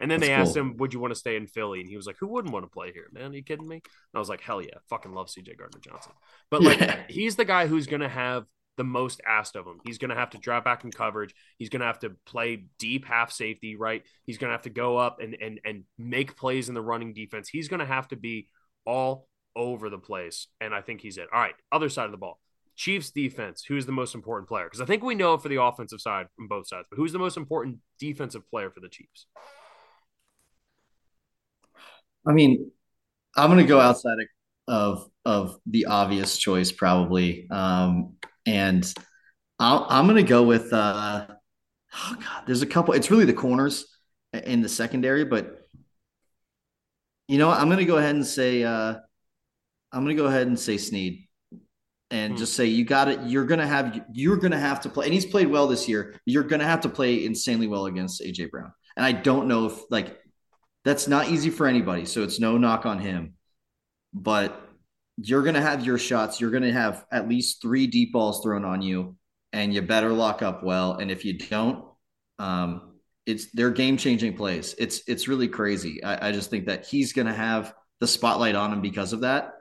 [0.00, 0.62] And then That's they asked cool.
[0.62, 1.78] him, would you want to stay in Philly?
[1.80, 3.30] And he was like, who wouldn't want to play here, man?
[3.30, 3.76] Are you kidding me?
[3.76, 3.82] And
[4.14, 6.12] I was like, hell yeah, fucking love CJ Gardner Johnson.
[6.50, 7.02] But like, Yeah.
[7.08, 8.44] he's the guy who's going to have
[8.76, 9.80] the most asked of him.
[9.84, 11.34] He's going to have to drop back in coverage.
[11.58, 14.02] He's going to have to play deep half safety, right?
[14.24, 17.14] He's going to have to go up and and and make plays in the running
[17.14, 17.48] defense.
[17.48, 18.48] He's going to have to be
[18.86, 21.28] all over the place, and I think he's it.
[21.32, 22.40] All right, other side of the ball.
[22.76, 24.64] Chiefs defense, who's the most important player?
[24.64, 27.20] Because I think we know for the offensive side from both sides, but who's the
[27.20, 29.26] most important defensive player for the Chiefs?
[32.26, 32.70] I mean,
[33.36, 34.16] I'm going to go outside
[34.66, 38.13] of of the obvious choice probably, um,
[38.46, 38.92] and
[39.58, 40.72] I'll, I'm going to go with.
[40.72, 41.26] Uh,
[41.94, 42.94] oh God, there's a couple.
[42.94, 43.86] It's really the corners
[44.32, 45.60] in the secondary, but
[47.28, 47.58] you know, what?
[47.58, 48.64] I'm going to go ahead and say.
[48.64, 48.96] Uh,
[49.92, 51.26] I'm going to go ahead and say Sneed,
[52.10, 52.38] and Hmm.
[52.38, 53.20] just say you got it.
[53.24, 55.88] You're going to have you're going to have to play, and he's played well this
[55.88, 56.20] year.
[56.26, 59.66] You're going to have to play insanely well against AJ Brown, and I don't know
[59.66, 60.18] if like
[60.84, 62.04] that's not easy for anybody.
[62.06, 63.34] So it's no knock on him.
[64.12, 64.63] But
[65.16, 66.40] you're going to have your shots.
[66.40, 69.16] You're going to have at least three deep balls thrown on you,
[69.52, 70.94] and you better lock up well.
[70.94, 71.84] And if you don't,
[72.38, 72.94] um,
[73.26, 74.74] it's they're game changing plays.
[74.78, 76.02] It's it's really crazy.
[76.02, 79.20] I, I just think that he's going to have the spotlight on him because of
[79.20, 79.52] that.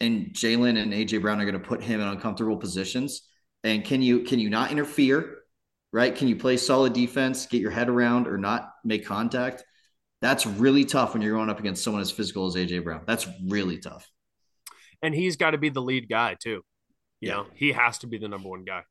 [0.00, 3.22] And Jalen and AJ Brown are going to put him in uncomfortable positions.
[3.62, 5.38] And can you can you not interfere?
[5.92, 6.14] Right?
[6.14, 9.62] Can you play solid defense, get your head around, or not make contact?
[10.22, 13.02] That's really tough when you're going up against someone as physical as AJ Brown.
[13.06, 14.08] That's really tough.
[15.02, 16.64] And he's got to be the lead guy too.
[17.20, 17.32] You Yeah.
[17.34, 18.82] know, he has to be the number one guy.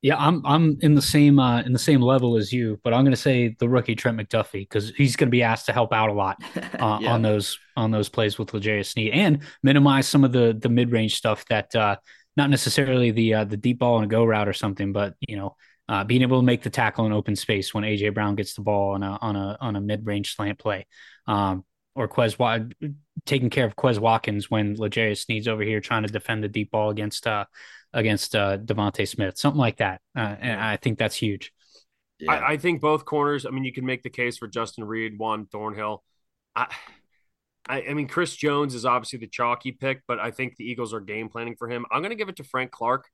[0.00, 3.04] Yeah, I'm I'm in the same uh, in the same level as you, but I'm
[3.04, 5.92] going to say the rookie Trent McDuffie because he's going to be asked to help
[5.92, 6.42] out a lot
[6.80, 7.12] uh, Yeah.
[7.14, 10.90] on those on those plays with L'Jarius Sneed and minimize some of the the mid
[10.90, 11.96] range stuff that uh,
[12.36, 15.36] not necessarily the uh, the deep ball and a go route or something, but you
[15.36, 15.54] know
[15.88, 18.62] uh, being able to make the tackle in open space when AJ Brown gets the
[18.62, 20.84] ball on a on a on a mid range slant play,
[21.28, 22.72] um, or Quez
[23.26, 26.70] taking care of Quez Watkins when L'Jarius Sneed's over here trying to defend the deep
[26.70, 27.44] ball against uh,
[27.92, 31.52] against uh, DeVonta Smith, something like that, uh, and I think that's huge.
[32.18, 32.32] Yeah.
[32.32, 33.46] I, I think both corners.
[33.46, 36.02] I mean, you can make the case for Justin Reid, Juan Thornhill.
[36.54, 36.72] I,
[37.68, 40.92] I, I mean, Chris Jones is obviously the chalky pick, but I think the Eagles
[40.94, 41.84] are game planning for him.
[41.90, 43.08] I'm going to give it to Frank Clark.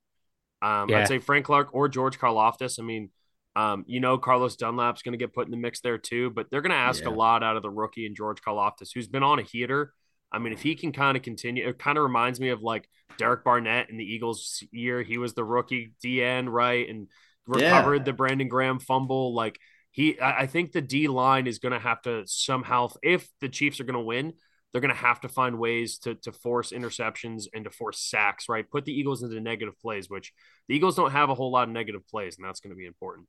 [0.63, 1.01] Um, Yeah.
[1.01, 2.79] I'd say Frank Clark or George Karlaftis.
[2.79, 3.11] I mean,
[3.59, 6.47] um, you know, Carlos Dunlap's going to get put in the mix there too, but
[6.51, 7.11] they're going to ask Yeah.
[7.11, 9.93] a lot out of the rookie and George Karlaftis, who's been on a heater.
[10.31, 12.89] I mean, if he can kind of continue, it kind of reminds me of like
[13.19, 15.03] Derek Barnett in the Eagles year.
[15.03, 16.89] He was the rookie DN, right?
[16.89, 17.09] And
[17.57, 17.65] Yeah.
[17.65, 19.35] recovered the Brandon Graham fumble.
[19.35, 19.59] Like
[19.91, 23.49] he, I I think the D line is going to have to somehow, if the
[23.49, 24.35] Chiefs are going to win,
[24.73, 28.49] they're going to have to find ways to to force interceptions and to force sacks,
[28.49, 28.71] right?
[28.71, 30.33] Put the Eagles into negative plays, which
[30.69, 32.87] the Eagles don't have a whole lot of negative plays, and that's going to be
[32.87, 33.27] important.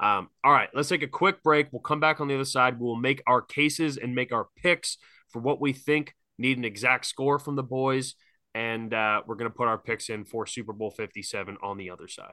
[0.00, 1.68] Um, all right, let's take a quick break.
[1.72, 2.78] We'll come back on the other side.
[2.78, 4.96] We'll make our cases and make our picks
[5.30, 8.14] for what we think Need an exact score from the boys,
[8.54, 11.90] and uh, we're going to put our picks in for Super Bowl 57 on the
[11.90, 12.32] other side.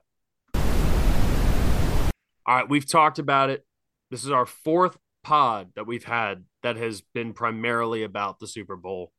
[2.45, 3.65] All right, we've talked about it.
[4.11, 4.95] This is our fourth
[5.25, 9.11] pod that we've had that has been primarily about the Super Bowl.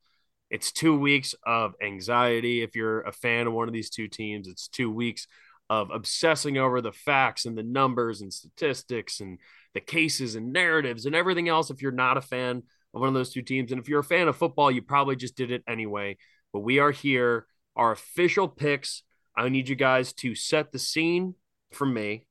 [0.49, 4.47] It's two weeks of anxiety if you're a fan of one of these two teams.
[4.47, 5.27] It's two weeks
[5.69, 9.37] of obsessing over the facts and the numbers and statistics and
[9.73, 12.63] the cases and narratives and everything else if you're not a fan
[12.93, 13.73] of one of those two teams.
[13.73, 16.15] And if you're a fan of football, you probably just did it anyway.
[16.53, 19.03] But we are here, our official picks.
[19.35, 21.35] I need you guys to set the scene
[21.73, 22.25] for me,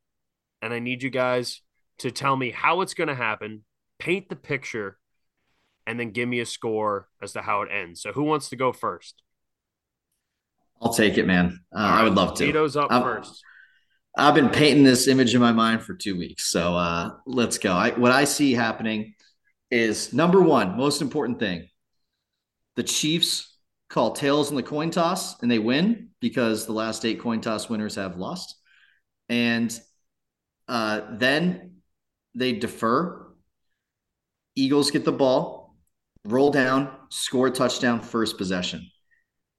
[0.62, 1.60] and I need you guys
[1.98, 3.64] to tell me how it's going to happen,
[3.98, 4.98] paint the picture,
[5.86, 8.02] and then give me a score as to how it ends.
[8.02, 9.22] So, who wants to go first?
[10.80, 11.60] I'll take it, man.
[11.74, 12.46] Uh, I would love to.
[12.46, 13.42] Tito's up I'm, first.
[14.16, 17.72] I've been painting this image in my mind for two weeks, so uh, let's go.
[17.72, 19.14] I, what I see happening
[19.70, 21.68] is number one, most important thing:
[22.76, 23.58] the Chiefs
[23.88, 27.68] call tails in the coin toss and they win because the last eight coin toss
[27.68, 28.56] winners have lost,
[29.28, 29.78] and
[30.68, 31.75] uh, then
[32.36, 33.26] they defer.
[34.54, 35.76] Eagles get the ball,
[36.24, 38.88] roll down, score a touchdown, first possession.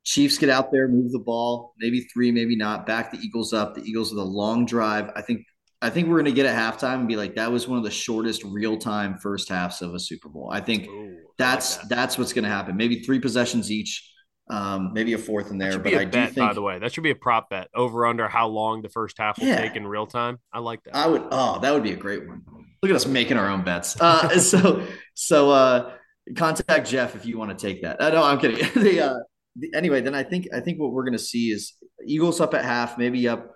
[0.03, 2.85] Chiefs get out there, move the ball, maybe three, maybe not.
[2.85, 3.75] Back the Eagles up.
[3.75, 5.11] The Eagles with a long drive.
[5.15, 5.45] I think
[5.81, 7.83] I think we're going to get at halftime and be like, that was one of
[7.83, 10.49] the shortest real time first halves of a Super Bowl.
[10.51, 11.95] I think Ooh, that's like that.
[11.95, 12.77] that's what's going to happen.
[12.77, 14.09] Maybe three possessions each,
[14.49, 15.77] um, maybe a fourth in there.
[15.77, 18.07] But I bet, do think, by the way, that should be a prop bet over
[18.07, 20.39] under how long the first half will yeah, take in real time.
[20.51, 20.95] I like that.
[20.95, 21.27] I would.
[21.31, 22.41] Oh, that would be a great one.
[22.81, 23.99] Look at us making our own bets.
[23.99, 25.93] Uh, so so uh,
[26.35, 28.01] contact Jeff if you want to take that.
[28.01, 28.57] Uh, no, I'm kidding.
[28.81, 29.19] the, uh,
[29.55, 31.73] the, anyway, then I think I think what we're going to see is
[32.05, 33.51] Eagles up at half, maybe up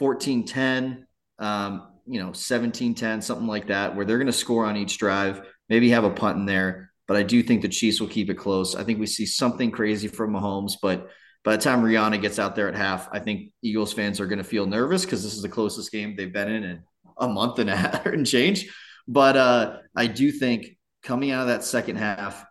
[0.00, 1.04] 14-10
[1.38, 4.98] um, you know, 17 10, something like that, where they're going to score on each
[4.98, 6.92] drive, maybe have a punt in there.
[7.08, 8.74] But I do think the Chiefs will keep it close.
[8.74, 11.08] I think we see something crazy from Mahomes, but
[11.44, 14.38] by the time Rihanna gets out there at half, I think Eagles fans are going
[14.38, 16.82] to feel nervous because this is the closest game they've been in in
[17.18, 18.68] a month and a half and change.
[19.08, 22.44] But uh, I do think coming out of that second half,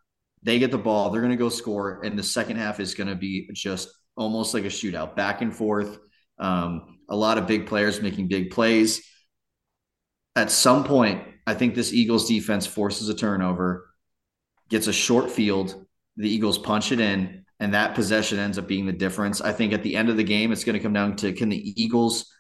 [0.43, 3.07] they get the ball, they're going to go score, and the second half is going
[3.07, 5.97] to be just almost like a shootout, back and forth.
[6.37, 9.03] Um, a lot of big players making big plays.
[10.35, 13.89] At some point, I think this Eagles defense forces a turnover,
[14.69, 15.85] gets a short field.
[16.17, 19.41] The Eagles punch it in, and that possession ends up being the difference.
[19.41, 21.49] I think at the end of the game, it's going to come down to can
[21.49, 22.31] the Eagles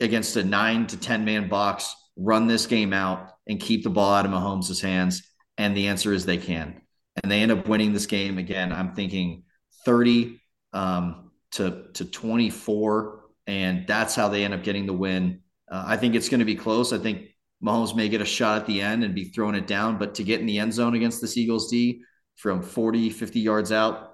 [0.00, 4.14] against a nine to 10 man box run this game out and keep the ball
[4.14, 5.22] out of Mahomes' hands?
[5.58, 6.80] And the answer is they can.
[7.22, 8.38] And they end up winning this game.
[8.38, 9.44] Again, I'm thinking
[9.84, 10.40] 30
[10.72, 15.40] um, to, to 24 and that's how they end up getting the win.
[15.70, 16.92] Uh, I think it's going to be close.
[16.92, 17.28] I think
[17.62, 20.24] Mahomes may get a shot at the end and be throwing it down, but to
[20.24, 22.02] get in the end zone against the Eagles D
[22.36, 24.13] from 40, 50 yards out,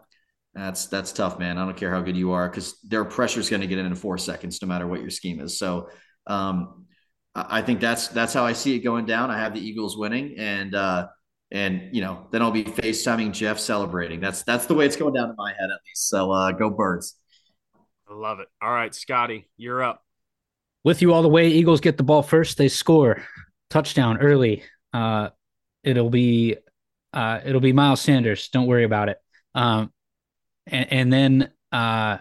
[0.55, 1.59] that's that's tough, man.
[1.59, 3.87] I don't care how good you are because their pressure is going to get in
[3.87, 5.59] in four seconds, no matter what your scheme is.
[5.59, 5.89] So
[6.27, 6.87] um,
[7.35, 9.31] I think that's that's how I see it going down.
[9.31, 11.07] I have the Eagles winning, and uh,
[11.53, 14.21] and you know then I'll be FaceTiming Jeff celebrating.
[14.21, 16.09] That's that's the way it's going down in my head at least.
[16.09, 17.17] So uh, go Birds.
[18.09, 18.49] I love it.
[18.61, 20.03] All right, Scotty, you're up.
[20.83, 21.49] With you all the way.
[21.49, 22.59] Eagles get the ball first.
[22.59, 23.23] They score
[23.69, 24.65] touchdown early.
[24.93, 25.29] Uh,
[25.85, 26.57] it'll be
[27.13, 28.49] uh, it'll be Miles Sanders.
[28.49, 29.19] Don't worry about it.
[29.55, 29.93] Um,
[30.71, 32.19] and, and then uh,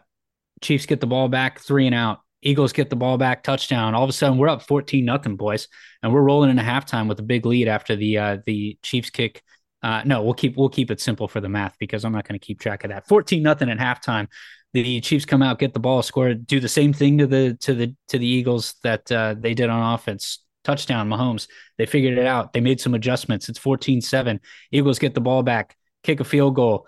[0.61, 2.19] Chiefs get the ball back, three and out.
[2.41, 3.95] Eagles get the ball back, touchdown.
[3.95, 5.67] All of a sudden, we're up fourteen nothing, boys,
[6.01, 9.43] and we're rolling into halftime with a big lead after the uh, the Chiefs kick.
[9.81, 12.39] Uh, no, we'll keep we'll keep it simple for the math because I'm not going
[12.39, 13.07] to keep track of that.
[13.07, 14.27] Fourteen nothing at halftime
[14.73, 17.73] the Chiefs come out, get the ball, score, do the same thing to the to
[17.73, 20.39] the to the Eagles that uh, they did on offense.
[20.63, 21.47] Touchdown, Mahomes.
[21.77, 22.53] They figured it out.
[22.53, 23.47] They made some adjustments.
[23.47, 24.39] It's 14-7.
[24.71, 26.85] Eagles get the ball back, kick a field goal.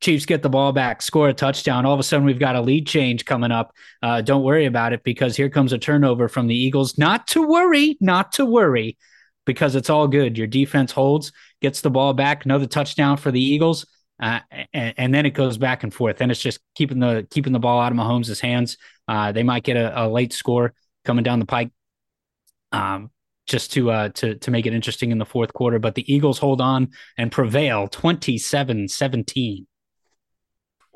[0.00, 1.86] Chiefs get the ball back, score a touchdown.
[1.86, 3.72] All of a sudden, we've got a lead change coming up.
[4.02, 6.98] Uh, don't worry about it because here comes a turnover from the Eagles.
[6.98, 8.96] Not to worry, not to worry,
[9.44, 10.38] because it's all good.
[10.38, 13.86] Your defense holds, gets the ball back, another touchdown for the Eagles.
[14.20, 14.40] Uh,
[14.72, 16.20] and, and, then it goes back and forth.
[16.20, 18.76] And it's just keeping the keeping the ball out of Mahomes' hands.
[19.08, 20.72] Uh, they might get a, a, late score
[21.04, 21.72] coming down the pike,
[22.70, 23.10] um,
[23.46, 25.80] just to uh, to to make it interesting in the fourth quarter.
[25.80, 29.66] But the Eagles hold on and prevail 27-17.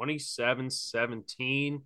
[0.00, 1.82] 27-17.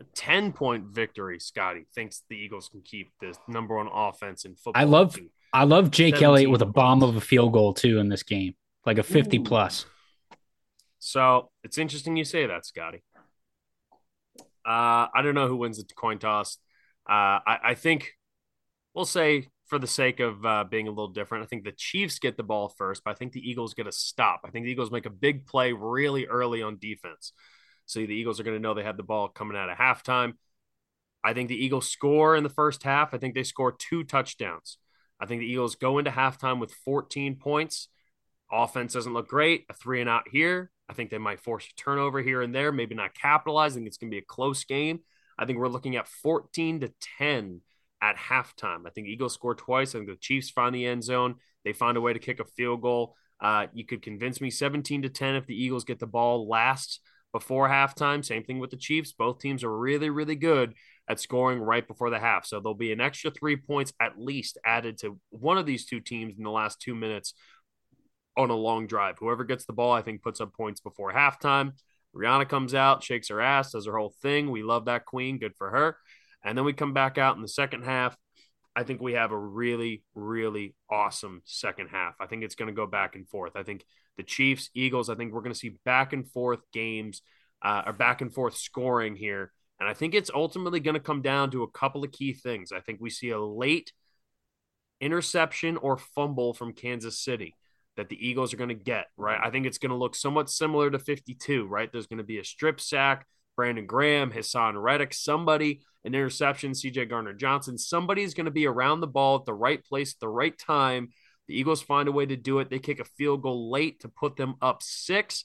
[0.00, 4.54] A 10 point victory, Scotty thinks the Eagles can keep the number one offense in
[4.54, 4.80] football.
[4.80, 5.18] I love
[5.52, 8.54] I love Jake Elliott with a bomb of a field goal too in this game,
[8.86, 9.42] like a 50 Ooh.
[9.42, 9.86] plus.
[11.00, 13.02] So it's interesting you say that, Scotty.
[14.64, 16.58] Uh, I don't know who wins the coin toss.
[17.08, 18.12] Uh, I, I think
[18.94, 21.44] we'll say for the sake of uh, being a little different.
[21.44, 23.92] I think the Chiefs get the ball first, but I think the Eagles get a
[23.92, 24.40] stop.
[24.44, 27.32] I think the Eagles make a big play really early on defense.
[27.86, 30.34] So the Eagles are going to know they have the ball coming out of halftime.
[31.22, 33.12] I think the Eagles score in the first half.
[33.12, 34.78] I think they score two touchdowns.
[35.20, 37.88] I think the Eagles go into halftime with 14 points.
[38.50, 39.64] Offense doesn't look great.
[39.68, 40.70] A three and out here.
[40.88, 44.10] I think they might force a turnover here and there, maybe not think it's going
[44.10, 45.00] to be a close game.
[45.38, 47.60] I think we're looking at 14 to 10
[48.02, 48.86] at halftime.
[48.86, 49.94] I think Eagles score twice.
[49.94, 51.36] I think the Chiefs find the end zone.
[51.64, 53.14] They find a way to kick a field goal.
[53.40, 57.00] Uh, you could convince me 17 to 10 if the Eagles get the ball last
[57.32, 58.24] before halftime.
[58.24, 59.12] Same thing with the Chiefs.
[59.12, 60.74] Both teams are really, really good
[61.08, 62.46] at scoring right before the half.
[62.46, 66.00] So there'll be an extra three points at least added to one of these two
[66.00, 67.34] teams in the last two minutes
[68.36, 69.16] on a long drive.
[69.18, 71.72] Whoever gets the ball, I think, puts up points before halftime.
[72.14, 74.50] Rihanna comes out, shakes her ass, does her whole thing.
[74.50, 75.38] We love that queen.
[75.38, 75.96] Good for her.
[76.44, 78.16] And then we come back out in the second half.
[78.76, 82.14] I think we have a really, really awesome second half.
[82.20, 83.52] I think it's going to go back and forth.
[83.56, 83.84] I think
[84.16, 87.22] the Chiefs, Eagles, I think we're going to see back and forth games
[87.62, 89.52] uh, or back and forth scoring here.
[89.80, 92.72] And I think it's ultimately going to come down to a couple of key things.
[92.72, 93.92] I think we see a late
[95.00, 97.56] interception or fumble from Kansas City
[97.96, 99.40] that the Eagles are going to get, right?
[99.42, 101.90] I think it's going to look somewhat similar to 52, right?
[101.90, 103.26] There's going to be a strip sack,
[103.58, 107.76] Brandon Graham, Hassan Reddick, somebody, an interception, CJ Gardner Johnson.
[107.76, 111.08] Somebody's going to be around the ball at the right place at the right time.
[111.48, 112.70] The Eagles find a way to do it.
[112.70, 115.44] They kick a field goal late to put them up six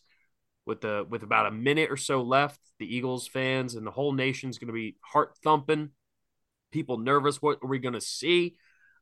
[0.67, 2.59] with the with about a minute or so left.
[2.77, 5.89] The Eagles fans and the whole nation's going to be heart thumping,
[6.71, 7.41] people nervous.
[7.41, 8.57] What are we going to see?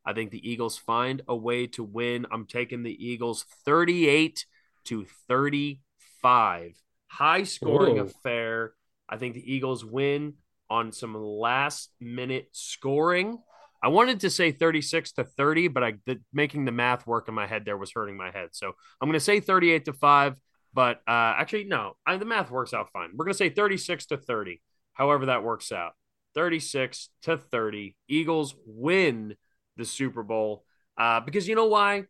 [0.06, 2.24] I think the Eagles find a way to win.
[2.32, 4.46] I'm taking the Eagles 38
[4.86, 6.80] to 35.
[7.08, 8.04] High scoring Whoa.
[8.04, 8.72] affair.
[9.12, 10.34] I think the Eagles win
[10.70, 13.38] on some last minute scoring.
[13.82, 17.34] I wanted to say 36 to 30, but I the, making the math work in
[17.34, 18.48] my head there was hurting my head.
[18.52, 20.40] So I'm going to say 38 to 5,
[20.72, 23.10] but uh, actually, no, I, the math works out fine.
[23.14, 24.62] We're going to say 36 to 30,
[24.94, 25.92] however that works out.
[26.34, 27.94] 36 to 30.
[28.08, 29.34] Eagles win
[29.76, 30.64] the Super Bowl.
[30.96, 32.04] Uh, because you know why?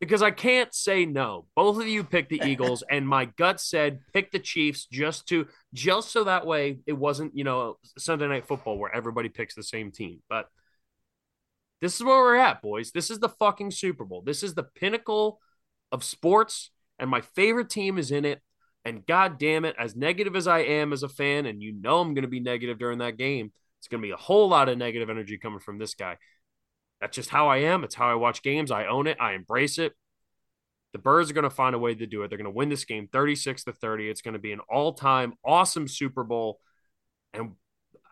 [0.00, 1.46] Because I can't say no.
[1.56, 5.48] Both of you picked the Eagles, and my gut said pick the Chiefs just to
[5.74, 9.62] just so that way it wasn't you know Sunday night football where everybody picks the
[9.62, 10.22] same team.
[10.28, 10.48] But
[11.80, 12.90] this is where we're at, boys.
[12.92, 14.22] This is the fucking Super Bowl.
[14.22, 15.40] This is the pinnacle
[15.92, 18.40] of sports, and my favorite team is in it.
[18.84, 22.00] And god damn it, as negative as I am as a fan, and you know
[22.00, 24.68] I'm going to be negative during that game, it's going to be a whole lot
[24.68, 26.16] of negative energy coming from this guy.
[27.00, 27.84] That's just how I am.
[27.84, 28.70] It's how I watch games.
[28.70, 29.16] I own it.
[29.20, 29.94] I embrace it.
[30.92, 32.28] The Birds are going to find a way to do it.
[32.28, 34.08] They're going to win this game 36 to 30.
[34.08, 36.60] It's going to be an all-time awesome Super Bowl
[37.34, 37.52] and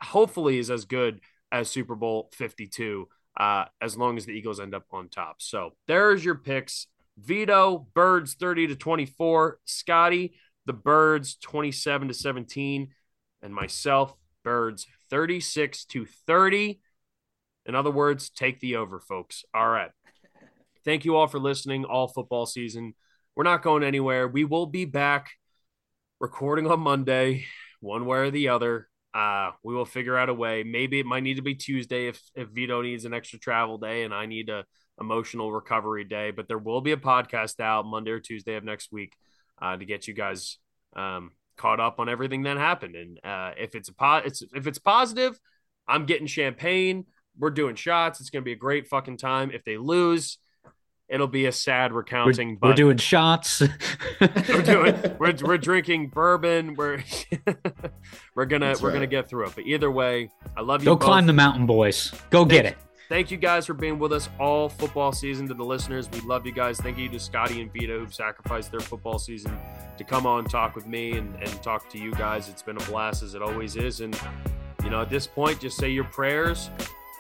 [0.01, 3.09] hopefully is as good as Super Bowl 52
[3.39, 5.37] uh, as long as the Eagles end up on top.
[5.41, 6.87] So, there's your picks.
[7.19, 10.35] Vito, Birds 30 to 24, Scotty,
[10.67, 12.89] the Birds 27 to 17,
[13.43, 14.15] and myself,
[14.45, 16.81] Birds 36 to 30.
[17.67, 19.45] In other words, take the over, folks.
[19.55, 19.91] All right.
[20.85, 22.95] Thank you all for listening all football season.
[23.35, 24.29] We're not going anywhere.
[24.29, 25.31] We will be back
[26.21, 27.45] recording on Monday,
[27.81, 28.89] one way or the other.
[29.13, 30.63] Uh, we will figure out a way.
[30.63, 34.05] Maybe it might need to be Tuesday if, if Vito needs an extra travel day
[34.05, 34.65] and I need a
[35.01, 36.31] emotional recovery day.
[36.31, 39.15] But there will be a podcast out Monday or Tuesday of next week
[39.61, 40.59] uh, to get you guys
[40.95, 42.95] um, caught up on everything that happened.
[42.95, 45.39] And uh, if it's a po- it's if it's positive,
[45.89, 47.07] I'm getting champagne.
[47.39, 48.21] We're doing shots.
[48.21, 49.51] It's gonna be a great fucking time.
[49.53, 50.39] If they lose,
[51.09, 52.51] it'll be a sad recounting.
[52.51, 53.61] We're, but we're doing shots.
[54.21, 56.75] we're doing we're, we're drinking bourbon.
[56.75, 57.03] We're
[58.35, 58.95] we're gonna That's we're right.
[58.95, 59.53] gonna get through it.
[59.55, 60.87] But either way, I love you.
[60.87, 61.05] Go both.
[61.05, 62.11] climb the mountain, boys.
[62.31, 62.77] Go Thank, get it.
[63.09, 65.47] Thank you guys for being with us all football season.
[65.49, 66.79] To the listeners, we love you guys.
[66.81, 69.57] Thank you to Scotty and Vito who've sacrificed their football season
[69.97, 72.49] to come on talk with me and, and talk to you guys.
[72.49, 74.01] It's been a blast as it always is.
[74.01, 74.19] And
[74.83, 76.71] you know, at this point, just say your prayers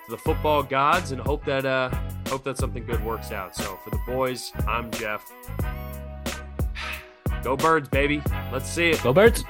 [0.07, 1.91] to the football gods and hope that uh
[2.29, 3.55] hope that something good works out.
[3.55, 5.31] So for the boys, I'm Jeff.
[7.43, 8.23] Go birds, baby.
[8.53, 9.03] Let's see it.
[9.03, 9.45] Go birds.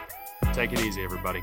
[0.52, 1.40] Take it easy, everybody.